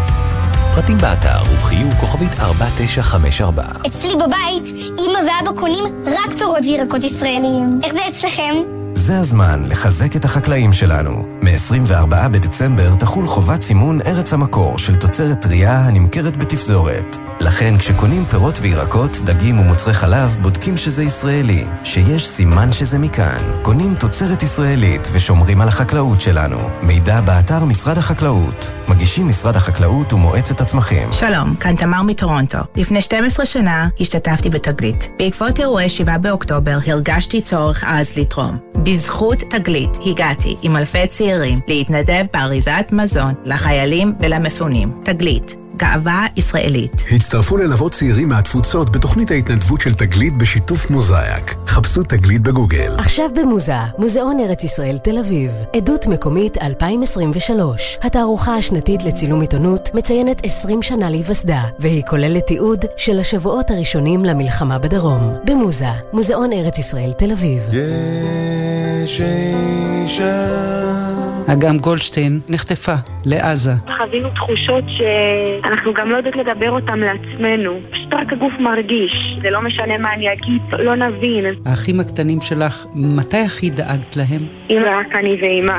פרטים 0.75 0.99
באתר 0.99 1.43
ובחיוג 1.53 1.93
כוכבית 2.01 2.40
4954. 2.40 3.64
אצלי 3.87 4.14
בבית, 4.17 4.64
אמא 4.99 5.19
ואבא 5.19 5.61
קונים 5.61 5.85
רק 6.07 6.38
פירות 6.38 6.64
וירקות 6.64 7.05
ישראליים. 7.05 7.81
איך 7.83 7.93
זה 7.93 8.01
אצלכם? 8.09 8.84
זה 8.96 9.18
הזמן 9.18 9.62
לחזק 9.68 10.16
את 10.16 10.24
החקלאים 10.24 10.72
שלנו. 10.72 11.26
מ-24 11.42 12.28
בדצמבר 12.33 12.94
תחול 12.94 13.26
חובת 13.26 13.62
סימון 13.62 14.00
ארץ 14.07 14.33
המקור 14.33 14.78
של 14.78 14.96
תוצרת 14.96 15.42
טרייה 15.42 15.80
הנמכרת 15.80 16.37
בתפזורת. 16.37 17.16
לכן 17.40 17.78
כשקונים 17.78 18.24
פירות 18.24 18.59
וירקות, 18.62 19.16
דגים 19.24 19.59
ומוצרי 19.59 19.94
חלב, 19.94 20.38
בודקים 20.42 20.76
שזה 20.76 21.02
ישראלי, 21.02 21.64
שיש 21.85 22.28
סימן 22.28 22.72
שזה 22.72 22.98
מכאן. 22.98 23.61
קונים 23.62 23.94
תוצרת 23.94 24.42
ישראלית 24.42 25.09
ושומרים 25.12 25.61
על 25.61 25.68
החקלאות 25.68 26.20
שלנו. 26.20 26.59
מידע 26.83 27.20
באתר 27.20 27.64
משרד 27.64 27.98
החקלאות. 27.98 28.72
מגישים 28.88 29.28
משרד 29.28 29.57
החקלאות 29.57 30.12
ומועצת 30.12 30.61
הצמחים. 30.61 31.12
שלום, 31.12 31.54
כאן 31.57 31.76
תמר 31.76 32.02
מטורונטו. 32.02 32.59
לפני 32.76 33.00
12 33.00 33.46
שנה 33.46 33.88
השתתפתי 34.00 34.50
בתגלית. 34.50 35.09
בעקבות 35.18 35.61
אירועי 35.61 35.88
7 35.88 36.18
באוקטובר 36.18 36.78
הרגשתי 36.87 37.42
צורך 37.42 37.85
עז 37.85 38.12
לתרום. 38.16 38.59
בזכות 38.85 39.38
תגלית 39.38 39.90
הגעתי 40.07 40.57
עם 40.62 40.77
אלפי 40.77 41.07
צעירים 41.07 41.61
להתנדב 41.68 42.27
באריזת 42.33 42.88
מזון 42.92 43.35
לחיילים 43.44 44.14
ולמפונים. 44.20 44.92
תגלית, 45.05 45.57
גאווה 45.77 46.27
ישראלית. 46.37 47.03
הצטרפו 47.11 47.57
ללוות 47.57 47.93
צעירים 47.93 48.29
מהתפוצות 48.29 48.91
בתוכנית 48.91 49.31
ההתנדבות 49.31 49.81
של 49.81 49.95
תגלית 49.95 50.39
בשיתוף 50.39 50.91
מוזאיק. 50.91 51.55
חפשו 51.67 52.03
תגלית 52.03 52.43
בגוגל. 52.43 52.95
עכשיו 52.99 53.31
במוזה, 53.35 53.77
מוזיאון 53.99 54.41
ארץ 54.41 54.65
ישראל 54.65 54.99
תל 54.99 55.19
אביב. 55.19 55.51
עדות 55.77 56.07
מקומית 56.07 56.59
2023. 56.63 57.99
התערוכה 58.03 58.57
השנתית 58.57 59.05
לצילום 59.05 59.41
עיתונות 59.41 59.91
מציינת 59.95 60.41
20 60.45 60.83
שנה 60.83 61.11
להיווסדה, 61.11 61.63
והיא 61.79 62.03
כוללת 62.09 62.47
תיעוד 62.47 62.85
של 62.97 63.21
השבועות 63.21 63.71
הראשונים 63.71 64.25
למלחמה 64.25 64.79
בדרום. 64.79 65.35
במוזה, 65.45 65.89
מוזיאון 66.13 66.53
ארץ 66.53 66.79
ישראל 66.79 67.13
תל 67.19 67.33
אביב. 67.33 67.63
יש 67.73 69.21
אישה 69.21 71.04
אגם 71.52 71.78
גולדשטיין 71.78 72.40
נחטפה 72.48 72.94
לעזה. 73.26 73.72
חווינו 73.98 74.28
תחושות 74.35 74.85
שאנחנו 74.96 75.94
גם 75.94 76.11
לא 76.11 76.16
יודעות 76.16 76.37
לדבר 76.37 76.70
אותן 76.70 76.98
לעצמנו. 76.98 77.80
פשוט 77.90 78.14
רק 78.14 78.33
הגוף 78.33 78.52
מרגיש. 78.61 79.36
זה 79.42 79.51
לא 79.51 79.61
משנה 79.61 79.99
מה 79.99 80.12
אני 80.12 80.32
אגיד, 80.32 80.62
לא 80.72 80.95
נבין. 80.97 81.45
האחים 81.66 82.01
הקטנים 82.01 82.40
שלך, 82.40 82.86
מתי 82.95 83.36
הכי 83.36 83.70
דאגת 83.70 84.16
להם? 84.16 84.42
אם 84.70 84.82
רק 84.86 85.16
אני 85.16 85.36
ואמא 85.42 85.78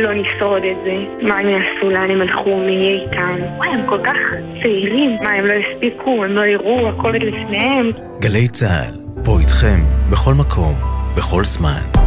לא 0.00 0.10
נשרוד 0.14 0.62
את 0.64 0.76
זה, 0.84 1.26
מה 1.26 1.38
הם 1.38 1.48
יעשו, 1.48 1.90
לאן 1.90 2.10
הם 2.10 2.20
הלכו, 2.20 2.56
מי 2.56 2.72
יהיה 2.72 3.02
איתם? 3.02 3.36
וואי, 3.56 3.68
הם 3.68 3.86
כל 3.86 3.98
כך 4.04 4.16
צעירים. 4.62 5.16
מה, 5.22 5.30
הם 5.30 5.44
לא 5.44 5.52
הספיקו, 5.52 6.24
הם 6.24 6.32
לא 6.32 6.46
יראו, 6.46 6.88
הכל 6.88 7.12
עוד 7.12 7.22
לפניהם. 7.22 7.90
גלי 8.20 8.48
צה"ל, 8.48 8.94
פה 9.24 9.40
איתכם, 9.40 9.80
בכל 10.10 10.34
מקום, 10.34 10.74
בכל 11.16 11.44
זמן. 11.44 12.01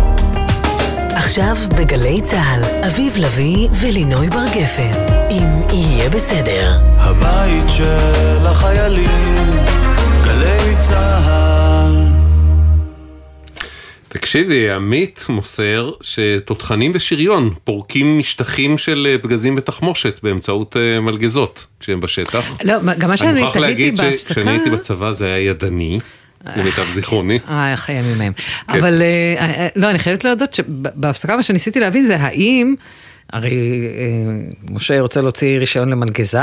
עכשיו 1.25 1.55
בגלי 1.77 2.21
צה"ל, 2.21 2.85
אביב 2.85 3.13
לביא 3.17 3.67
ולינוי 3.81 4.29
בר 4.29 4.45
גפן, 4.55 4.93
אם 5.31 5.73
יהיה 5.73 6.09
בסדר. 6.09 6.71
הבית 6.97 7.63
של 7.69 8.45
החיילים, 8.45 9.53
גלי 10.23 10.75
צה"ל. 10.79 11.95
תקשיבי, 14.07 14.71
עמית 14.71 15.25
מוסר 15.29 15.91
שתותחנים 16.01 16.91
ושריון 16.95 17.53
פורקים 17.63 18.19
משטחים 18.19 18.77
של 18.77 19.07
אה, 19.09 19.17
פגזים 19.17 19.55
ותחמושת 19.57 20.19
באמצעות 20.23 20.77
אה, 20.77 21.01
מלגזות 21.01 21.67
כשהם 21.79 21.99
בשטח. 21.99 22.57
לא, 22.63 22.73
גם 22.97 23.09
מה 23.09 23.17
שאני 23.17 23.29
אני 23.29 23.39
מוכרח 23.39 23.53
תהיתי 23.53 23.59
להגיד 23.59 23.97
בהפסקה... 23.97 24.33
שכשאני 24.33 24.51
הייתי 24.51 24.69
בצבא 24.69 25.11
זה 25.11 25.25
היה 25.25 25.39
ידני, 25.39 25.99
למיטב 26.55 26.89
זיכרוני. 26.89 27.39
אה, 27.49 27.71
איך 27.71 27.89
הימים 27.89 28.21
ההם. 28.21 28.33
כן. 28.67 28.79
אבל 28.79 29.01
אה, 29.01 29.35
אה, 29.39 29.67
לא, 29.75 29.89
אני 29.89 29.99
חייבת 29.99 30.23
להודות 30.23 30.53
שבהפסקה 30.53 31.35
מה 31.35 31.43
שניסיתי 31.43 31.79
להבין 31.79 32.05
זה 32.05 32.15
האם, 32.15 32.75
הרי 33.33 33.51
אה, 33.97 34.73
משה 34.73 35.01
רוצה 35.01 35.21
להוציא 35.21 35.57
רישיון 35.57 35.89
למלגזה. 35.89 36.39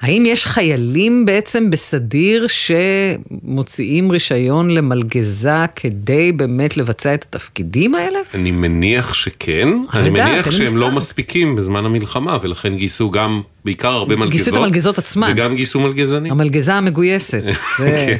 האם 0.00 0.24
יש 0.26 0.46
חיילים 0.46 1.26
בעצם 1.26 1.70
בסדיר 1.70 2.46
שמוציאים 2.46 4.10
רישיון 4.10 4.70
למלגזה 4.70 5.64
כדי 5.76 6.32
באמת 6.32 6.76
לבצע 6.76 7.14
את 7.14 7.22
התפקידים 7.22 7.94
האלה? 7.94 8.18
אני 8.34 8.50
מניח 8.50 9.14
שכן, 9.14 9.68
אני 9.92 10.10
מניח 10.10 10.50
שהם 10.50 10.76
לא. 10.76 10.90
מספיקים 10.90 11.56
בזמן 11.56 11.84
המלחמה 11.84 12.38
ולכן 12.42 12.76
גייסו 12.76 13.10
גם, 13.10 13.42
בעיקר 13.64 13.88
הרבה 13.88 14.16
מלגזות. 14.16 14.32
גייסו 14.32 14.50
את 14.50 14.54
המלגזות 14.56 14.98
עצמן. 14.98 15.32
וגם 15.32 15.56
גייסו 15.56 15.80
מלגזנים. 15.80 16.32
המלגזה 16.32 16.74
המגויסת. 16.74 17.42
אוקיי, 17.78 18.18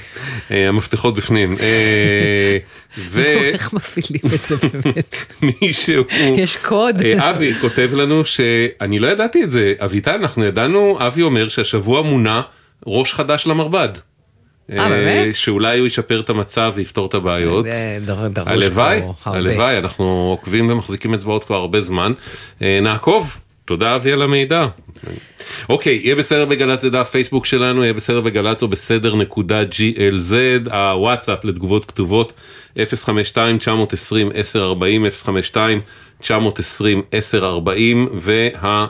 אה, 0.50 0.68
המפתחות 0.68 1.14
בפנים. 1.14 1.54
אה, 1.60 2.58
ו... 3.10 3.22
איך 3.24 3.72
מפעילים 3.72 4.34
את 4.34 4.44
זה 4.44 4.56
באמת? 4.56 5.16
מישהו... 5.62 6.04
יש 6.36 6.56
קוד. 6.56 7.02
אה, 7.02 7.30
אבי 7.30 7.54
כותב 7.60 7.90
לנו 7.92 8.24
שאני 8.24 8.98
לא 8.98 9.08
ידעתי 9.08 9.44
את 9.44 9.50
זה, 9.50 9.74
אביטל, 9.78 10.14
אנחנו 10.14 10.44
ידענו, 10.44 10.98
אבי 11.00 11.22
אומר 11.22 11.48
שהשבוע 11.48 12.02
מונה 12.02 12.42
ראש 12.86 13.14
חדש 13.14 13.46
למרבד. 13.46 13.88
אה, 14.72 14.88
באמת? 14.88 15.36
שאולי 15.36 15.78
הוא 15.78 15.86
ישפר 15.86 16.20
את 16.20 16.30
המצב 16.30 16.72
ויפתור 16.74 17.06
את 17.06 17.14
הבעיות. 17.14 17.66
הלוואי. 18.36 19.02
הלוואי, 19.24 19.78
אנחנו 19.78 20.04
עוקבים 20.04 20.70
ומחזיקים 20.70 21.14
אצבעות 21.14 21.44
כבר 21.44 21.56
הרבה 21.56 21.80
זמן. 21.80 22.12
נעקוב, 22.60 23.36
תודה 23.70 23.96
אבי 23.96 24.12
על 24.12 24.22
המידע. 24.22 24.66
אוקיי, 25.68 26.00
יהיה 26.04 26.16
בסדר 26.16 26.44
בגל"צ 26.44 26.80
זה 26.80 26.90
דף 26.90 27.10
פייסבוק 27.10 27.46
שלנו, 27.46 27.82
יהיה 27.82 27.92
בסדר 27.92 28.20
בגל"צ 28.20 28.62
או 28.62 28.68
בסדר 28.68 29.16
נקודה 29.16 29.62
GLZ, 29.62 30.34
הוואטסאפ 30.72 31.44
לתגובות 31.44 31.84
כתובות 31.84 32.32
052-920-1040, 32.76 32.80
052-920-1040 36.22 36.26
וה... 38.14 38.86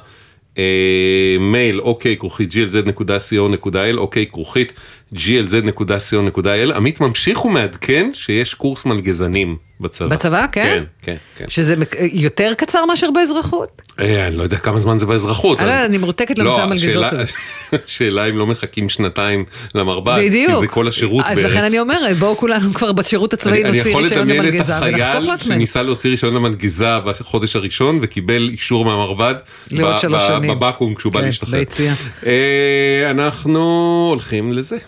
אה, 0.59 1.37
מייל 1.41 1.81
אוקיי 1.81 2.17
כרוכית 2.17 2.51
glz.co.il 2.53 3.97
אוקיי 3.97 4.27
כרוכית 4.27 4.73
glz.co.il 5.15 6.75
עמית 6.75 7.01
ממשיך 7.01 7.45
ומעדכן 7.45 8.11
שיש 8.15 8.55
קורס 8.55 8.87
מלגזנים 8.87 9.70
בצבא. 9.81 10.09
בצבא, 10.09 10.47
כן? 10.53 10.63
כן, 10.63 10.85
כן, 11.03 11.15
כן. 11.35 11.45
שזה 11.49 11.75
יותר 12.13 12.53
קצר 12.57 12.85
מאשר 12.87 13.11
באזרחות? 13.11 13.83
אה, 14.01 14.27
אני 14.27 14.37
לא 14.37 14.43
יודע 14.43 14.57
כמה 14.57 14.79
זמן 14.79 14.99
זה 14.99 15.07
באזרחות. 15.07 15.59
אני 15.59 15.67
לא 15.67 15.71
אבל- 15.71 15.77
יודעת, 15.79 15.91
אני 15.91 15.99
מרותקת 15.99 16.39
לנושא 16.39 16.57
לא, 16.59 16.63
המלגזות 16.63 17.05
השאלה- 17.05 17.23
הזה. 17.23 17.33
השאלה 17.87 18.29
אם 18.29 18.39
לא 18.39 18.47
מחכים 18.47 18.89
שנתיים 18.89 19.45
למרב"ד, 19.75 20.19
בדיוק. 20.27 20.53
כי 20.55 20.61
זה 20.61 20.67
כל 20.67 20.89
השירות 20.89 21.25
אז 21.29 21.37
בערך. 21.39 21.51
לכן 21.51 21.65
אני 21.65 21.79
אומרת, 21.79 22.17
בואו 22.17 22.37
כולנו 22.37 22.75
כבר 22.75 22.93
בשירות 22.93 23.33
הצבאי 23.33 23.53
אני, 23.63 23.69
אני 23.69 23.77
נוציא 23.79 23.91
יכול 23.91 24.03
רישיון 24.03 24.21
לדמיין 24.21 24.41
את 24.41 24.47
למלגזה 24.47 24.73
ונחסוך 24.73 24.87
החייל 25.07 25.27
לעצמנו. 25.29 25.55
שניסה 25.55 25.83
להוציא 25.83 26.11
רישיון 26.11 26.35
למלגזה 26.35 26.99
בחודש 27.05 27.57
הראשון 27.57 27.99
וקיבל 28.03 28.49
אישור 28.53 28.85
מהמרב"ד 28.85 29.35
לעוד 29.71 29.95
ב- 29.95 29.99
שלוש 29.99 30.23
שנים. 30.27 30.51
בבקו"ם 30.59 30.95
כשהוא 30.95 31.13
בא 31.13 31.21
כן, 31.21 31.27
להשתחרר. 31.27 31.59
ביציאה. 31.59 31.95
אה, 32.27 33.11
אנחנו 33.11 33.61
הולכים 34.11 34.53
לזה. 34.53 34.79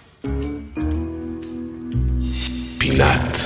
פינת 2.79 3.39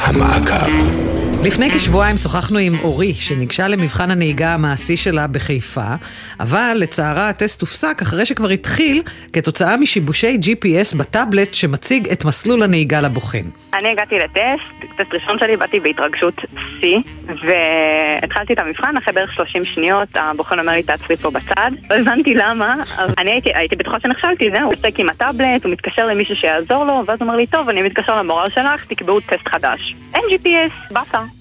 המעקב. 0.00 1.00
לפני 1.44 1.70
כשבועיים 1.70 2.16
שוחחנו 2.16 2.58
עם 2.58 2.72
אורי, 2.82 3.14
שניגשה 3.14 3.68
למבחן 3.68 4.10
הנהיגה 4.10 4.54
המעשי 4.54 4.96
שלה 4.96 5.26
בחיפה, 5.26 5.94
אבל 6.40 6.76
לצערה 6.76 7.28
הטסט 7.28 7.60
הופסק 7.60 8.02
אחרי 8.02 8.26
שכבר 8.26 8.48
התחיל 8.48 9.02
כתוצאה 9.32 9.76
משיבושי 9.76 10.38
GPS 10.42 10.96
בטאבלט 10.98 11.54
שמציג 11.54 12.08
את 12.08 12.24
מסלול 12.24 12.62
הנהיגה 12.62 13.00
לבוחן. 13.00 13.48
אני 13.74 13.88
הגעתי 13.88 14.18
לטסט, 14.18 14.96
טסט 14.96 15.14
ראשון 15.14 15.38
שלי, 15.38 15.56
באתי 15.56 15.80
בהתרגשות 15.80 16.34
שיא, 16.80 16.98
והתחלתי 17.26 18.52
את 18.52 18.58
המבחן, 18.58 18.96
אחרי 18.96 19.14
בערך 19.14 19.32
30 19.32 19.64
שניות 19.64 20.08
הבוחן 20.14 20.58
אומר 20.58 20.72
לי 20.72 20.82
תעצרי 20.82 21.16
פה 21.16 21.30
בצד, 21.30 21.70
לא 21.90 21.94
הבנתי 21.94 22.34
למה, 22.34 22.74
אבל 22.96 23.14
אני 23.18 23.30
הייתי, 23.30 23.50
הייתי 23.54 23.76
בטוחה 23.76 24.00
שנכשלתי, 24.00 24.50
זהו, 24.50 24.62
הוא 24.62 24.72
עוסק 24.72 25.00
עם 25.00 25.08
הטאבלט, 25.08 25.64
הוא 25.64 25.72
מתקשר 25.72 26.06
למישהו 26.06 26.36
שיעזור 26.36 26.84
לו, 26.84 27.02
ואז 27.06 27.18
הוא 27.20 27.26
אומר 27.26 27.36
לי, 27.36 27.46
טוב, 27.46 27.68
אני 27.68 27.82
מתקשר 27.82 28.18
למורל 28.18 28.48
שלך, 28.54 28.84
תקבעו 28.84 29.20
טסט 29.20 29.48
חדש. 29.48 29.94
אין 30.14 30.22
GPS, 30.30 30.94
באסה. 30.94 31.39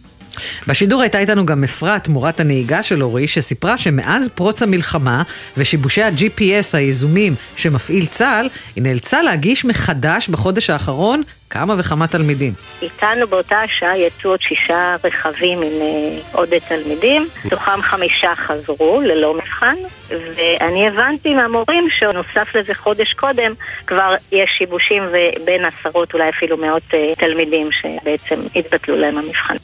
בשידור 0.67 1.01
הייתה 1.01 1.19
איתנו 1.19 1.45
גם 1.45 1.63
אפרת, 1.63 2.07
מורת 2.07 2.39
הנהיגה 2.39 2.83
של 2.83 3.03
אורי, 3.03 3.27
שסיפרה 3.27 3.77
שמאז 3.77 4.29
פרוץ 4.35 4.61
המלחמה 4.61 5.23
ושיבושי 5.57 6.03
ה-GPS 6.03 6.73
היזומים 6.73 7.35
שמפעיל 7.55 8.05
צה"ל, 8.05 8.49
היא 8.75 8.83
נאלצה 8.83 9.21
להגיש 9.21 9.65
מחדש 9.65 10.29
בחודש 10.29 10.69
האחרון 10.69 11.23
כמה 11.49 11.75
וכמה 11.77 12.07
תלמידים. 12.07 12.53
איתנו 12.81 13.27
באותה 13.27 13.59
השעה 13.59 13.97
יצאו 13.97 14.29
עוד 14.29 14.41
שישה 14.41 14.95
רכבים 15.03 15.61
עם 15.61 15.81
אה, 15.81 16.19
עוד 16.31 16.49
תלמידים, 16.67 17.27
מתוכם 17.45 17.81
חמישה 17.81 18.35
חזרו 18.35 19.01
ללא 19.01 19.33
מבחן, 19.33 19.75
ואני 20.09 20.87
הבנתי 20.87 21.33
מהמורים 21.33 21.87
שנוסף 21.99 22.55
לזה 22.55 22.73
חודש 22.73 23.13
קודם, 23.13 23.53
כבר 23.87 24.15
יש 24.31 24.49
שיבושים 24.57 25.03
ובין 25.07 25.65
עשרות 25.65 26.13
אולי 26.13 26.29
אפילו 26.29 26.57
מאות 26.57 26.83
אה, 26.93 27.15
תלמידים 27.17 27.69
שבעצם 27.71 28.39
התבטלו 28.55 28.95
להם 28.95 29.17
המבחן. 29.17 29.55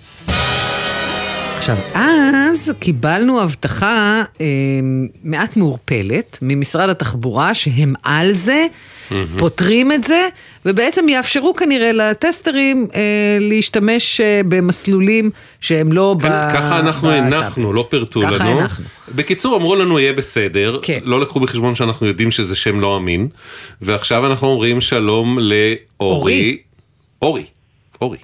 עכשיו, 1.66 1.78
אז 1.94 2.72
קיבלנו 2.80 3.42
הבטחה 3.42 4.24
אה, 4.42 4.46
מעט 5.24 5.58
מעורפלת 5.58 6.40
ממשרד 6.42 6.90
התחבורה 6.90 7.54
שהם 7.54 7.94
על 8.04 8.32
זה, 8.32 8.68
פותרים 9.40 9.92
את 9.92 10.04
זה, 10.04 10.28
ובעצם 10.66 11.10
יאפשרו 11.10 11.54
כנראה 11.54 11.92
לטסטרים 11.92 12.88
אה, 12.96 13.02
להשתמש 13.40 14.22
אה, 14.22 14.42
במסלולים 14.48 15.30
שהם 15.62 15.92
לא 15.92 16.16
ב... 16.18 16.22
כן, 16.22 16.50
ככה 16.54 16.80
אנחנו. 16.80 17.12
הנחנו, 17.12 17.74
לא 17.74 17.88
פירטו 17.90 18.22
ככה 18.22 18.32
לנו. 18.32 18.60
הנחנו. 18.60 18.86
בקיצור, 19.16 19.56
אמרו 19.56 19.76
לנו 19.76 20.00
יהיה 20.00 20.14
בסדר, 20.14 20.80
כן. 20.82 21.00
לא 21.04 21.22
לקחו 21.22 21.40
בחשבון 21.40 21.76
שאנחנו 21.76 22.08
יודעים 22.08 22.32
שזה 22.32 22.56
שם 22.56 22.80
לא 22.80 22.98
אמין, 22.98 23.28
ועכשיו 23.82 24.26
אנחנו 24.26 24.48
אומרים 24.48 24.82
שלום 24.82 25.40
לאורי. 25.40 25.78
אורי. 26.00 26.58
אורי. 27.22 27.46
אורי. 28.02 28.18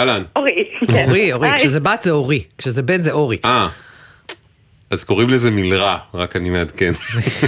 אהלן. 0.00 0.22
אורי. 0.36 0.52
אורי, 1.06 1.32
אורי, 1.32 1.48
כשזה 1.56 1.80
בת 1.80 2.02
זה 2.02 2.10
אורי, 2.10 2.42
כשזה 2.58 2.82
בן 2.82 3.00
זה 3.00 3.12
אורי. 3.12 3.36
אה. 3.44 3.68
אז 4.90 5.04
קוראים 5.04 5.28
לזה 5.28 5.50
מלרע, 5.50 5.98
רק 6.14 6.36
אני 6.36 6.50
מעדכן. 6.50 6.92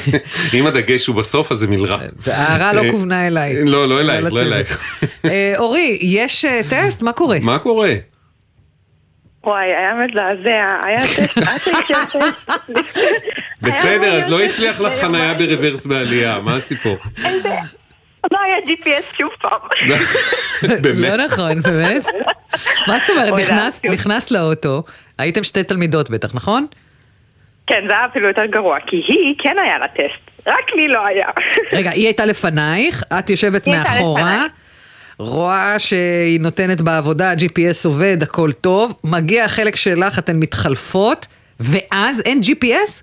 אם 0.54 0.66
הדגש 0.66 1.06
הוא 1.06 1.16
בסוף, 1.16 1.52
אז 1.52 1.58
זה 1.58 1.66
מלרע. 1.66 1.98
זה 2.18 2.36
הערה 2.36 2.72
לא 2.72 2.90
כוונה 2.90 3.26
אליי. 3.26 3.64
לא, 3.64 3.88
לא 3.88 4.00
אלייך, 4.00 4.22
לא 4.22 4.28
לצוות. 4.28 4.46
אלייך. 4.46 5.00
אה, 5.24 5.54
אורי, 5.58 5.98
יש 6.00 6.44
אה, 6.44 6.60
טסט? 6.70 7.02
מה 7.02 7.12
קורה? 7.12 7.38
מה 7.40 7.58
קורה? 7.58 7.94
וואי, 9.44 9.66
היה 9.66 9.94
מזעזע, 9.94 10.86
היה 10.86 11.00
טסט, 11.06 11.38
היה 11.48 12.06
טסט. 12.06 12.16
בסדר, 13.62 14.22
אז 14.22 14.30
לא 14.30 14.42
הצליח 14.42 14.80
לך 14.80 14.92
חניה 15.00 15.34
ברוורס 15.34 15.86
בעלייה, 15.86 16.40
מה 16.40 16.56
הסיפור? 16.56 16.96
לא 18.30 18.38
היה 18.46 18.56
GPS 18.66 19.18
שוב 19.18 19.30
פעם. 19.40 19.88
לא 21.08 21.16
נכון, 21.16 21.60
באמת? 21.60 22.04
מה 22.86 22.98
זאת 22.98 23.10
אומרת, 23.10 23.32
אוי, 23.32 23.42
נכנס- 23.92 24.30
לאוטו, 24.30 24.82
הייתם 25.18 25.42
שתי 25.42 25.64
תלמידות 25.64 26.10
בטח, 26.10 26.34
נכון? 26.34 26.66
כן, 27.66 27.84
זה 27.88 27.92
היה 27.92 28.06
אפילו 28.06 28.28
יותר 28.28 28.46
גרוע, 28.46 28.78
כי 28.86 28.96
היא 28.96 29.34
כן 29.38 29.56
היה 29.64 29.78
לה 29.78 29.88
טסט, 29.88 30.46
רק 30.48 30.72
לי 30.76 30.88
לא 30.88 31.06
היה. 31.06 31.26
רגע, 31.72 31.90
היא 31.90 32.06
הייתה 32.06 32.24
לפנייך, 32.24 33.02
את 33.18 33.30
יושבת 33.30 33.66
מאחורה. 33.66 34.44
רואה 35.18 35.78
שהיא 35.78 36.40
נותנת 36.40 36.80
בעבודה, 36.80 37.30
ה-GPS 37.30 37.84
עובד, 37.84 38.22
הכל 38.22 38.52
טוב, 38.52 38.94
מגיע 39.04 39.44
החלק 39.44 39.76
שלך, 39.76 40.18
אתן 40.18 40.36
מתחלפות, 40.36 41.26
ואז 41.60 42.22
אין 42.24 42.40
GPS? 42.42 43.02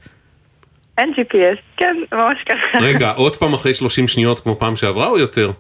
אין 1.00 1.14
GPS, 1.18 1.58
כן, 1.78 1.98
ממש 2.12 2.38
ככה. 2.46 2.78
רגע, 2.82 3.12
עוד 3.12 3.36
פעם 3.36 3.54
אחרי 3.54 3.74
30 3.74 4.08
שניות 4.08 4.40
כמו 4.40 4.56
פעם 4.56 4.76
שעברה 4.76 5.08
או 5.08 5.18
יותר? 5.18 5.52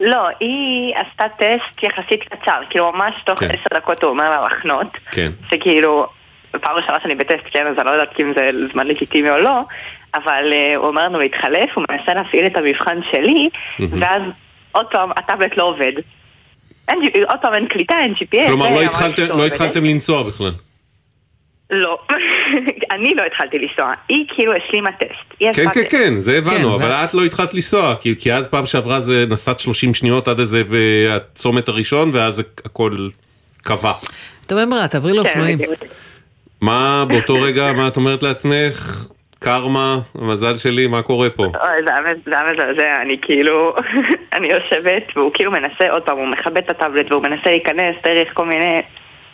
לא, 0.00 0.28
היא 0.40 0.94
עשתה 0.96 1.24
טסט 1.36 1.82
יחסית 1.82 2.20
קצר, 2.22 2.60
כאילו 2.70 2.92
ממש 2.92 3.14
תוך 3.26 3.38
כן. 3.38 3.46
עשר 3.46 3.76
דקות 3.80 4.02
הוא 4.02 4.10
אומר 4.10 4.30
לה 4.30 4.46
לחנות, 4.46 4.86
כן. 5.10 5.32
שכאילו, 5.50 6.06
פעם 6.50 6.76
ראשונה 6.76 6.98
שאני 7.02 7.14
בטסט, 7.14 7.44
כן, 7.52 7.66
אז 7.66 7.78
אני 7.78 7.86
לא 7.86 7.90
יודעת 7.90 8.20
אם 8.20 8.32
זה 8.36 8.50
זמן 8.72 8.86
לגיטימי 8.86 9.30
או 9.30 9.38
לא, 9.38 9.60
אבל 10.14 10.52
uh, 10.52 10.76
הוא 10.76 10.86
אומר 10.86 11.04
לנו 11.04 11.18
להתחלף, 11.18 11.70
הוא 11.74 11.84
מנסה 11.90 12.14
להפעיל 12.14 12.46
את 12.46 12.56
המבחן 12.56 12.98
שלי. 13.10 13.48
ואז 14.00 14.22
עוד 14.72 14.86
פעם 14.90 15.10
הטאבלט 15.10 15.56
לא 15.56 15.64
עובד. 15.64 15.92
אין, 16.88 16.98
עוד 17.28 17.38
פעם 17.42 17.54
אין 17.54 17.66
קליטה, 17.66 17.94
אין 18.00 18.12
GPS. 18.12 18.46
כלומר, 18.46 18.70
לא 18.70 18.74
לא 18.74 19.34
עובד. 19.34 19.44
התחלתם 19.52 19.84
לנסוע 19.84 20.22
בכלל. 20.22 20.52
לא, 21.70 21.98
אני 22.94 23.14
לא 23.14 23.22
התחלתי 23.26 23.58
לנסוע, 23.58 23.92
היא 24.08 24.24
כאילו 24.28 24.52
השלימה 24.54 24.90
טסט. 24.92 25.34
כן, 25.54 25.70
כן. 25.74 25.80
כן, 25.90 26.20
זה 26.20 26.38
הבנו, 26.38 26.54
כן, 26.78 26.82
אבל 26.84 26.90
את 26.90 27.14
לא 27.14 27.24
התחלת 27.24 27.54
לנסוע, 27.54 27.94
כי- 28.00 28.14
כי 28.18 28.32
אז 28.32 28.48
פעם 28.48 28.66
שעברה 28.66 29.00
זה 29.00 29.24
נסעת 29.30 29.58
30 29.58 29.94
שניות 29.94 30.28
עד 30.28 30.38
איזה 30.38 30.62
אה, 30.74 31.16
הצומת 31.16 31.68
הראשון, 31.68 32.10
ואז 32.12 32.34
זה 32.34 32.42
הכל 32.64 33.08
קבע. 33.62 33.92
טוב, 34.46 34.58
אמרה, 34.58 34.88
תעברי 34.88 35.12
לאופנועים. 35.12 35.58
מה 36.60 37.04
באותו 37.08 37.34
רגע, 37.42 37.72
מה 37.72 37.88
את 37.88 37.96
אומרת 37.96 38.22
לעצמך? 38.22 39.06
קרמה, 39.38 39.98
המזל 40.14 40.58
שלי, 40.58 40.86
מה 40.86 41.02
קורה 41.02 41.30
פה? 41.30 41.42
אוי, 41.44 41.52
זה 41.84 41.90
היה 42.38 42.52
מזעזע, 42.52 43.02
אני 43.02 43.16
כאילו, 43.22 43.74
אני 44.34 44.48
יושבת 44.48 45.02
והוא 45.16 45.30
כאילו 45.34 45.50
מנסה, 45.52 45.90
עוד 45.90 46.02
פעם, 46.02 46.18
הוא 46.18 46.26
מכבה 46.28 46.60
את 46.60 46.70
הטאבלט 46.70 47.12
והוא 47.12 47.22
מנסה 47.22 47.50
להיכנס 47.50 47.96
דרך 48.04 48.28
כל 48.34 48.46
מיני, 48.46 48.80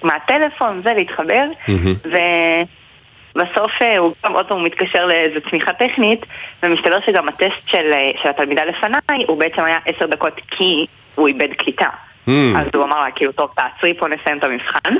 מהטלפון, 0.02 0.80
זה 0.84 0.92
להתחבר, 0.94 1.44
ובסוף 3.34 3.72
אה, 3.82 3.98
הוא 3.98 4.14
גם 4.26 4.32
עוד 4.32 4.48
פעם 4.48 4.64
מתקשר 4.64 5.06
לאיזו 5.06 5.40
צמיחה 5.50 5.72
טכנית, 5.72 6.26
ומסתבר 6.62 6.98
שגם 7.06 7.28
הטסט 7.28 7.68
של, 7.68 7.92
אה, 7.92 8.10
של 8.22 8.28
התלמידה 8.28 8.64
לפניי, 8.64 9.24
הוא 9.26 9.38
בעצם 9.38 9.64
היה 9.64 9.78
עשר 9.86 10.06
דקות 10.06 10.40
כי 10.50 10.86
הוא 11.14 11.28
איבד 11.28 11.52
קליטה. 11.58 11.88
אז 12.56 12.66
הוא 12.74 12.84
אמר 12.84 13.00
לה, 13.00 13.10
כאילו, 13.10 13.32
טוב, 13.32 13.50
תעצרי 13.56 13.94
פה, 13.94 14.06
נסיים 14.08 14.38
את 14.38 14.44
המבחן. 14.44 14.94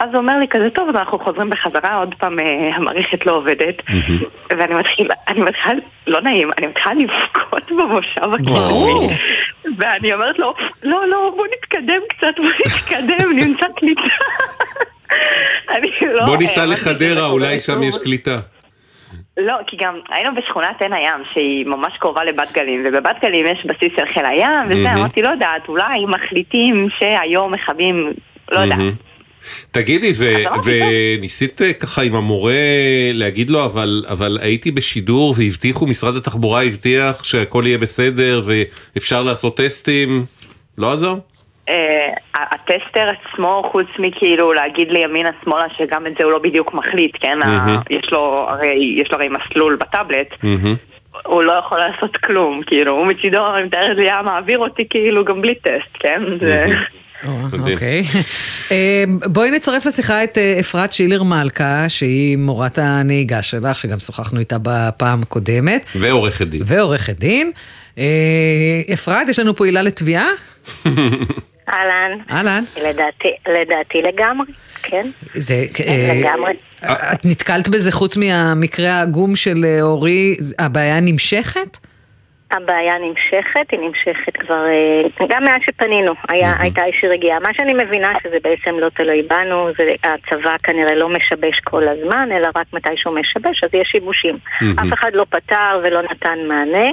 ואז 0.00 0.08
הוא 0.12 0.18
אומר 0.18 0.38
לי 0.38 0.48
כזה, 0.48 0.70
טוב, 0.70 0.88
אז 0.88 0.94
אנחנו 0.94 1.18
חוזרים 1.18 1.50
בחזרה, 1.50 1.96
עוד 1.96 2.14
פעם 2.18 2.38
אה, 2.38 2.76
המערכת 2.76 3.26
לא 3.26 3.32
עובדת. 3.32 3.74
ואני 4.50 4.74
מתחילה, 4.74 5.14
אני 5.28 5.40
מתחילה, 5.40 5.74
לא 6.06 6.20
נעים, 6.20 6.50
אני 6.58 6.66
מתחילה 6.66 6.94
לבכות 6.94 7.70
במושב. 7.70 8.34
הקדמי. 8.34 9.16
ואני 9.78 10.12
אומרת 10.12 10.38
לו, 10.38 10.52
לא, 10.82 11.08
לא, 11.08 11.32
בוא 11.36 11.46
נתקדם 11.52 12.00
קצת, 12.08 12.34
בוא 12.36 12.50
נתקדם, 12.66 13.32
נמצא 13.36 13.66
קליטה. 13.76 14.02
אני 15.74 15.90
לא... 16.14 16.26
בוא 16.26 16.36
ניסע 16.36 16.60
האמנתי 16.60 16.80
שזה 16.80 16.90
לחדרה, 16.90 17.26
אולי 17.26 17.60
שם. 17.60 17.82
יש 17.82 17.98
קליטה. 17.98 18.38
לא, 19.36 19.54
כי 19.66 19.76
גם 19.76 19.98
היינו 20.10 20.34
בשכונת 20.34 20.82
עין 20.82 20.92
הים, 20.92 21.22
שהיא 21.32 21.66
ממש 21.66 21.92
קרובה 21.98 22.24
לבת 22.24 22.52
גלים, 22.52 22.84
ובבת 22.86 23.16
גלים 23.22 23.46
יש 23.46 23.66
בסיס 23.66 23.92
של 23.96 24.04
חיל 24.14 24.26
הים, 24.26 24.70
וזה. 24.70 24.92
אמרתי, 24.92 25.22
לא 25.22 25.28
יודעת, 25.28 25.68
אולי 25.68 26.04
מחליטים 26.06 26.88
שהיום 26.98 27.52
מכבים, 27.52 28.12
לא 28.52 28.58
יודעת. 28.58 28.78
תגידי, 29.70 30.12
ו- 30.18 30.44
וניסית 30.64 31.62
אה, 31.62 31.72
ככה 31.72 32.02
עם 32.02 32.14
המורה 32.14 32.52
להגיד 33.12 33.50
לו, 33.50 33.64
אבל, 33.64 34.04
אבל 34.08 34.38
הייתי 34.42 34.70
בשידור 34.70 35.34
והבטיחו, 35.38 35.86
משרד 35.86 36.16
התחבורה 36.16 36.62
הבטיח 36.62 37.24
שהכל 37.24 37.62
יהיה 37.66 37.78
בסדר 37.78 38.42
ואפשר 38.44 39.22
לעשות 39.22 39.56
טסטים, 39.56 40.24
לא 40.78 40.92
עזר? 40.92 41.14
אה, 41.68 42.08
הטסטר 42.34 43.06
עצמו, 43.08 43.68
חוץ 43.72 43.86
מכאילו 43.98 44.52
להגיד 44.52 44.90
לי 44.90 44.98
ימינה 44.98 45.30
שמאלה 45.44 45.66
שגם 45.78 46.06
את 46.06 46.12
זה 46.18 46.24
הוא 46.24 46.32
לא 46.32 46.38
בדיוק 46.38 46.74
מחליט, 46.74 47.16
כן? 47.20 47.38
ה- 47.42 47.46
מהמם. 47.46 47.80
יש 47.90 48.12
לו 48.12 48.46
הרי 48.48 48.94
יש 49.02 49.10
לו 49.10 49.16
הרי 49.18 49.28
מסלול 49.28 49.76
בטאבלט, 49.76 50.28
מהמם. 50.42 50.74
הוא 51.26 51.42
לא 51.42 51.52
יכול 51.52 51.78
לעשות 51.78 52.16
כלום, 52.16 52.62
כאילו, 52.66 52.92
הוא 52.92 53.06
מצידו, 53.06 53.46
אני 53.56 53.64
מתארת 53.64 53.96
לי, 53.96 54.02
היה 54.02 54.22
מעביר 54.22 54.58
אותי 54.58 54.88
כאילו 54.90 55.24
גם 55.24 55.42
בלי 55.42 55.54
טסט, 55.54 55.96
כן? 56.00 56.22
אוקיי. 57.26 58.02
אה, 58.70 59.04
בואי 59.26 59.50
נצרף 59.50 59.86
לשיחה 59.86 60.24
את 60.24 60.38
אה, 60.38 60.56
אפרת 60.60 60.92
שילר 60.92 61.22
מלכה, 61.22 61.88
שהיא 61.88 62.36
מורת 62.36 62.78
הנהיגה 62.78 63.42
שלך, 63.42 63.78
שגם 63.78 63.98
שוחחנו 63.98 64.40
איתה 64.40 64.56
בפעם 64.62 65.22
הקודמת, 65.22 65.86
ועורכת 65.94 66.46
דין. 66.46 66.62
ועורכת 66.64 67.18
דין. 67.18 67.50
אה, 67.98 68.04
אפרת, 68.94 69.28
יש 69.28 69.38
לנו 69.38 69.56
פה 69.56 69.66
עילה 69.66 69.82
לתביעה? 69.82 70.28
אהלן. 71.68 72.18
אהלן. 72.30 72.64
לדעתי, 72.76 73.28
לדעתי 73.48 74.02
לגמרי, 74.02 74.46
כן. 74.82 75.10
זה, 75.34 75.66
אה, 75.86 76.12
לגמרי. 76.14 76.52
את 76.84 77.26
נתקלת 77.26 77.68
בזה 77.68 77.92
חוץ 77.92 78.16
מהמקרה 78.16 78.92
העגום 78.92 79.36
של 79.36 79.64
אורי, 79.82 80.36
הבעיה 80.58 81.00
נמשכת? 81.00 81.78
הבעיה 82.50 82.94
נמשכת, 82.98 83.70
היא 83.72 83.80
נמשכת 83.80 84.36
כבר, 84.36 84.66
אה, 84.66 85.26
גם 85.28 85.44
מאז 85.44 85.60
שפנינו, 85.66 86.12
היה, 86.28 86.54
הייתה 86.58 86.84
איזושהי 86.84 87.08
רגיעה. 87.08 87.40
מה 87.40 87.54
שאני 87.54 87.74
מבינה 87.74 88.12
שזה 88.22 88.36
בעצם 88.42 88.78
לא 88.78 88.88
תלוי 88.88 89.22
בנו, 89.22 89.68
זה 89.78 89.94
הצבא 90.04 90.56
כנראה 90.62 90.94
לא 90.94 91.08
משבש 91.08 91.60
כל 91.64 91.88
הזמן, 91.88 92.28
אלא 92.32 92.48
רק 92.56 92.66
מתי 92.72 92.96
שהוא 92.96 93.14
משבש, 93.14 93.64
אז 93.64 93.70
יש 93.72 93.88
שיבושים. 93.88 94.38
מהמם. 94.60 94.78
אף 94.78 94.92
אחד 94.92 95.10
לא 95.14 95.24
פתר 95.30 95.80
ולא 95.82 96.02
נתן 96.02 96.38
מענה. 96.48 96.90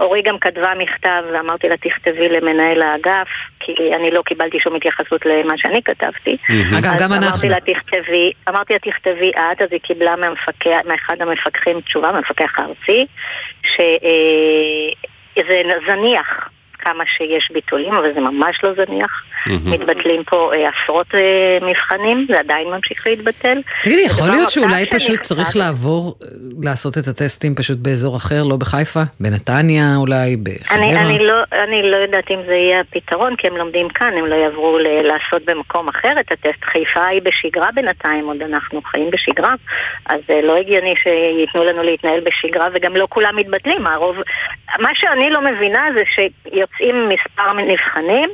אורי 0.00 0.22
גם 0.22 0.38
כתבה 0.38 0.72
מכתב 0.78 1.22
ואמרתי 1.32 1.68
לה 1.68 1.76
תכתבי 1.76 2.28
למנהל 2.28 2.82
האגף, 2.82 3.28
כי 3.60 3.94
אני 3.94 4.10
לא 4.10 4.22
קיבלתי 4.22 4.60
שום 4.60 4.76
התייחסות 4.76 5.26
למה 5.26 5.54
שאני 5.56 5.82
כתבתי. 5.82 6.36
אגב, 6.78 6.92
גם 6.98 7.12
אנחנו. 7.12 7.28
אמרתי 7.28 7.48
לה 7.48 7.60
תכתבי, 7.60 8.32
אמרתי 8.48 8.72
לה 8.72 8.78
תכתבי 8.78 9.30
את, 9.30 9.62
אז 9.62 9.68
היא 9.70 9.80
קיבלה 9.80 10.16
מהמפקח, 10.16 10.78
מאחד 10.86 11.22
המפקחים 11.22 11.80
תשובה, 11.80 12.12
מהמפקח 12.12 12.58
הארצי, 12.58 13.06
שזה 13.62 15.62
זניח 15.86 16.48
כמה 16.78 17.04
שיש 17.06 17.50
ביטולים, 17.52 17.94
אבל 17.94 18.14
זה 18.14 18.20
ממש 18.20 18.64
לא 18.64 18.72
זניח. 18.74 19.24
מתבטלים 19.46 20.24
פה 20.24 20.52
אה, 20.54 20.68
עשרות 20.68 21.06
אה, 21.14 21.68
מבחנים, 21.68 22.26
זה 22.28 22.40
עדיין 22.40 22.68
ממשיך 22.68 23.06
להתבטל. 23.06 23.58
תגידי, 23.82 24.00
יכול 24.00 24.28
להיות 24.28 24.50
שאולי 24.50 24.86
פשוט 24.86 25.20
צריך 25.20 25.56
לעבור, 25.56 26.14
אה, 26.22 26.28
לעשות 26.62 26.98
את 26.98 27.08
הטסטים 27.08 27.54
פשוט 27.54 27.78
באזור 27.78 28.16
אחר, 28.16 28.42
לא 28.42 28.56
בחיפה? 28.56 29.00
בנתניה 29.20 29.96
אולי, 29.96 30.36
בחדרה? 30.36 30.78
אני, 30.78 30.98
אני, 30.98 31.18
לא, 31.18 31.34
אני 31.52 31.90
לא 31.90 31.96
יודעת 31.96 32.30
אם 32.30 32.38
זה 32.46 32.52
יהיה 32.52 32.80
הפתרון, 32.80 33.36
כי 33.36 33.46
הם 33.46 33.56
לומדים 33.56 33.88
כאן, 33.88 34.12
הם 34.18 34.26
לא 34.26 34.34
יעברו 34.34 34.78
לעשות 34.82 35.44
במקום 35.44 35.88
אחר 35.88 36.20
את 36.20 36.32
הטסט. 36.32 36.64
חיפה 36.64 37.06
היא 37.06 37.22
בשגרה 37.22 37.68
בינתיים, 37.74 38.24
עוד 38.24 38.42
אנחנו 38.42 38.82
חיים 38.82 39.10
בשגרה, 39.10 39.54
אז 40.06 40.20
לא 40.42 40.56
הגיוני 40.56 40.94
שייתנו 41.02 41.64
לנו 41.64 41.82
להתנהל 41.82 42.20
בשגרה, 42.20 42.68
וגם 42.74 42.96
לא 42.96 43.06
כולם 43.10 43.36
מתבטלים. 43.36 43.86
הרוב... 43.86 44.16
מה 44.78 44.90
שאני 44.94 45.30
לא 45.30 45.40
מבינה 45.40 45.86
זה 45.94 46.02
שיוצאים 46.14 47.08
מספר 47.08 47.52
נבחנים, 47.52 48.30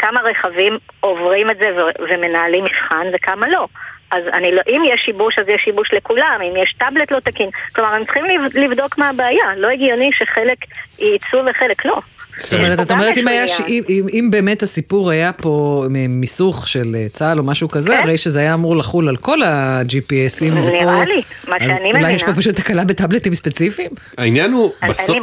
כמה 0.00 0.20
רכבים 0.20 0.78
עוברים 1.00 1.50
את 1.50 1.56
זה 1.58 1.66
ו- 1.76 2.02
ומנהלים 2.12 2.64
מבחן 2.64 3.06
וכמה 3.14 3.48
לא. 3.48 3.66
אז 4.10 4.22
אני 4.32 4.52
לא, 4.52 4.60
אם 4.68 4.82
יש 4.94 5.00
שיבוש 5.04 5.38
אז 5.38 5.48
יש 5.48 5.62
שיבוש 5.64 5.92
לכולם, 5.92 6.38
אם 6.42 6.56
יש 6.56 6.74
טאבלט 6.78 7.10
לא 7.12 7.20
תקין. 7.20 7.50
כלומר, 7.74 7.94
הם 7.94 8.04
צריכים 8.04 8.24
לב- 8.24 8.56
לבדוק 8.58 8.98
מה 8.98 9.08
הבעיה. 9.08 9.44
לא 9.56 9.68
הגיוני 9.68 10.10
שחלק 10.12 10.58
ייצאו 10.98 11.40
וחלק 11.46 11.84
לא. 11.84 11.98
זאת 12.40 12.54
אומרת, 12.54 12.80
את 12.80 12.90
אומרת, 12.90 13.18
אם 13.18 13.28
היה, 13.28 13.44
אם- 13.68 13.82
אם- 13.88 14.06
אם 14.12 14.28
באמת 14.30 14.62
הסיפור 14.62 15.10
היה 15.10 15.32
פה 15.32 15.84
מיסוך 16.08 16.68
של 16.68 16.96
אה, 16.98 17.06
צה"ל 17.12 17.38
או 17.38 17.44
משהו 17.44 17.68
כזה, 17.68 17.98
הרי 18.02 18.16
שזה 18.18 18.40
היה 18.40 18.54
אמור 18.54 18.76
לחול 18.76 19.08
על 19.08 19.16
כל 19.16 19.42
ה-GPSים. 19.42 20.52
ופה- 20.52 20.70
נראה 20.70 21.04
לי, 21.04 21.22
מה 21.48 21.56
אז 21.60 21.70
שאני 21.76 21.92
אולי 21.92 22.12
יש 22.12 22.22
פה 22.22 22.28
מבינה. 22.28 22.42
פשוט 22.42 22.54
תקלה 22.56 22.84
בטאבלטים 22.84 23.34
ספציפיים? 23.34 23.90
העניין 24.18 24.52
הוא, 24.52 24.70
בסוף. 24.88 25.16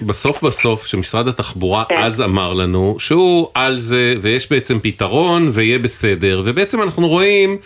בסוף 0.00 0.42
בסוף 0.42 0.86
שמשרד 0.86 1.28
התחבורה 1.28 1.84
כן. 1.88 1.94
אז 1.98 2.20
אמר 2.20 2.52
לנו 2.54 2.96
שהוא 2.98 3.48
על 3.54 3.80
זה 3.80 4.14
ויש 4.20 4.50
בעצם 4.50 4.78
פתרון 4.82 5.50
ויהיה 5.52 5.78
בסדר 5.78 6.42
ובעצם 6.44 6.82
אנחנו 6.82 7.08
רואים 7.08 7.56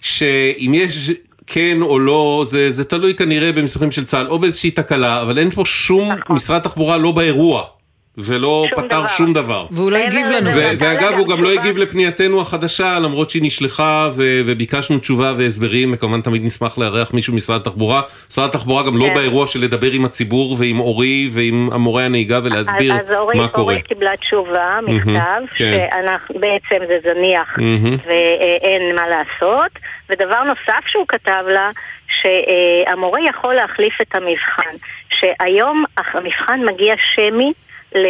שאם 0.00 0.72
יש 0.74 1.10
כן 1.46 1.78
או 1.82 1.98
לא 1.98 2.44
זה, 2.46 2.70
זה 2.70 2.84
תלוי 2.84 3.14
כנראה 3.14 3.52
במסמכים 3.52 3.90
של 3.92 4.04
צה"ל 4.04 4.26
או 4.28 4.38
באיזושהי 4.38 4.70
תקלה 4.70 5.22
אבל 5.22 5.38
אין 5.38 5.50
פה 5.50 5.62
שום 5.64 6.12
נכון. 6.12 6.36
משרד 6.36 6.60
תחבורה 6.60 6.96
לא 6.96 7.12
באירוע 7.12 7.62
ולא 8.18 8.64
שום 8.68 8.84
פתר 8.84 8.98
דבר. 8.98 9.08
שום 9.08 9.32
דבר. 9.32 9.66
והוא 9.70 9.90
לא 9.90 9.96
הגיב 9.96 10.26
לנו. 10.26 10.50
ו- 10.50 10.70
ואגב 10.78 11.12
הוא 11.18 11.28
גם 11.28 11.42
לא 11.42 11.52
הגיב 11.52 11.78
לפנייתנו 11.78 12.40
החדשה 12.40 12.98
למרות 12.98 13.30
שהיא 13.30 13.42
נשלחה 13.44 14.10
ו- 14.14 14.40
וביקשנו 14.46 14.98
תשובה 14.98 15.32
והסברים 15.36 15.92
וכמובן 15.94 16.20
תמיד 16.20 16.44
נשמח 16.44 16.78
לארח 16.78 17.14
מישהו 17.14 17.32
ממשרד 17.32 17.60
התחבורה. 17.60 18.02
משרד 18.30 18.48
התחבורה 18.48 18.82
גם 18.82 18.96
לא 18.96 19.04
כן. 19.04 19.14
באירוע 19.14 19.46
של 19.46 19.60
לדבר 19.60 19.90
עם 19.92 20.04
הציבור 20.04 20.56
ועם 20.58 20.80
אורי 20.80 21.30
ועם 21.32 21.68
המורה 21.72 22.04
הנהיגה 22.04 22.40
ולהסביר 22.44 22.94
אז, 22.94 23.00
אז 23.06 23.12
אורי, 23.12 23.38
מה 23.38 23.48
קורה. 23.48 23.62
אורי 23.62 23.82
קיבלה 23.82 24.16
תשובה, 24.16 24.78
מכתב, 24.82 25.42
כן. 25.54 25.86
שבעצם 26.28 26.84
זה 26.88 26.98
זניח 27.02 27.48
מהמם. 27.58 27.96
ואין 28.06 28.94
מה 28.94 29.02
לעשות. 29.08 29.70
ודבר 30.10 30.42
נוסף 30.44 30.86
שהוא 30.86 31.04
כתב 31.08 31.44
לה, 31.48 31.70
שהמורה 32.20 33.20
יכול 33.28 33.54
להחליף 33.54 34.00
את 34.00 34.14
המבחן. 34.14 34.76
שהיום 35.20 35.84
המבחן 35.96 36.60
מגיע 36.72 36.94
שמי. 37.14 37.52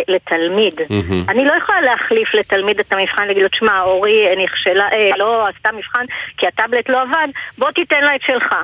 לתלמיד. 0.09 0.75
מהמם. 0.91 1.25
אני 1.29 1.45
לא 1.45 1.53
יכולה 1.63 1.81
להחליף 1.81 2.35
לתלמיד 2.35 2.81
את 2.81 2.93
המבחן, 2.93 3.27
להגיד 3.27 3.43
לו, 3.43 3.49
תשמע, 3.49 3.83
אורי 3.83 4.37
נכשלה, 4.45 4.89
אה, 4.93 5.11
לא 5.19 5.47
עשתה 5.49 5.73
מבחן 5.73 6.05
כי 6.39 6.47
הטאבלט 6.47 6.89
לא 6.89 7.03
עבד, 7.03 7.29
בוא 7.59 7.71
תיתן 7.71 8.01
לה 8.05 8.15
את 8.17 8.21
שלך. 8.27 8.55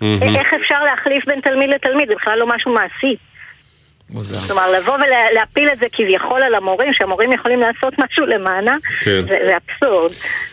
מהמם. 0.00 0.22
איך 0.36 0.54
אפשר 0.62 0.84
להחליף 0.84 1.24
בין 1.26 1.40
תלמיד 1.40 1.70
לתלמיד? 1.70 2.08
זה 2.08 2.14
בכלל 2.14 2.38
לא 2.38 2.46
משהו 2.46 2.74
מעשי. 2.74 3.16
כלומר, 4.46 4.70
לבוא 4.72 4.94
ולהפיל 4.94 5.68
את 5.72 5.78
זה 5.78 5.86
כביכול 5.92 6.42
על 6.42 6.54
המורים, 6.54 6.92
שהמורים 6.92 7.32
יכולים 7.32 7.60
לעשות 7.60 7.94
משהו 7.98 8.26
למענה, 8.26 8.76
כן. 9.00 9.22
זה, 9.28 9.38
זה 9.46 9.56
אבסורד. 9.56 10.12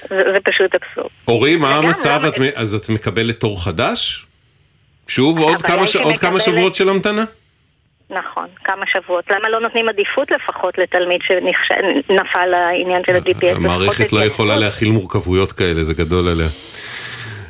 זה, 0.10 0.22
זה 0.34 0.38
פשוט 0.44 0.72
אבסורד. 0.76 1.10
אורי 1.28 1.56
מה 1.56 1.76
המצב 1.76 2.22
את 2.28 2.34
אז 2.56 2.76
את 2.76 2.90
מקבלת 2.90 3.40
תור 3.40 3.64
חדש? 3.64 4.26
שוב 5.08 5.40
עוד 5.40 5.62
כמה 5.62 5.88
ש- 5.88 5.96
עוד 5.96 6.18
כמה 6.18 6.40
שבועות 6.40 6.76
של 6.76 6.90
המתנה? 6.90 7.24
נכון, 8.12 8.48
כמה 8.64 8.86
שבועות. 8.88 9.32
למה 9.32 9.50
לא 9.50 9.60
נותנים 9.60 9.90
עדיפות 9.90 10.32
לפחות 10.32 10.78
לתלמיד 10.78 11.22
שנפל 11.22 12.54
העניין 12.54 13.02
של 13.06 13.16
ה-GPS? 13.16 13.56
המערכת 13.56 14.14
לא 14.14 14.26
יכולה 14.26 14.56
להכיל 14.56 14.92
מורכבויות 14.92 15.52
כאלה 15.52 15.84
זה 15.84 15.94
גדול 15.94 16.28
עליה. 16.28 16.48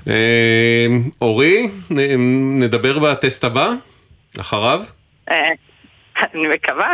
אה, 0.07 0.87
אורי, 1.21 1.69
נדבר 2.59 2.99
בטסט 2.99 3.43
הבא, 3.43 3.69
אחריו. 4.39 4.81
אני 6.33 6.47
מקווה. 6.47 6.93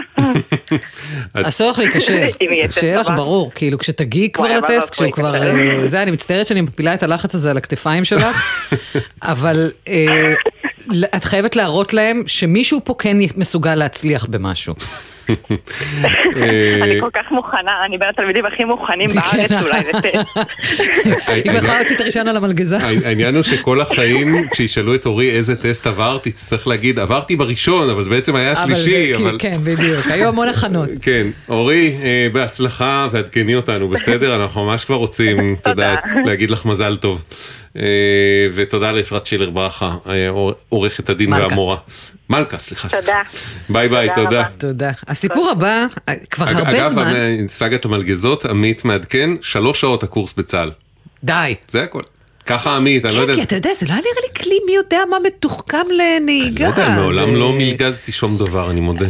אסור 1.48 1.72
לך 1.72 1.80
להיכשל, 1.80 2.28
שיהיה 2.72 3.02
לך. 3.02 3.12
ברור, 3.16 3.52
כאילו 3.56 3.78
כשתגיעי 3.78 4.32
כבר 4.32 4.48
לטסט, 4.48 4.90
כשהוא 4.90 5.06
אבוי, 5.06 5.14
כבר. 5.14 5.36
אה, 5.36 5.86
זה, 5.86 6.04
אני 6.04 6.12
מצטערת 6.12 6.48
שאני 6.48 6.62
מפילה 6.62 6.94
את 6.94 7.04
הלחץ 7.04 7.36
הזה 7.36 7.52
על 7.52 7.58
הכתפיים 7.58 8.06
שלך, 8.06 8.50
אבל 9.22 9.72
אה, 9.88 10.34
את 11.16 11.24
חייבת 11.24 11.56
להראות 11.56 11.94
להם 11.94 12.24
שמישהו 12.28 12.82
פה 12.84 12.96
כן 13.00 13.18
מסוגל 13.36 13.76
להצליח 13.76 14.26
במשהו. 14.26 14.74
אני 16.84 17.02
כל 17.02 17.10
כך 17.14 17.32
מוכנה, 17.32 17.72
אני 17.86 17.98
בין 17.98 18.10
התלמידים 18.10 18.46
הכי 18.46 18.64
מוכנים 18.64 19.10
בארץ 19.10 19.50
כן. 19.50 19.60
אולי 19.62 19.80
לטסט. 19.94 20.38
היא 21.28 21.52
בכלל 21.52 21.78
להוציא 21.78 21.96
את 21.96 22.02
הרישיון 22.02 22.28
על 22.28 22.38
המלגזה. 22.38 22.78
העניין 23.06 23.36
הוא 23.36 23.44
שכל 23.44 23.82
החיים, 23.82 24.48
כשישאלו 24.52 24.96
את 24.96 25.06
אורי 25.06 25.32
איזה 25.32 25.56
טסט 25.56 25.88
עברתי, 25.88 26.32
תצטרך 26.32 26.68
להגיד, 26.68 27.00
עברתי 27.00 27.36
בראשון, 27.36 27.90
אבל 27.90 28.04
זה 28.04 28.10
בעצם 28.10 28.36
היה 28.36 28.56
שלישי, 28.56 29.14
כאילו-. 29.14 29.38
כן, 29.40 29.52
בדיוק, 29.64 30.08
היו 30.08 30.28
המון 30.28 30.48
הכנות. 30.48 30.90
כן, 31.02 31.28
אורי, 31.50 31.98
אה, 32.04 32.28
בהצלחה 32.34 33.08
ועדכני 33.12 33.56
אותנו, 33.56 33.88
בסדר? 33.90 34.42
אנחנו 34.42 34.66
ממש 34.66 34.86
כבר 34.86 34.96
רוצים, 34.96 35.56
יודעת, 35.68 36.04
להגיד 36.26 36.52
לך 36.52 36.66
מזל 36.66 36.96
טוב. 36.98 37.24
אה, 37.78 37.84
ותודה 38.54 38.92
לאפרת 38.92 39.26
שילר 39.26 39.50
ברכה, 39.50 39.96
אה, 40.10 40.30
עור- 40.30 40.54
עורכת 40.70 41.10
הדין 41.10 41.30
מלכה. 41.30 41.48
והמורה. 41.48 41.78
מלכה, 42.30 42.58
סליחה. 42.58 42.90
סליחה. 42.90 43.02
תודה. 43.06 43.22
ביי 43.70 43.90
ביי, 43.90 44.08
תודה 44.16 44.24
תודה. 44.30 44.44
תודה. 44.58 44.92
הסיפור 45.08 45.50
הבא, 45.50 45.86
אה, 46.10 46.14
כבר 46.32 46.46
אג- 46.52 46.56
הרבה 46.56 46.70
אגב, 46.72 46.92
זמן, 46.92 47.08
המ- 47.16 47.48
סאגת 47.48 47.86
המלגזות, 47.86 48.46
עמית 48.46 48.86
מעדכן, 48.86 49.30
שלוש 49.42 49.82
שעות 49.82 50.04
הקורס 50.04 50.34
בצה"ל. 50.34 50.72
די. 51.24 51.56
זה 51.68 51.84
הכל. 51.84 52.02
ככה 52.46 52.76
עמית, 52.76 53.06
אני 53.06 53.16
לא 53.16 53.20
יודע. 53.22 53.34
כן, 53.34 53.40
כי 53.40 53.44
אתה 53.46 53.56
יודע, 53.56 53.70
זה 53.80 53.86
לא 53.86 53.94
היה 53.94 54.02
נראה 54.02 54.22
לי 54.28 54.44
כלי 54.44 54.56
מי 54.66 54.76
יודע 54.76 55.00
מה 55.10 55.18
מתוחכם 55.28 55.78
לא 55.90 55.98
לנהיגה. 56.20 56.66
יודע, 56.68 56.90
מעולם 56.90 57.36
לא 57.36 57.54
מלגזתי 57.54 58.12
שום 58.12 58.38
דבר, 58.38 58.72
אני 58.72 58.80
מודה. 58.80 59.06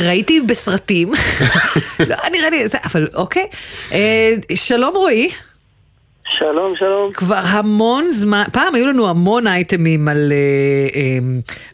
ראיתי 0.00 0.40
בסרטים, 0.40 1.12
לא 2.08 2.16
נראה 2.32 2.50
לי, 2.50 2.68
זה, 2.68 2.78
אבל 2.84 3.06
אוקיי. 3.14 3.46
שלום 4.54 4.96
רועי. 4.96 5.30
שלום, 6.30 6.76
שלום. 6.76 7.12
כבר 7.12 7.42
המון 7.44 8.06
זמן, 8.06 8.42
פעם 8.52 8.74
היו 8.74 8.86
לנו 8.86 9.08
המון 9.08 9.46
אייטמים 9.46 10.08
על 10.08 10.32
אה, 10.32 11.00
אה, 11.00 11.18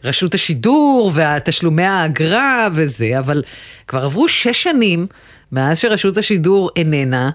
רשות 0.03 0.33
השידור 0.33 1.11
והתשלומי 1.15 1.83
האגרה 1.83 2.67
וזה, 2.75 3.19
אבל 3.19 3.43
כבר 3.87 4.03
עברו 4.03 4.27
שש 4.27 4.63
שנים 4.63 5.07
מאז 5.51 5.79
שרשות 5.79 6.17
השידור 6.17 6.69
איננה, 6.75 7.29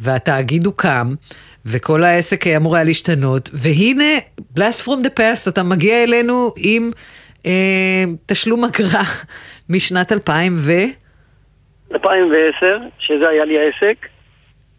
והתאגיד 0.00 0.66
הוקם, 0.66 1.14
וכל 1.66 2.04
העסק 2.04 2.46
אמור 2.46 2.76
היה 2.76 2.84
להשתנות, 2.84 3.50
והנה, 3.52 4.18
blast 4.58 4.84
from 4.84 5.04
the 5.04 5.18
past, 5.18 5.48
אתה 5.48 5.62
מגיע 5.62 6.02
אלינו 6.02 6.52
עם 6.56 6.90
אה, 7.46 8.04
תשלום 8.26 8.64
אגרה 8.64 9.02
משנת 9.68 10.12
2000 10.12 10.52
ו... 10.56 10.72
2010, 11.92 12.78
שזה 12.98 13.28
היה 13.28 13.44
לי 13.44 13.58
העסק, 13.58 14.06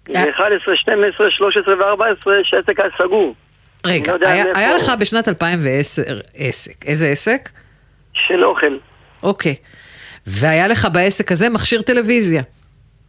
ו-11, 0.10 0.76
12, 0.76 1.32
13 1.32 1.74
ו-14 1.76 2.30
שהעסק 2.43 2.80
היה 2.80 2.89
סגור. 2.97 3.36
רגע, 3.86 4.14
לא 4.22 4.28
היה 4.55 4.76
לך 4.76 4.91
בשנת 4.99 5.28
2010 5.28 6.03
עסק. 6.36 6.86
איזה 6.86 7.07
עסק? 7.07 7.49
של 8.14 8.45
אוכל. 8.45 8.78
אוקיי. 9.24 9.55
והיה 10.28 10.68
לך 10.68 10.88
בעסק 10.93 11.32
הזה 11.32 11.49
מכשיר 11.49 11.82
טלוויזיה. 11.82 12.41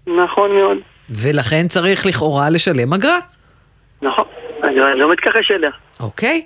נכון 0.06 0.50
מאוד. 0.52 0.78
ולכן 1.10 1.68
צריך 1.68 2.06
לכאורה 2.06 2.50
לשלם 2.50 2.92
אגרה. 2.94 3.18
נכון, 4.02 4.24
אני 4.64 5.00
לא 5.00 5.12
מתכחש 5.12 5.50
אליה. 5.50 5.70
אוקיי. 6.00 6.42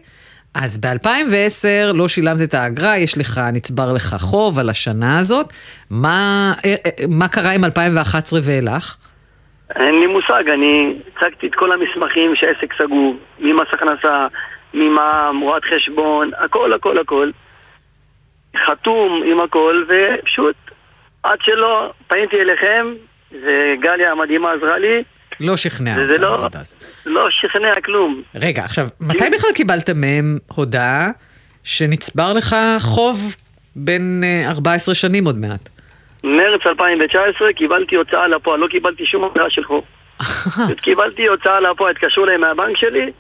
אז 0.55 0.79
ב-2010 0.79 1.93
לא 1.95 2.09
שילמת 2.09 2.43
את 2.43 2.55
האגרה, 2.55 2.97
יש 2.97 3.19
לך, 3.19 3.41
נצבר 3.53 3.93
לך 3.93 4.17
חוב 4.21 4.59
על 4.59 4.71
השנה 4.71 5.19
הזאת. 5.19 5.53
מה, 5.91 6.53
אה, 6.65 6.75
אה, 6.87 7.07
מה 7.09 7.29
קרה 7.29 7.51
עם 7.51 7.65
2011 7.65 8.41
ואילך? 8.43 8.97
אין 9.77 10.01
לי 10.01 10.07
מושג, 10.07 10.49
אני 10.49 10.97
הצגתי 11.09 11.47
את 11.47 11.55
כל 11.55 11.73
המסמכים 11.73 12.37
שהעסק 12.37 12.75
סגור, 12.83 13.17
ממס 13.39 13.67
הכנסה, 13.73 14.27
ממע"מ, 14.75 15.41
רואת 15.41 15.63
חשבון, 15.65 16.31
הכל 16.39 16.73
הכל 16.73 16.99
הכל. 16.99 17.31
חתום 18.67 19.23
עם 19.27 19.41
הכל, 19.41 19.85
ופשוט 19.89 20.57
עד 21.23 21.39
שלא 21.43 21.93
פניתי 22.09 22.37
אליכם, 22.41 22.87
וגליה 23.33 24.13
המדהימה 24.13 24.53
עזרה 24.53 24.79
לי, 24.79 25.03
לא 25.41 25.57
שכנע. 25.57 25.97
וזה 25.99 26.27
אותך 26.27 26.57
לא. 27.07 27.13
לא 27.13 27.31
שכנע 27.31 27.81
כלום. 27.85 28.23
רגע, 28.35 28.65
עכשיו, 28.65 28.87
מתי 29.01 29.25
בכלל 29.33 29.51
קיבלת 29.55 29.91
מהם 29.91 30.39
הודעה 30.55 31.11
שנצבר 31.65 32.33
לך 32.33 32.57
חוב 32.79 33.37
בין 33.77 34.25
אה, 34.25 34.51
14 34.51 34.95
שנים 34.95 35.25
עוד 35.25 35.39
מעט? 35.39 35.69
מרץ 36.25 36.61
2019 36.67 37.53
קיבלתי 37.53 37.97
הוצאה 37.97 38.27
לפועל, 38.27 38.61
לא 38.61 38.67
קיבלתי 38.67 39.07
שום 39.07 39.25
הודעה 39.25 39.51
של 39.51 39.65
חוב. 39.65 39.85
קיבלתי 40.83 41.27
הוצאה 41.27 41.61
לפועל, 41.61 41.91
התקשרו 41.91 42.25
אליי 42.25 42.37
מהבנק 42.37 42.77
שלי, 42.77 43.13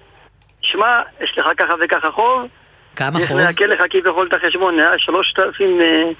שמע, 0.62 1.00
יש 1.20 1.38
לך 1.38 1.46
ככה 1.56 1.74
וככה 1.84 2.10
חוב, 2.10 2.48
כמה 2.96 3.18
צריך 3.18 3.28
חוב? 3.28 3.38
לעקל 3.38 3.66
לך 3.66 3.80
כביכול 3.90 4.26
את 4.26 4.34
החשבון, 4.34 4.78
היה 4.78 4.98
3,000 4.98 5.80
אה, 5.80 6.10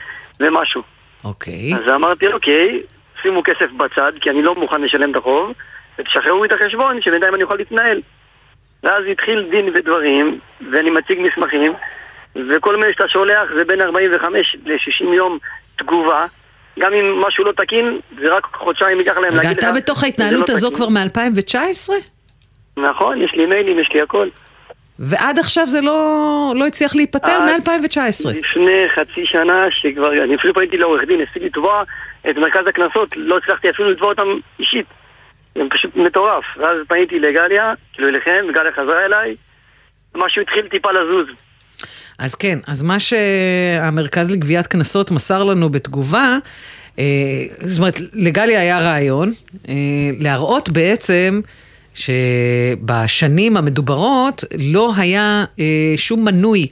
ומשהו. 0.41 0.83
אוקיי. 1.25 1.75
אז 1.75 1.95
אמרתי, 1.95 2.27
אוקיי, 2.27 2.81
שימו 3.23 3.43
כסף 3.43 3.71
בצד, 3.77 4.13
כי 4.21 4.31
אני 4.31 4.43
לא 4.43 4.55
מוכן 4.55 4.83
לשלם 4.83 5.11
את 5.11 5.17
החוב, 5.17 5.53
ותשחררו 5.99 6.45
את 6.45 6.53
החשבון, 6.53 7.03
שבינתיים 7.03 7.35
אני 7.35 7.43
אוכל 7.43 7.57
להתנהל. 7.57 8.01
ואז 8.83 9.05
התחיל 9.11 9.47
דין 9.51 9.69
ודברים, 9.75 10.39
ואני 10.73 10.91
מציג 10.91 11.19
מסמכים, 11.21 11.73
וכל 12.51 12.77
מיני 12.77 12.93
שאתה 12.93 13.09
שולח 13.09 13.49
זה 13.57 13.65
בין 13.65 13.81
45 13.81 14.57
ל-60 14.65 15.15
יום 15.15 15.39
תגובה. 15.77 16.27
גם 16.79 16.93
אם 16.93 17.21
משהו 17.27 17.45
לא 17.45 17.53
תקין, 17.53 18.01
זה 18.21 18.37
רק 18.37 18.47
חודשיים 18.55 18.99
ייקח 18.99 19.17
להם 19.17 19.35
להגיד 19.35 19.51
לך... 19.51 19.59
אתה 19.59 19.73
בתוך 19.73 19.99
שזה 19.99 20.07
ההתנהלות 20.07 20.49
לא 20.49 20.55
הזו 20.55 20.71
תקין. 20.71 20.77
כבר 20.77 20.89
מ-2019? 20.89 21.91
נכון, 22.77 23.23
יש 23.23 23.33
לי 23.33 23.47
מיילים, 23.47 23.79
יש 23.79 23.91
לי 23.95 24.01
הכל. 24.01 24.29
ועד 24.99 25.39
עכשיו 25.39 25.67
זה 25.67 25.81
לא, 25.81 26.53
לא 26.57 26.67
הצליח 26.67 26.97
להיפטר 26.97 27.33
עד 27.33 27.43
מ-2019. 27.43 28.29
לפני 28.29 28.89
חצי 28.95 29.27
שנה 29.27 29.67
שכבר, 29.71 30.25
אני 30.25 30.35
אפילו 30.35 30.55
פניתי 30.55 30.77
לעורך 30.77 31.03
דין, 31.07 31.21
ניסיתי 31.21 31.47
לתבוע 31.47 31.83
את 32.31 32.37
מרכז 32.37 32.67
הקנסות, 32.67 33.17
לא 33.17 33.37
הצלחתי 33.37 33.71
אפילו 33.71 33.91
לתבוע 33.91 34.09
אותם 34.09 34.29
אישית. 34.59 34.87
זה 35.55 35.61
פשוט 35.71 35.97
מטורף. 35.97 36.45
ואז 36.57 36.77
פניתי 36.89 37.19
לגליה, 37.19 37.75
כאילו 37.93 38.09
אליכם, 38.09 38.45
וגליה 38.49 38.73
חזרה 38.73 39.05
אליי, 39.05 39.37
משהו 40.15 40.43
התחיל 40.43 40.69
טיפה 40.69 40.93
לזוז. 40.93 41.27
אז 42.19 42.35
כן, 42.35 42.59
אז 42.67 42.83
מה 42.83 42.97
שהמרכז 42.99 44.31
לגביית 44.31 44.67
קנסות 44.67 45.11
מסר 45.11 45.43
לנו 45.45 45.71
בתגובה, 45.71 46.39
אה, 46.99 47.05
זאת 47.61 47.79
אומרת, 47.79 48.01
לגליה 48.13 48.61
היה 48.61 48.79
רעיון 48.79 49.33
אה, 49.69 49.75
להראות 50.21 50.69
בעצם 50.69 51.41
שבשנים 51.95 53.57
המדוברות 53.57 54.45
לא 54.59 54.93
היה 54.97 55.45
אה, 55.59 55.65
שום 55.97 56.25
מנוי, 56.25 56.67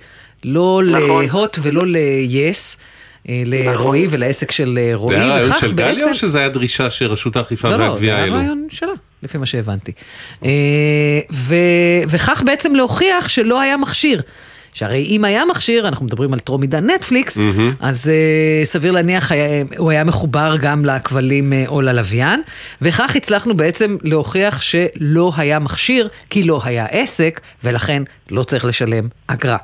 לא 0.44 0.80
נכון. 0.86 1.24
להוט 1.24 1.58
ולא 1.62 1.86
ל-yes. 1.86 2.76
לרועי 3.28 4.06
ולעסק 4.10 4.50
של 4.50 4.78
רועי, 4.94 5.16
זה 5.18 5.24
היה 5.24 5.32
רעיון 5.34 5.50
וכך 5.50 5.60
של 5.60 5.72
גליה 5.72 5.94
בעצם- 5.94 6.08
או 6.08 6.14
שזה 6.14 6.38
היה 6.38 6.48
דרישה 6.48 6.90
שרשות 6.90 7.36
האכיפה 7.36 7.68
לא, 7.70 7.76
לא, 7.76 7.84
זה 7.84 7.90
והגבייה 7.90 8.16
היה? 8.24 8.32
רעיון 8.32 8.66
שלה, 8.70 8.92
לפי 9.22 9.38
מה 9.38 9.46
שהבנתי. 9.46 9.92
ו- 11.32 11.54
וכך 12.08 12.42
בעצם 12.46 12.74
להוכיח 12.74 13.28
שלא 13.28 13.60
היה 13.60 13.76
מכשיר. 13.76 14.22
שהרי 14.72 15.04
אם 15.04 15.24
היה 15.24 15.44
מכשיר, 15.44 15.88
אנחנו 15.88 16.06
מדברים 16.06 16.32
על 16.32 16.38
טרום 16.38 16.62
עידן 16.62 16.90
נטפליקס, 16.90 17.36
מהמם. 17.36 17.74
אז 17.80 18.10
uh, 18.10 18.66
סביר 18.66 18.92
להניח 18.92 19.32
היה, 19.32 19.64
הוא 19.78 19.90
היה 19.90 20.04
מחובר 20.04 20.56
גם 20.60 20.84
לכבלים 20.84 21.52
uh, 21.52 21.68
או 21.68 21.80
ללוויין, 21.80 22.42
וכך 22.82 23.16
הצלחנו 23.16 23.54
בעצם 23.54 23.96
להוכיח 24.02 24.60
שלא 24.60 25.32
היה 25.36 25.58
מכשיר, 25.58 26.08
כי 26.30 26.42
לא 26.42 26.60
היה 26.64 26.86
עסק, 26.86 27.40
ולכן 27.64 28.02
לא 28.30 28.42
צריך 28.42 28.64
לשלם 28.64 29.04
אגרה. 29.26 29.56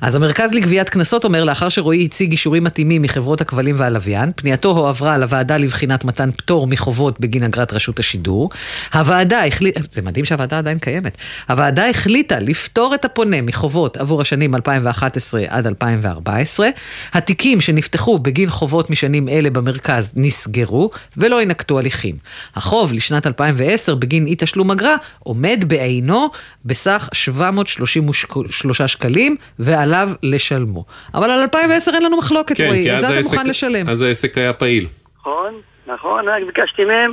אז 0.00 0.14
המרכז 0.14 0.52
לגביית 0.52 0.88
קנסות 0.88 1.24
אומר, 1.24 1.44
לאחר 1.44 1.68
שרועי 1.68 2.04
הציג 2.04 2.30
אישורים 2.30 2.64
מתאימים 2.64 3.02
מחברות 3.02 3.40
הכבלים 3.40 3.74
והלוויין, 3.78 4.32
פנייתו 4.36 4.70
הועברה 4.70 5.18
לוועדה 5.18 5.56
לבחינת 5.56 6.04
מתן 6.04 6.30
פטור 6.30 6.66
מחובות 6.66 7.20
בגין 7.20 7.42
אגרת 7.42 7.72
רשות 7.72 7.98
השידור. 7.98 8.50
הוועדה 8.94 9.46
החליטה, 9.46 9.80
זה 9.90 10.02
מדהים 10.02 10.24
שהוועדה 10.24 10.58
עדיין 10.58 10.78
קיימת, 10.78 11.16
הוועדה 11.48 11.90
החליטה 11.90 12.40
לפטור 12.40 12.94
את 12.94 13.04
הפונה 13.04 13.42
מחובות 13.42 13.96
עבור 13.96 14.20
השנים 14.20 14.47
2011 14.54 15.40
עד 15.48 15.66
2014. 15.66 16.68
התיקים 17.12 17.60
שנפתחו 17.60 18.18
בגין 18.18 18.50
חובות 18.50 18.90
משנים 18.90 19.28
אלה 19.28 19.50
במרכז 19.50 20.14
נסגרו 20.16 20.90
ולא 21.16 21.40
יינקטו 21.40 21.78
הליכים. 21.78 22.14
החוב 22.56 22.92
לשנת 22.92 23.26
2010 23.26 23.94
בגין 23.94 24.26
אי 24.26 24.34
תשלום 24.38 24.70
אגרה 24.70 24.94
עומד 25.18 25.64
בעינו 25.66 26.28
בסך 26.64 27.08
733 27.12 28.82
שקלים 28.82 29.36
ועליו 29.58 30.10
לשלמו. 30.22 30.84
אבל 31.14 31.30
על 31.30 31.40
2010 31.40 31.94
אין 31.94 32.02
לנו 32.02 32.16
מחלוקת, 32.18 32.56
כן, 32.56 32.66
רועי, 32.66 32.94
את 32.96 33.00
זה 33.00 33.06
אתה 33.06 33.14
העסק- 33.16 33.30
מוכן 33.32 33.46
לשלם. 33.46 33.88
אז 33.88 34.02
העסק 34.02 34.38
היה 34.38 34.52
פעיל. 34.52 34.86
נכון, 35.20 35.52
נכון, 35.86 36.28
רק 36.28 36.42
ביקשתי 36.46 36.84
מהם 36.84 37.12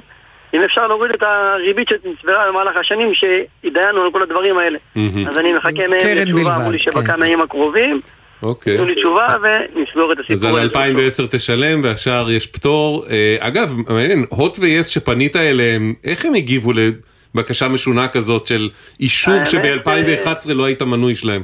אם 0.54 0.62
אפשר 0.62 0.88
להוריד 0.88 1.12
את 1.12 1.24
הריבית 1.24 1.88
שנצברה 1.90 2.52
במהלך 2.52 2.78
השנים, 2.78 3.12
שהתדיינו 3.14 4.02
על 4.02 4.12
כל 4.12 4.22
הדברים 4.22 4.58
האלה. 4.58 4.78
אז 5.30 5.38
אני 5.38 5.54
מחכה 5.54 5.88
מהם 5.88 6.18
לתשובה, 6.18 6.56
אמרו 6.56 6.72
לי 6.72 6.80
כן. 6.80 6.92
שבכמה 6.92 7.28
ימים 7.28 7.42
הקרובים, 7.42 8.02
אוקיי. 8.44 8.78
תנו 8.78 8.86
לי 8.86 8.96
תשובה 8.96 9.36
ונסגור 9.42 10.12
את 10.14 10.18
הסיפור 10.20 10.36
אז 10.36 10.44
על 10.44 10.52
הזה. 10.52 10.62
2010 10.62 11.26
תשלם 11.30 11.82
והשאר 11.84 12.32
יש 12.32 12.48
פטור. 12.48 13.06
אה, 13.10 13.36
אגב, 13.40 13.76
מעניין, 13.90 14.26
הוט 14.30 14.58
ויס 14.60 14.88
שפנית 14.88 15.36
אליהם, 15.36 15.94
איך 16.04 16.26
הם 16.26 16.34
הגיבו 16.34 16.72
לבקשה 17.36 17.68
משונה 17.68 18.08
כזאת 18.08 18.48
של 18.48 18.70
אישור 19.00 19.34
האמת, 19.34 19.48
שב-2011 19.48 20.54
לא 20.54 20.66
היית 20.66 20.82
מנוי 20.82 21.16
שלהם? 21.16 21.42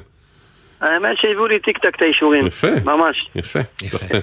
האמת 0.81 1.17
שהביאו 1.21 1.47
לי 1.47 1.59
טיק 1.59 1.77
טק 1.77 1.95
את 1.95 2.01
האישורים. 2.01 2.47
יפה. 2.47 2.67
ממש. 2.85 3.27
יפה, 3.35 3.59
סחטן. 3.83 4.19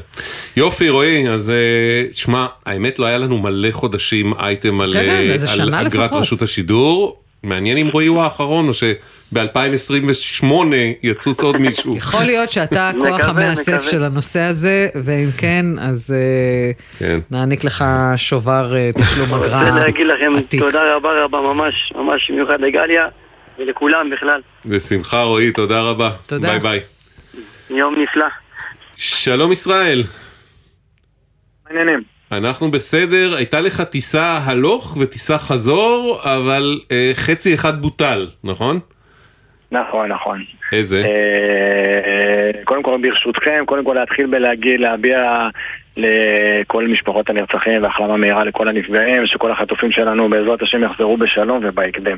יופי 0.57 0.89
רועי, 0.89 1.29
אז 1.29 1.51
אה, 1.51 2.05
שמע, 2.13 2.47
האמת 2.67 2.99
לא 2.99 3.07
היה 3.07 3.19
לנו 3.19 3.39
מלא 3.39 3.71
חודשים 3.71 4.35
אייטם 4.35 4.81
על 4.81 4.93
כן, 4.93 5.03
כן, 5.03 5.09
אה, 5.09 5.63
על 5.63 5.75
אגרת 5.75 5.95
לפחות. 5.95 6.23
רשות 6.23 6.43
השידור. 6.43 7.21
מעניין 7.43 7.79
אם 7.79 7.89
רועי 7.93 8.07
הוא 8.07 8.23
האחרון 8.23 8.69
או 8.69 8.75
שב-2028 8.75 10.45
יצוץ 11.03 11.43
עוד 11.43 11.57
מישהו. 11.57 11.97
יכול 12.03 12.25
להיות 12.25 12.51
שאתה 12.51 12.89
הכוח 12.91 13.29
המאסף. 13.29 13.91
של 13.91 14.05
הנושא 14.05 14.41
הזה, 14.41 14.89
ואם 15.05 15.29
כן, 15.39 15.65
אז 15.81 16.15
אה, 16.17 16.71
כן. 16.99 17.21
נעניק 17.31 17.65
לך 17.65 17.85
שובר 18.17 18.77
אה, 18.77 18.91
תשלום 18.99 19.35
אגרה 19.35 19.63
רוצה 19.63 19.79
להגיד 19.81 20.07
לכם 20.07 20.33
עתיק. 20.37 20.61
תודה 20.61 20.97
רבה 20.97 21.25
רבה 21.25 21.41
ממש, 21.41 21.93
ממש 21.97 22.31
במיוחד 22.31 22.61
לגליה 22.61 23.07
ולכולם 23.59 24.11
בכלל. 24.11 24.41
בשמחה 24.67 25.23
רועי, 25.23 25.53
תודה 25.53 25.81
רבה. 25.81 26.11
תודה. 26.27 26.49
ביי 26.49 26.59
ביי. 26.59 26.81
יום 27.71 27.95
נפלא. 28.03 28.27
שלום 28.97 29.53
ישראל. 29.53 30.03
מעניינים. 31.71 32.03
אנחנו 32.33 32.71
בסדר, 32.71 33.35
הייתה 33.37 33.61
לך 33.61 33.81
טיסה 33.81 34.39
הלוך 34.45 34.97
וטיסה 35.01 35.39
חזור, 35.39 36.21
אבל 36.23 36.81
אה, 36.91 37.11
חצי 37.15 37.55
אחד 37.55 37.83
בוטל, 37.83 38.29
נכון? 38.45 38.79
נכון, 39.73 40.13
נכון. 40.13 40.45
איזה? 40.73 41.03
אה, 41.05 42.65
קודם 42.65 42.83
כל 42.83 42.99
ברשותכם, 43.03 43.65
קודם 43.67 43.85
כל 43.85 43.95
להתחיל 43.95 44.27
בלהגיד, 44.27 44.81
להביע 44.81 45.49
לכל 45.97 46.87
משפחות 46.87 47.31
הנרצחים 47.31 47.83
והחלמה 47.83 48.17
מהירה 48.17 48.45
לכל 48.45 48.69
הנפגעים, 48.69 49.23
ושכל 49.25 49.53
החטופים 49.53 49.93
שלנו 49.93 50.29
בעזרת 50.29 50.63
השם 50.63 50.83
יחזרו 50.83 51.17
בשלום 51.17 51.61
ובהקדם. 51.63 52.17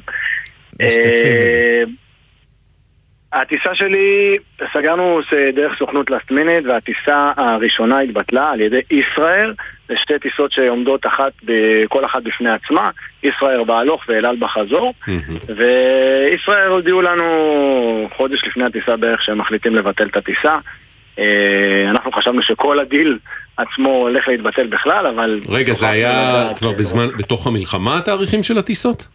אה, 0.80 1.82
הטיסה 3.32 3.74
שלי, 3.74 4.36
סגרנו 4.72 5.20
דרך 5.54 5.78
סוכנות 5.78 6.10
last 6.10 6.30
minute 6.30 6.66
והטיסה 6.66 7.32
הראשונה 7.36 8.00
התבטלה 8.00 8.50
על 8.50 8.60
ידי 8.60 8.80
ישראייר 8.90 9.54
זה 9.88 9.94
שתי 9.96 10.18
טיסות 10.18 10.52
שעומדות 10.52 11.06
אחת, 11.06 11.32
כל 11.88 12.04
אחת 12.04 12.22
בפני 12.22 12.50
עצמה, 12.50 12.90
ישראייר 13.22 13.64
בהלוך 13.64 14.04
ואל 14.08 14.26
על 14.26 14.36
בחזור. 14.36 14.94
וישראייר 15.56 16.68
הודיעו 16.68 17.02
לנו 17.02 18.08
חודש 18.16 18.44
לפני 18.46 18.64
הטיסה 18.64 18.96
בערך 18.96 19.22
שהם 19.22 19.38
מחליטים 19.38 19.74
לבטל 19.74 20.06
את 20.06 20.16
הטיסה. 20.16 20.58
אה, 21.18 21.90
אנחנו 21.90 22.12
חשבנו 22.12 22.42
שכל 22.42 22.80
הדיל 22.80 23.18
עצמו 23.56 23.90
הולך 23.90 24.28
להתבטל 24.28 24.66
בכלל, 24.66 25.06
אבל... 25.06 25.40
רגע, 25.48 25.72
זה 25.72 25.88
היה 25.88 26.48
כבר 26.58 26.72
בזמן, 26.72 27.08
בתוך 27.18 27.46
המלחמה 27.46 27.98
התאריכים 27.98 28.42
של 28.42 28.58
הטיסות? 28.58 29.08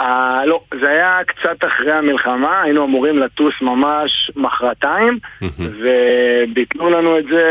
אה, 0.00 0.46
לא, 0.46 0.60
זה 0.80 0.90
היה 0.90 1.18
קצת 1.26 1.64
אחרי 1.66 1.92
המלחמה, 1.92 2.62
היינו 2.62 2.84
אמורים 2.84 3.18
לטוס 3.18 3.54
ממש 3.62 4.30
מחרתיים, 4.36 5.18
וביטלו 5.58 6.90
לנו 6.90 7.18
את 7.18 7.24
זה 7.24 7.42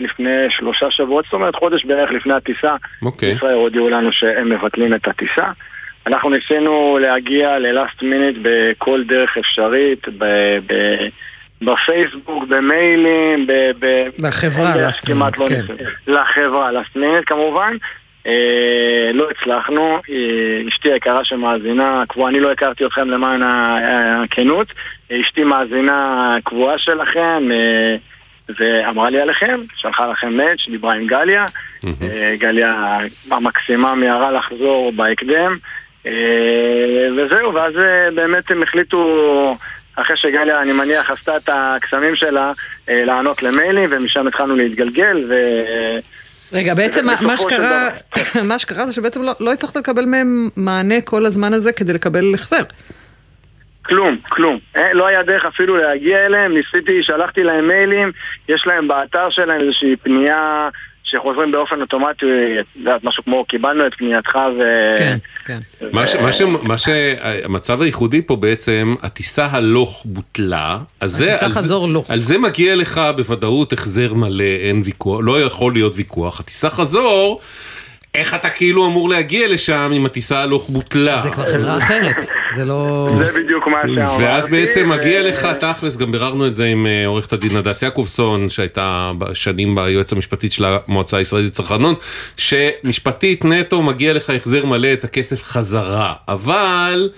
לפני 0.00 0.46
שלושה 0.50 0.90
שבועות, 0.90 1.24
זאת 1.24 1.34
אומרת 1.34 1.54
חודש 1.54 1.84
בערך 1.84 2.10
לפני 2.10 2.34
הטיסה. 2.34 2.76
אוקיי. 3.02 3.28
ישראל 3.32 3.54
הודיעו 3.54 3.88
לנו 3.88 4.12
שהם 4.12 4.48
מבטלים 4.48 4.94
את 4.94 5.08
הטיסה. 5.08 5.44
אנחנו 6.06 6.30
ניסינו 6.30 6.98
להגיע 7.00 7.58
ללאסט 7.58 8.02
מינט 8.02 8.36
בכל 8.42 9.04
דרך 9.04 9.36
אפשרית, 9.38 10.08
ב- 10.18 10.58
ב- 10.66 11.08
בפייסבוק, 11.62 12.44
במיילים, 12.48 13.46
ב... 13.46 13.52
ב- 13.78 14.26
לחברה, 14.26 14.72
כמעט 15.06 15.34
minute, 15.34 15.40
לא 15.40 15.46
כן. 15.46 15.54
ניסינו. 15.60 15.90
לחברה, 16.06 16.72
לאסט 16.72 16.96
מינט 16.96 17.22
כמובן. 17.26 17.76
אה, 18.26 19.10
לא 19.14 19.28
הצלחנו, 19.30 20.00
אה, 20.10 20.68
אשתי 20.68 20.92
היקרה 20.92 21.24
שמאזינה, 21.24 22.04
קבועה, 22.08 22.30
אני 22.30 22.40
לא 22.40 22.52
הכרתי 22.52 22.86
אתכם 22.86 23.10
למען 23.10 23.42
הכנות, 23.42 24.66
אשתי 25.12 25.44
מאזינה 25.44 26.36
קבועה 26.44 26.78
שלכם, 26.78 27.48
אה, 27.52 27.96
ואמרה 28.58 29.10
לי 29.10 29.20
עליכם, 29.20 29.60
שלחה 29.76 30.06
לכם 30.06 30.36
מאץ', 30.36 30.68
דיברה 30.70 30.94
עם 30.94 31.06
גליה, 31.06 31.44
גליה 32.38 32.98
המקסימה 33.30 33.94
מיהרה 33.94 34.30
לחזור 34.30 34.92
בהקדם, 34.92 35.58
וזהו, 37.16 37.54
ואז 37.54 37.72
באמת 38.14 38.50
הם 38.50 38.62
החליטו, 38.62 39.56
אחרי 39.96 40.16
שגליה, 40.16 40.62
אני 40.62 40.72
מניח, 40.72 41.10
עשתה 41.10 41.36
את 41.36 41.48
הקסמים 41.52 42.14
שלה, 42.14 42.52
לענות 42.88 43.42
למיילים, 43.42 43.88
ומשם 43.92 44.26
התחלנו 44.26 44.56
להתגלגל, 44.56 45.24
ו... 45.28 45.34
רגע, 46.52 46.74
בעצם 46.74 47.06
מה- 47.06 47.36
שקרה, 47.36 47.88
מה 48.50 48.58
שקרה 48.58 48.86
זה 48.86 48.92
שבעצם 48.92 49.22
לא- 49.22 49.32
לא 49.40 49.52
הצלחת 49.52 49.76
לקבל 49.76 50.04
מהם 50.04 50.48
מענה 50.56 51.00
כל 51.00 51.26
הזמן 51.26 51.52
הזה 51.54 51.72
כדי 51.72 51.92
לקבל 51.92 52.34
החזר. 52.34 52.62
כלום, 53.82 54.16
כלום. 54.28 54.58
אה, 54.76 54.92
לא 54.92 55.06
היה 55.06 55.22
דרך 55.22 55.44
אפילו 55.44 55.76
להגיע 55.76 56.26
אליהם, 56.26 56.54
ניסיתי, 56.54 57.02
שלחתי 57.02 57.42
להם 57.42 57.68
מיילים, 57.68 58.12
יש 58.48 58.64
להם 58.66 58.88
באתר 58.88 59.30
שלהם 59.30 59.60
איזושהי 59.60 59.96
פנייה 59.96 60.68
שחוזרים 61.10 61.52
באופן 61.52 61.80
אוטומטי, 61.80 62.26
את 62.60 62.76
יודעת, 62.76 63.04
משהו 63.04 63.24
כמו 63.24 63.44
קיבלנו 63.44 63.86
את 63.86 63.94
פנייתך 63.94 64.34
ו... 64.58 64.62
כן, 64.98 65.18
כן. 65.44 65.58
מה 65.92 66.06
ש- 66.06 66.14
מה 66.16 66.32
ש- 66.32 66.40
מה 66.62 66.78
שהמצב 66.78 67.82
הייחודי 67.82 68.22
פה 68.22 68.36
בעצם, 68.36 68.94
הטיסה 69.02 69.46
הלוך 69.50 70.02
בוטלה, 70.04 70.78
אז 71.00 71.12
זה, 71.12 71.24
הטיסה 71.30 71.46
על 71.46 71.52
זה- 71.52 71.58
חזור 71.58 71.88
לא. 71.88 72.02
על 72.08 72.18
זה 72.20 72.38
מגיע 72.38 72.76
לך 72.76 73.00
בוודאות 73.16 73.72
החזר 73.72 74.14
מלא, 74.14 74.44
אין 74.44 74.82
ויכוח, 74.84 75.20
לא 75.22 75.42
יכול 75.42 75.72
להיות 75.72 75.92
ויכוח. 75.96 76.40
הטיסה 76.40 76.70
חזור, 76.70 77.40
איך 78.14 78.34
אתה 78.34 78.50
כאילו 78.50 78.86
אמור 78.86 79.08
להגיע 79.08 79.48
לשם 79.48 79.92
אם 79.96 80.06
הטיסה 80.06 80.38
הלוך 80.42 80.68
בוטלה? 80.68 81.22
זה 81.22 81.30
כבר 81.30 81.52
חברה 81.52 81.78
אחרת, 81.78 82.26
זה 82.56 82.64
לא... 82.64 83.08
זה 83.18 83.32
בדיוק 83.32 83.68
מה 83.68 83.76
שאמרתי. 83.86 84.24
ואז 84.24 84.48
בעצם 84.48 84.88
מגיע 84.88 85.22
לך 85.22 85.48
תכלס, 85.60 85.96
גם 85.96 86.12
ביררנו 86.12 86.46
את 86.46 86.54
זה 86.54 86.64
עם 86.64 86.86
אה, 86.86 87.06
עורכת 87.06 87.32
הדין 87.32 87.56
הדס 87.56 87.82
יעקובסון, 87.82 88.48
שהייתה 88.48 89.12
שנים 89.34 89.74
ביועץ 89.74 90.12
המשפטית 90.12 90.52
של 90.52 90.64
המועצה 90.64 91.16
הישראלית 91.16 91.48
לצרכנות, 91.48 92.00
שמשפטית 92.36 93.44
נטו 93.44 93.82
מגיע 93.82 94.12
לך 94.12 94.30
החזר 94.30 94.66
מלא 94.66 94.92
את 94.92 95.04
הכסף 95.04 95.42
חזרה, 95.42 96.14
אבל... 96.28 97.10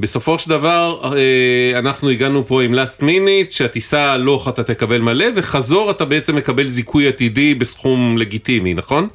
בסופו 0.00 0.38
של 0.38 0.50
דבר 0.50 1.00
אה, 1.16 1.78
אנחנו 1.78 2.08
הגענו 2.08 2.46
פה 2.46 2.62
עם 2.62 2.74
last 2.74 3.00
minute 3.00 3.50
שהטיסה 3.50 4.12
הלוך 4.12 4.48
אתה 4.48 4.62
תקבל 4.62 4.98
מלא 4.98 5.26
וחזור 5.36 5.90
אתה 5.90 6.04
בעצם 6.04 6.36
מקבל 6.36 6.68
זיכוי 6.68 7.08
עתידי 7.08 7.54
בסכום 7.54 8.18
לגיטימי 8.18 8.74
נכון? 8.74 9.08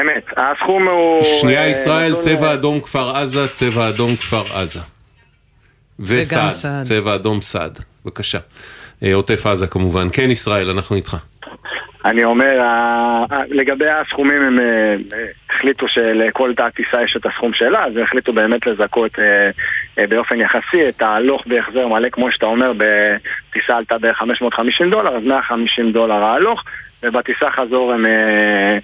אמת, 0.00 0.24
הסכום 0.36 0.88
הוא... 0.88 1.22
שנייה 1.22 1.62
אה, 1.62 1.68
ישראל 1.68 2.14
צבע 2.14 2.52
אדום 2.54 2.80
כפר 2.80 3.16
עזה 3.16 3.48
צבע 3.48 3.88
אדום 3.88 4.16
כפר 4.16 4.44
עזה. 4.54 4.80
וסעד 6.00 6.50
סעד. 6.50 6.82
צבע 6.82 7.14
אדום 7.14 7.40
סעד 7.40 7.78
בבקשה. 8.04 8.38
אה, 9.02 9.14
עוטף 9.14 9.46
עזה 9.46 9.66
כמובן 9.66 10.06
כן 10.12 10.30
ישראל 10.30 10.70
אנחנו 10.70 10.96
איתך. 10.96 11.16
אני 12.04 12.24
אומר, 12.24 12.60
לגבי 13.48 13.88
הסכומים 13.88 14.42
הם 14.42 14.58
אה, 14.58 14.64
אה, 15.12 15.26
החליטו 15.50 15.88
שלכל 15.88 16.54
תא 16.56 16.68
טיסה 16.68 17.02
יש 17.02 17.16
את 17.16 17.26
הסכום 17.26 17.52
שלה, 17.54 17.84
אז 17.84 17.92
החליטו 18.02 18.32
באמת 18.32 18.66
לזכות 18.66 19.18
אה, 19.18 19.50
אה, 19.98 20.06
באופן 20.06 20.40
יחסי 20.40 20.88
את 20.88 21.02
ההלוך 21.02 21.46
בהחזר 21.46 21.88
מלא, 21.88 22.08
כמו 22.08 22.32
שאתה 22.32 22.46
אומר, 22.46 22.72
בטיסה 22.72 23.76
עלתה 23.76 23.98
בערך 23.98 24.18
550 24.18 24.90
דולר, 24.90 25.16
אז 25.16 25.22
150 25.24 25.92
דולר 25.92 26.24
ההלוך, 26.24 26.64
ובטיסה 27.02 27.50
חזור 27.50 27.92
הם 27.92 28.06
אה, 28.06 28.12
אה, 28.12 28.78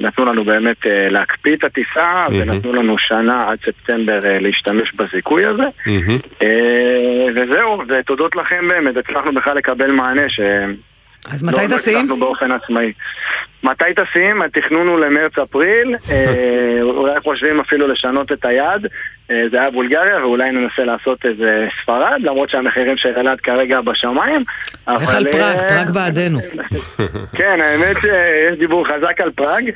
נתנו 0.00 0.24
לנו 0.24 0.44
באמת 0.44 0.86
אה, 0.86 1.08
להקפיא 1.08 1.56
את 1.56 1.64
הטיסה, 1.64 2.26
ונתנו 2.30 2.72
לנו 2.72 2.98
שנה 2.98 3.48
עד 3.48 3.58
ספטמבר 3.66 4.18
אה, 4.24 4.38
להשתמש 4.38 4.92
בזיכוי 4.94 5.44
הזה. 5.44 5.64
אה, 6.42 7.26
וזהו, 7.34 7.82
ותודות 7.88 8.36
לכם 8.36 8.68
באמת, 8.68 8.96
הצלחנו 8.96 9.32
בכלל 9.34 9.56
לקבל 9.56 9.90
מענה 9.90 10.28
ש... 10.28 10.40
אז 11.32 11.44
מתי 11.44 11.56
לא, 11.56 11.76
טסים? 11.76 11.94
לא 11.94 11.98
הצלחנו 11.98 12.16
באופן 12.16 12.52
עצמאי. 12.52 12.92
מתי 13.62 13.84
טסים? 13.96 14.42
התכנון 14.42 14.88
הוא 14.88 15.00
למרץ-אפריל, 15.00 15.94
אה, 16.10 16.78
אולי 16.82 17.20
חושבים 17.20 17.60
אפילו 17.60 17.88
לשנות 17.88 18.32
את 18.32 18.44
היעד, 18.44 18.86
אה, 19.30 19.42
זה 19.50 19.60
היה 19.60 19.70
בולגריה, 19.70 20.18
ואולי 20.20 20.50
ננסה 20.50 20.84
לעשות 20.84 21.26
איזה 21.26 21.68
ספרד, 21.82 22.20
למרות 22.20 22.50
שהמחירים 22.50 22.96
של 22.96 23.12
אלעד 23.16 23.40
כרגע 23.40 23.80
בשמיים. 23.80 24.44
איך 24.88 25.02
אבל, 25.02 25.16
על 25.16 25.32
פראג, 25.32 25.58
אה, 25.58 25.68
פראג 25.68 25.90
בעדנו. 25.90 26.38
כן, 27.38 27.60
האמת 27.60 27.96
שיש 28.00 28.58
דיבור 28.58 28.86
חזק 28.86 29.20
על 29.20 29.30
פראג, 29.30 29.64
אה, 29.64 29.72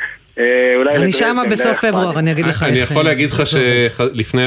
אולי 0.77 0.97
אני 0.97 1.13
שמה 1.13 1.45
בסוף 1.45 1.85
פברואר. 1.85 2.19
אני 2.19 2.33
אגיד 2.33 2.47
לך 2.47 2.63
אני 2.63 2.79
יכול 2.79 2.97
אה, 2.99 3.03
להגיד 3.03 3.31
לך 3.31 3.43
שלפני, 3.47 4.43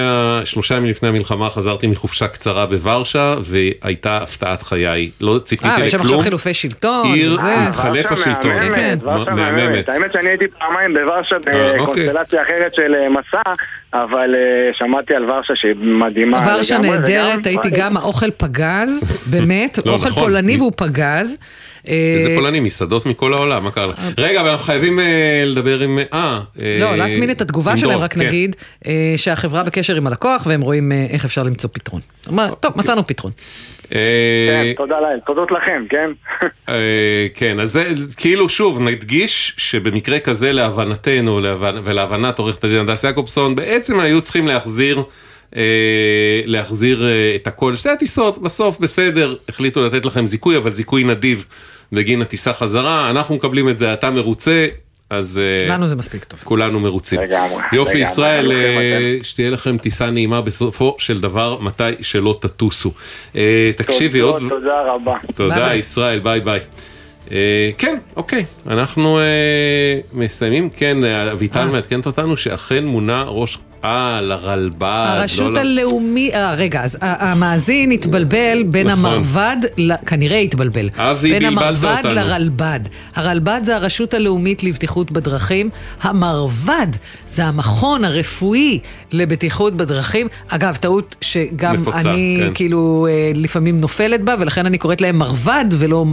שלושה 0.46 0.76
ימים 0.76 0.90
לפני 0.90 1.10
המלחמה 1.10 1.50
חזרתי 1.50 1.88
מחופשה 1.88 2.28
קצרה 2.28 2.66
בוורשה 2.66 3.36
והייתה 3.42 4.18
הפתעת 4.18 4.62
חיי. 4.64 5.12
לא 5.22 5.40
ציפיתי 5.44 5.68
אה, 5.70 5.76
ויש 5.82 5.92
שם 5.92 5.98
עכשיו 5.98 6.06
לכלום. 6.10 6.24
חילופי 6.24 6.54
שלטון, 6.54 7.14
עיר. 7.14 7.38
התחלף 7.42 8.12
השלטון. 8.12 8.56
מהממת, 8.56 8.76
כן, 8.76 8.98
מה- 9.06 9.26
מהממת. 9.36 9.90
האמת 9.90 10.14
שאני 10.14 10.30
הייתי 10.30 10.46
פעמיים 10.60 10.94
בוורשה 10.94 11.36
אה, 11.54 11.74
בקונסטלציה 11.82 12.42
אחרת 12.44 12.76
של 12.76 12.96
אה, 12.96 13.10
מסע, 13.10 13.52
אבל 13.94 14.36
אה, 14.36 14.40
שמעתי 14.74 15.16
על 15.16 15.30
ורשה 15.32 15.54
שהיא 15.56 15.74
מדהימה. 15.76 16.48
ורשה 16.58 16.78
נהדרת, 16.78 17.46
הייתי 17.46 17.70
גם, 17.70 17.98
האוכל 17.98 18.32
פגז, 18.38 19.04
באמת, 19.32 19.80
לא, 19.86 19.92
אוכל 19.92 20.10
נכון. 20.10 20.24
פולני 20.24 20.58
והוא 20.58 20.72
פגז. 20.78 21.38
איזה 21.86 22.30
אה, 22.30 22.36
פולנים, 22.36 22.64
מסעדות 22.64 23.06
מכל 23.06 23.34
העולם, 23.34 23.64
מה 23.64 23.72
קרה 23.72 23.86
לך? 23.86 24.00
רגע, 24.18 24.42
אבל 24.42 24.50
אנחנו 24.50 24.66
חייבים 24.66 25.00
אה, 25.00 25.44
לדבר 25.46 25.80
עם... 25.80 26.00
אה... 26.14 26.40
לא, 26.80 26.86
אה, 26.86 26.96
להזמין 26.96 27.32
את 27.32 27.42
התגובה 27.42 27.78
שלהם, 27.78 28.00
רק 28.00 28.14
כן. 28.14 28.28
נגיד 28.28 28.56
שהחברה 29.18 29.64
בקשר 29.64 29.96
עם 29.96 30.08
הלקוח 30.08 30.48
והם 30.48 30.62
רואים 30.62 30.92
איך 31.10 31.26
אפשר 31.26 31.44
למצוא 31.44 31.70
פתרון. 31.74 32.02
אמר, 32.30 32.54
טוב, 32.60 32.72
מצאנו 32.76 33.08
פתרון. 33.08 33.32
כן, 33.90 34.74
תודה 34.78 35.00
לאל, 35.00 35.20
תודות 35.26 35.52
לכם, 35.52 35.84
כן? 35.90 36.10
כן, 37.34 37.60
אז 37.60 37.72
זה 37.72 37.86
כאילו 38.18 38.50
שוב 38.50 38.82
נדגיש 38.82 39.54
שבמקרה 39.58 40.20
כזה 40.20 40.52
להבנתנו 40.52 41.40
להבנ... 41.40 41.76
ולהבנת 41.84 42.40
עורכת 42.40 42.64
הדין 42.64 42.80
הדס 42.80 43.04
יעקובסון 43.04 43.56
בעצם 43.56 44.00
היו 44.00 44.22
צריכים 44.22 44.48
להחזיר 44.48 45.04
להחזיר 46.46 47.06
אה, 47.06 47.36
את 47.36 47.48
הכל 47.48 47.76
שתי 47.76 47.90
הטיסות 47.90 48.38
בסוף 48.38 48.80
בסדר 48.80 49.36
החליטו 49.50 49.82
לתת 49.82 50.06
לכם 50.06 50.28
זיכוי 50.28 50.58
אבל 50.58 50.72
זיכוי 50.72 51.04
נדיב 51.04 51.46
בגין 51.92 52.22
הטיסה 52.22 52.54
חזרה 52.54 53.10
אנחנו 53.10 53.36
מקבלים 53.36 53.70
את 53.70 53.78
זה 53.78 53.94
אתה 53.94 54.10
מרוצה 54.10 54.68
אז 55.10 55.42
אה, 55.62 55.68
לנו 55.68 55.88
זה 55.88 55.96
מספיק 55.96 56.24
טוב. 56.24 56.40
כולנו 56.44 56.80
מרוצים. 56.80 57.20
לגמרי, 57.20 57.64
יופי 57.74 57.90
לגמרי, 57.90 58.04
ישראל, 58.04 58.52
אה, 58.52 59.18
שתהיה 59.24 59.50
לכם 59.50 59.78
טיסה 59.78 60.10
נעימה 60.10 60.42
בסופו 60.42 60.96
של 60.98 61.20
דבר 61.20 61.60
מתי 61.62 61.84
שלא 62.02 62.38
תטוסו. 62.42 62.92
אה, 63.36 63.72
תקשיבי 63.76 64.20
עוד... 64.20 64.40
תודות, 64.40 64.60
תודה 64.60 64.82
רבה. 64.86 65.18
תודה 65.36 65.56
ביי. 65.56 65.78
ישראל, 65.78 66.20
ביי 66.20 66.40
ביי. 66.40 66.60
אה, 67.32 67.70
כן, 67.78 67.98
אוקיי, 68.16 68.46
אנחנו 68.68 69.20
אה, 69.20 70.00
מסיימים, 70.14 70.70
כן, 70.70 71.04
אה, 71.04 71.32
אביטל 71.32 71.68
מעדכנת 71.68 72.06
אותנו 72.06 72.38
שאכן 72.38 72.86
מונה 72.86 73.24
ראש, 73.24 73.58
אה, 73.84 74.22
לרלב"ד. 74.22 75.06
הרשות 75.08 75.48
לא 75.54 75.54
ל- 75.54 75.58
הלאומי, 75.58 76.32
אה, 76.34 76.54
רגע, 76.56 76.84
אז 76.84 76.98
ה- 77.02 77.32
המאזין 77.32 77.92
התבלבל 77.92 78.64
בין 78.66 78.88
נכון. 78.88 79.06
המרב"ד, 79.06 79.58
כנראה 80.06 80.40
התבלבל, 80.40 80.90
אבי, 80.98 81.30
בין 81.32 81.44
בלבלת 81.56 81.64
המרב"ד 81.64 81.98
אותנו. 81.98 82.16
לרלב"ד. 82.16 82.80
הרלב"ד 83.16 83.62
זה 83.64 83.76
הרשות 83.76 84.14
הלאומית 84.14 84.64
לבטיחות 84.64 85.12
בדרכים, 85.12 85.70
המרב"ד 86.02 86.88
זה 87.28 87.46
המכון 87.46 88.04
הרפואי 88.06 88.80
לבטיחות 89.12 89.74
בדרכים. 89.78 90.28
אגב, 90.48 90.76
טעות 90.76 91.16
שגם 91.22 91.74
נפוצה, 91.76 92.00
אני 92.12 92.38
כן. 92.40 92.50
כאילו 92.54 93.08
אה, 93.10 93.32
לפעמים 93.36 93.78
נופלת 93.78 94.22
בה, 94.22 94.36
ולכן 94.40 94.66
אני 94.66 94.78
קוראת 94.78 95.02
להם 95.02 95.18
מרב"ד 95.18 95.66
ולא 95.72 96.06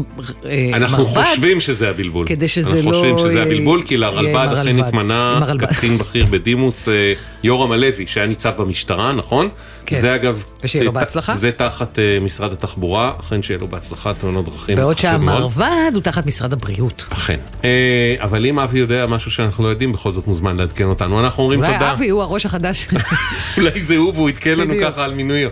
אה, 0.44 0.70
אנחנו 0.74 0.98
מרב"ד. 1.04 1.24
חושבים 1.24 1.60
שזה 1.60 1.90
הבלבול. 1.90 2.26
כדי 2.26 2.48
שזה 2.48 2.76
אנחנו 2.76 2.90
לא 2.90 2.96
חושבים 2.96 3.18
שזה 3.18 3.42
הבלבול, 3.42 3.82
כי 3.82 3.96
לרלב"ד 3.96 4.34
אכן 4.52 4.68
הרלב"ד. 4.68 4.84
התמנה 4.86 5.34
עם 5.36 5.42
הרלב"ד. 5.42 5.66
קצין 5.66 5.98
בכיר 5.98 6.26
בדימוס, 6.30 6.88
אה, 6.88 7.12
יורם 7.60 7.72
הלוי, 7.72 8.06
שהיה 8.06 8.26
ניצב 8.26 8.52
במשטרה, 8.56 9.12
נכון? 9.12 9.48
כן. 9.86 10.00
זה 10.00 10.14
אגב... 10.14 10.44
ושיהיה 10.62 10.84
לו 10.84 10.92
בהצלחה. 10.92 11.36
זה 11.36 11.52
תחת 11.52 11.98
אה, 11.98 12.18
משרד 12.20 12.52
התחבורה, 12.52 13.12
אכן 13.20 13.42
שיהיה 13.42 13.60
לו 13.60 13.68
בהצלחה, 13.68 14.14
תאונות 14.14 14.44
דרכים. 14.44 14.76
בעוד. 14.76 14.98
שהמרב"ד 14.98 15.90
הוא 15.94 16.02
תחת 16.02 16.26
משרד 16.26 16.52
הבריאות. 16.52 17.06
אכן. 17.08 17.38
אה, 17.64 18.16
אבל 18.18 18.46
אם 18.46 18.58
אבי 18.58 18.78
יודע 18.78 19.06
משהו 19.06 19.30
שאנחנו 19.30 19.64
לא 19.64 19.68
יודעים, 19.68 19.92
בכל 19.92 20.12
זאת 20.12 20.26
מוזמן 20.26 20.56
לעדכן 20.56 20.84
אותנו. 20.84 21.20
אנחנו 21.20 21.42
אומרים 21.42 21.60
אולי 21.60 21.72
תודה. 21.72 21.92
אבי 21.92 22.08
הוא 22.08 22.22
הראש 22.22 22.46
החדש. 22.46 22.88
אולי 23.58 23.80
זה 23.80 23.96
הוא 23.96 24.12
והוא 24.14 24.28
עדכן 24.28 24.58
לנו. 24.58 24.74
ככה 24.82 25.04
על 25.04 25.14
מינויו. 25.14 25.48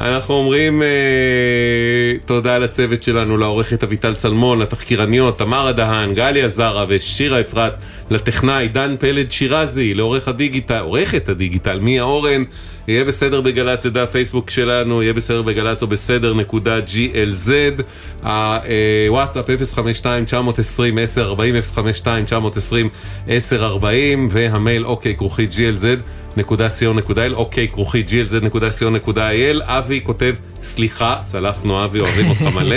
אנחנו 0.00 0.34
אומרים 0.34 0.82
אה, 0.82 0.88
תודה 2.30 2.58
לצוות 2.58 3.02
שלנו, 3.02 3.36
לעורכת 3.36 3.82
אביטל 3.82 4.14
צלמון, 4.14 4.58
לתחקירניות, 4.58 5.38
תמרה 5.38 5.72
דהן, 5.72 6.14
גליה 6.14 6.48
זרה 6.48 6.84
ושירה 6.88 7.40
אפרת, 7.40 7.72
לטכנאי 8.10 8.68
דן 8.68 8.94
פלד 9.00 9.32
שירזי, 9.32 9.94
לעורך 9.94 10.28
הדיגיטל, 10.28 10.78
עורכת 10.78 11.28
הדיגיטל, 11.28 11.78
מיה 11.78 12.02
אורן. 12.02 12.44
יהיה 12.88 13.04
בסדר 13.04 13.40
בגל"צ, 13.40 13.82
זה 13.82 13.90
דף 13.90 14.10
פייסבוק 14.10 14.50
שלנו, 14.50 15.02
יהיה 15.02 15.12
בסדר 15.12 15.42
בגל"צ 15.42 15.82
או 15.82 15.86
בסדר 15.86 16.34
נקודה 16.34 16.78
glz. 16.78 17.50
הוואטסאפ 19.08 19.46
052-920-1040, 19.48 19.80
052-920-1040, 23.26 23.84
והמייל 24.30 24.86
אוקיי 24.86 25.16
כרוכי 25.16 25.46
glz. 25.50 25.84
glz.co.il, 26.40 27.34
אוקיי, 27.34 27.68
כרוכי 27.68 28.04
glz.co.il, 28.08 29.18
אבי 29.62 30.00
כותב, 30.04 30.32
סליחה, 30.62 31.16
סלחנו 31.22 31.84
אבי, 31.84 32.00
אוהבים 32.00 32.30
אותך 32.30 32.42
מלא, 32.56 32.76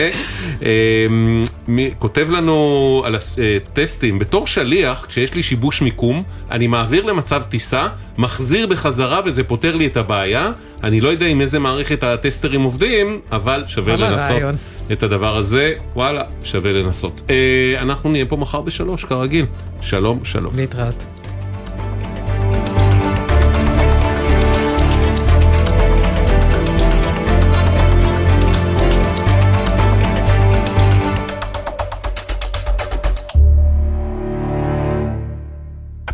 אמ, 0.61 1.43
מי- 1.68 1.91
כותב 1.99 2.28
לנו 2.30 3.01
על 3.05 3.16
הטסטים, 3.16 4.20
בתור 4.20 4.47
שליח, 4.47 5.05
כשיש 5.07 5.34
לי 5.36 5.43
שיבוש 5.43 5.82
מיקום, 5.82 6.24
אני 6.51 6.68
מעביר 6.68 7.03
למצב 7.05 7.41
טיסה, 7.49 7.88
מחזיר 8.18 8.68
בחזרה 8.68 9.22
וזה 9.26 9.43
פותר 9.43 9.76
לי 9.76 9.88
את 9.88 9.97
הבעיה, 9.97 10.51
אני 10.84 11.01
לא 11.01 11.09
יודע 11.09 11.26
עם 11.26 11.41
איזה 11.41 11.59
מערכת 11.59 12.03
הטסטרים 12.03 12.61
עובדים, 12.61 13.20
אבל 13.32 13.64
שווה 13.68 13.95
לנסות. 13.95 14.32
רעיון. 14.32 14.55
את 14.91 15.03
הדבר 15.03 15.38
הזה, 15.38 15.74
וואלה, 15.95 16.24
שווה 16.43 16.72
לנסות. 16.72 17.22
אה, 17.30 17.36
אנחנו 17.82 18.11
נהיה 18.11 18.26
פה 18.26 18.36
מחר 18.38 18.61
בשלוש, 18.61 19.03
כרגיל. 19.05 19.45
שלום, 19.82 20.20
שלום. 20.26 20.53
להתראות. 20.55 21.05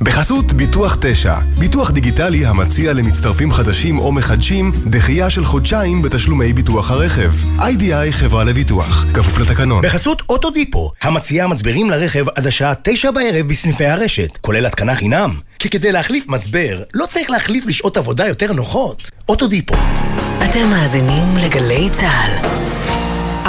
בחסות 0.01 0.53
ביטוח 0.53 0.97
9, 1.01 1.35
ביטוח 1.57 1.91
דיגיטלי 1.91 2.45
המציע 2.45 2.93
למצטרפים 2.93 3.53
חדשים 3.53 3.99
או 3.99 4.11
מחדשים 4.11 4.71
דחייה 4.85 5.29
של 5.29 5.45
חודשיים 5.45 6.01
בתשלומי 6.01 6.53
ביטוח 6.53 6.91
הרכב. 6.91 7.31
איי-די-איי 7.61 8.13
חברה 8.13 8.43
לביטוח, 8.43 9.05
כפוף 9.13 9.39
לתקנון. 9.39 9.83
בחסות 9.83 10.21
אוטודיפו, 10.29 10.91
המציעה 11.01 11.47
מצברים 11.47 11.89
לרכב 11.89 12.29
עד 12.35 12.47
השעה 12.47 12.73
תשע 12.83 13.11
בערב 13.11 13.47
בסניפי 13.47 13.85
הרשת, 13.85 14.37
כולל 14.41 14.65
התקנה 14.65 14.95
חינם. 14.95 15.39
כי 15.59 15.69
כדי 15.69 15.91
להחליף 15.91 16.27
מצבר, 16.27 16.83
לא 16.93 17.05
צריך 17.05 17.29
להחליף 17.29 17.65
לשעות 17.67 17.97
עבודה 17.97 18.27
יותר 18.27 18.53
נוחות. 18.53 19.11
אוטודיפו. 19.29 19.75
אתם 20.43 20.69
מאזינים 20.69 21.37
לגלי 21.37 21.89
צה"ל. 21.93 22.49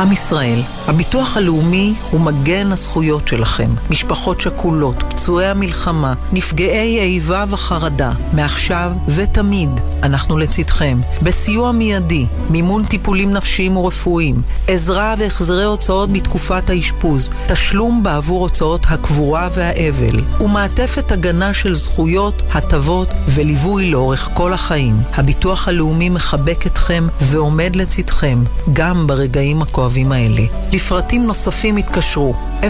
עם 0.00 0.12
ישראל, 0.12 0.62
הביטוח 0.86 1.36
הלאומי 1.36 1.94
הוא 2.10 2.20
מגן 2.20 2.72
הזכויות 2.72 3.28
שלכם. 3.28 3.70
משפחות 3.90 4.40
שכולות, 4.40 4.96
פצועי 5.08 5.46
המלחמה, 5.46 6.14
נפגעי 6.32 7.00
איבה 7.00 7.44
וחרדה, 7.48 8.12
מעכשיו 8.32 8.92
ותמיד 9.08 9.70
אנחנו 10.02 10.38
לצדכם. 10.38 11.00
בסיוע 11.22 11.72
מיידי, 11.72 12.26
מימון 12.50 12.84
טיפולים 12.84 13.32
נפשיים 13.32 13.76
ורפואיים, 13.76 14.42
עזרה 14.68 15.14
והחזרי 15.18 15.64
הוצאות 15.64 16.12
בתקופת 16.12 16.70
האשפוז, 16.70 17.30
תשלום 17.48 18.02
בעבור 18.02 18.40
הוצאות 18.40 18.86
הקבורה 18.88 19.48
והאבל, 19.54 20.20
ומעטפת 20.40 21.12
הגנה 21.12 21.54
של 21.54 21.74
זכויות, 21.74 22.42
הטבות 22.52 23.08
וליווי 23.28 23.90
לאורך 23.90 24.30
כל 24.34 24.52
החיים. 24.52 24.96
הביטוח 25.14 25.68
הלאומי 25.68 26.08
מחבק 26.08 26.66
אתכם 26.66 27.06
ועומד 27.20 27.76
לצדכם, 27.76 28.38
גם 28.72 29.06
ברגעים 29.06 29.62
הכואבים 29.62 29.89
האלה. 30.12 30.42
לפרטים 30.72 31.26
נוספים 31.26 31.76
התקשרו 31.76 32.34
02-626-9999 32.60 32.64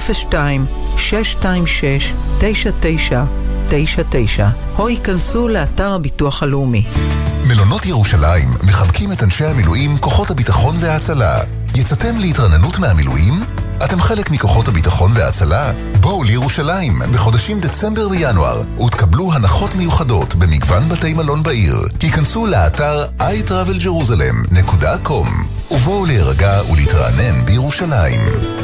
או 4.79 4.89
ייכנסו 4.89 5.49
לאתר 5.49 5.95
הביטוח 5.95 6.43
הלאומי. 6.43 6.85
מלונות 7.49 7.87
ירושלים 7.87 8.49
מחבקים 8.65 9.13
את 9.13 9.23
אנשי 9.23 9.45
המילואים, 9.45 9.99
כוחות 9.99 10.31
הביטחון 10.31 10.77
וההצלה. 10.81 11.41
יצאתם 11.77 12.19
להתרננות 12.19 12.79
מהמילואים? 12.79 13.45
אתם 13.85 14.01
חלק 14.01 14.31
מכוחות 14.31 14.69
הביטחון 14.69 15.13
וההצלה? 15.15 15.73
בואו 16.01 16.23
לירושלים 16.23 17.03
בחודשים 17.13 17.61
דצמבר 17.61 18.09
וינואר 18.09 18.63
ותקבלו 18.87 19.33
הנחות 19.33 19.75
מיוחדות 19.75 20.35
במגוון 20.35 20.89
בתי 20.89 21.15
מלון 21.15 21.43
בעיר. 21.43 21.77
היכנסו 22.01 22.47
לאתר 22.47 23.05
iTravelJerusalem.com 23.19 25.29
ובואו 25.71 26.07
להירגע 26.07 26.61
ולהתרענן 26.73 27.47
בירושלים. 27.47 28.21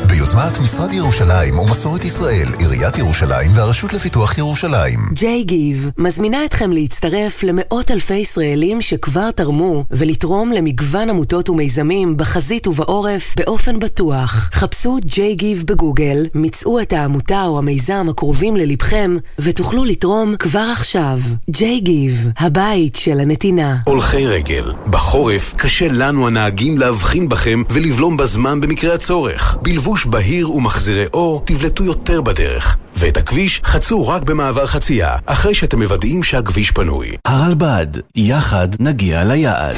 ביוזמת 0.07 0.59
משרד 0.59 0.93
ירושלים 0.93 1.59
ומסורת 1.59 2.05
ישראל, 2.05 2.49
עיריית 2.59 2.99
ירושלים 2.99 3.51
והרשות 3.55 3.93
לפיתוח 3.93 4.39
ירושלים. 4.39 4.99
ג'יי 5.13 5.45
גיב 5.45 5.91
מזמינה 5.99 6.45
אתכם 6.45 6.73
להצטרף 6.73 7.43
למאות 7.43 7.91
אלפי 7.91 8.15
ישראלים 8.15 8.83
שכבר 8.83 9.31
תרמו 9.31 9.85
ולתרום 9.91 10.53
למגוון 10.53 11.11
עמותות 11.11 11.49
ומיזמים 11.49 12.17
בחזית 12.17 12.67
ובעורף 12.67 13.35
באופן 13.37 13.79
בטוח. 13.79 14.51
חפשו 14.53 14.97
ג'יי 15.05 15.35
גיב 15.35 15.65
בגוגל, 15.67 16.27
מצאו 16.35 16.81
את 16.81 16.93
העמותה 16.93 17.43
או 17.45 17.59
המיזם 17.59 18.07
הקרובים 18.11 18.57
ללבכם 18.57 19.17
ותוכלו 19.39 19.85
לתרום 19.85 20.37
כבר 20.37 20.69
עכשיו. 20.73 21.19
ג'יי 21.51 21.81
גיב, 21.81 22.29
הבית 22.39 22.97
של 22.97 23.21
הנתינה. 23.21 23.77
הולכי 23.85 24.27
רגל, 24.27 24.73
בחורף 24.91 25.55
קשה 25.57 25.89
לנו 25.89 26.27
הנהגים 26.27 26.79
להבחין 26.97 27.29
בכם 27.29 27.63
ולבלום 27.71 28.17
בזמן 28.17 28.61
במקרה 28.61 28.95
הצורך. 28.95 29.57
בלבוש 29.63 30.07
בהיר 30.07 30.51
ומחזירי 30.51 31.05
אור 31.15 31.43
תבלטו 31.45 31.85
יותר 31.85 32.21
בדרך. 32.21 32.77
ואת 32.97 33.17
הכביש 33.17 33.61
חצו 33.65 34.09
רק 34.09 34.23
במעבר 34.23 34.67
חצייה, 34.67 35.17
אחרי 35.27 35.55
שאתם 35.55 35.83
מוודאים 35.83 36.23
שהכביש 36.23 36.71
פנוי. 36.71 37.17
הרלב"ד, 37.25 37.87
יחד 38.15 38.69
נגיע 38.81 39.25
ליעד. 39.25 39.77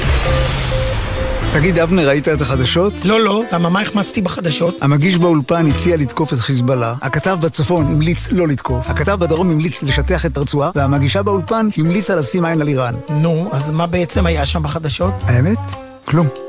תגיד, 1.53 1.79
אבנר, 1.79 2.07
ראית 2.07 2.27
את 2.27 2.41
החדשות? 2.41 2.93
לא, 3.05 3.21
לא. 3.21 3.43
למה, 3.51 3.69
מה 3.69 3.81
החמצתי 3.81 4.21
בחדשות? 4.21 4.75
המגיש 4.81 5.17
באולפן 5.17 5.67
הציע 5.67 5.97
לתקוף 5.97 6.33
את 6.33 6.39
חיזבאללה, 6.39 6.95
הכתב 7.01 7.37
בצפון 7.41 7.85
המליץ 7.85 8.31
לא 8.31 8.47
לתקוף, 8.47 8.89
הכתב 8.89 9.17
בדרום 9.19 9.51
המליץ 9.51 9.83
לשטח 9.83 10.25
את 10.25 10.37
הרצועה, 10.37 10.71
והמגישה 10.75 11.23
באולפן 11.23 11.69
המליצה 11.77 12.15
לשים 12.15 12.45
עין 12.45 12.61
על 12.61 12.67
איראן. 12.67 12.93
נו, 13.09 13.49
אז 13.53 13.71
מה 13.71 13.87
בעצם 13.87 14.25
היה 14.25 14.45
שם 14.45 14.63
בחדשות? 14.63 15.13
האמת? 15.21 15.59
כלום. 16.05 16.48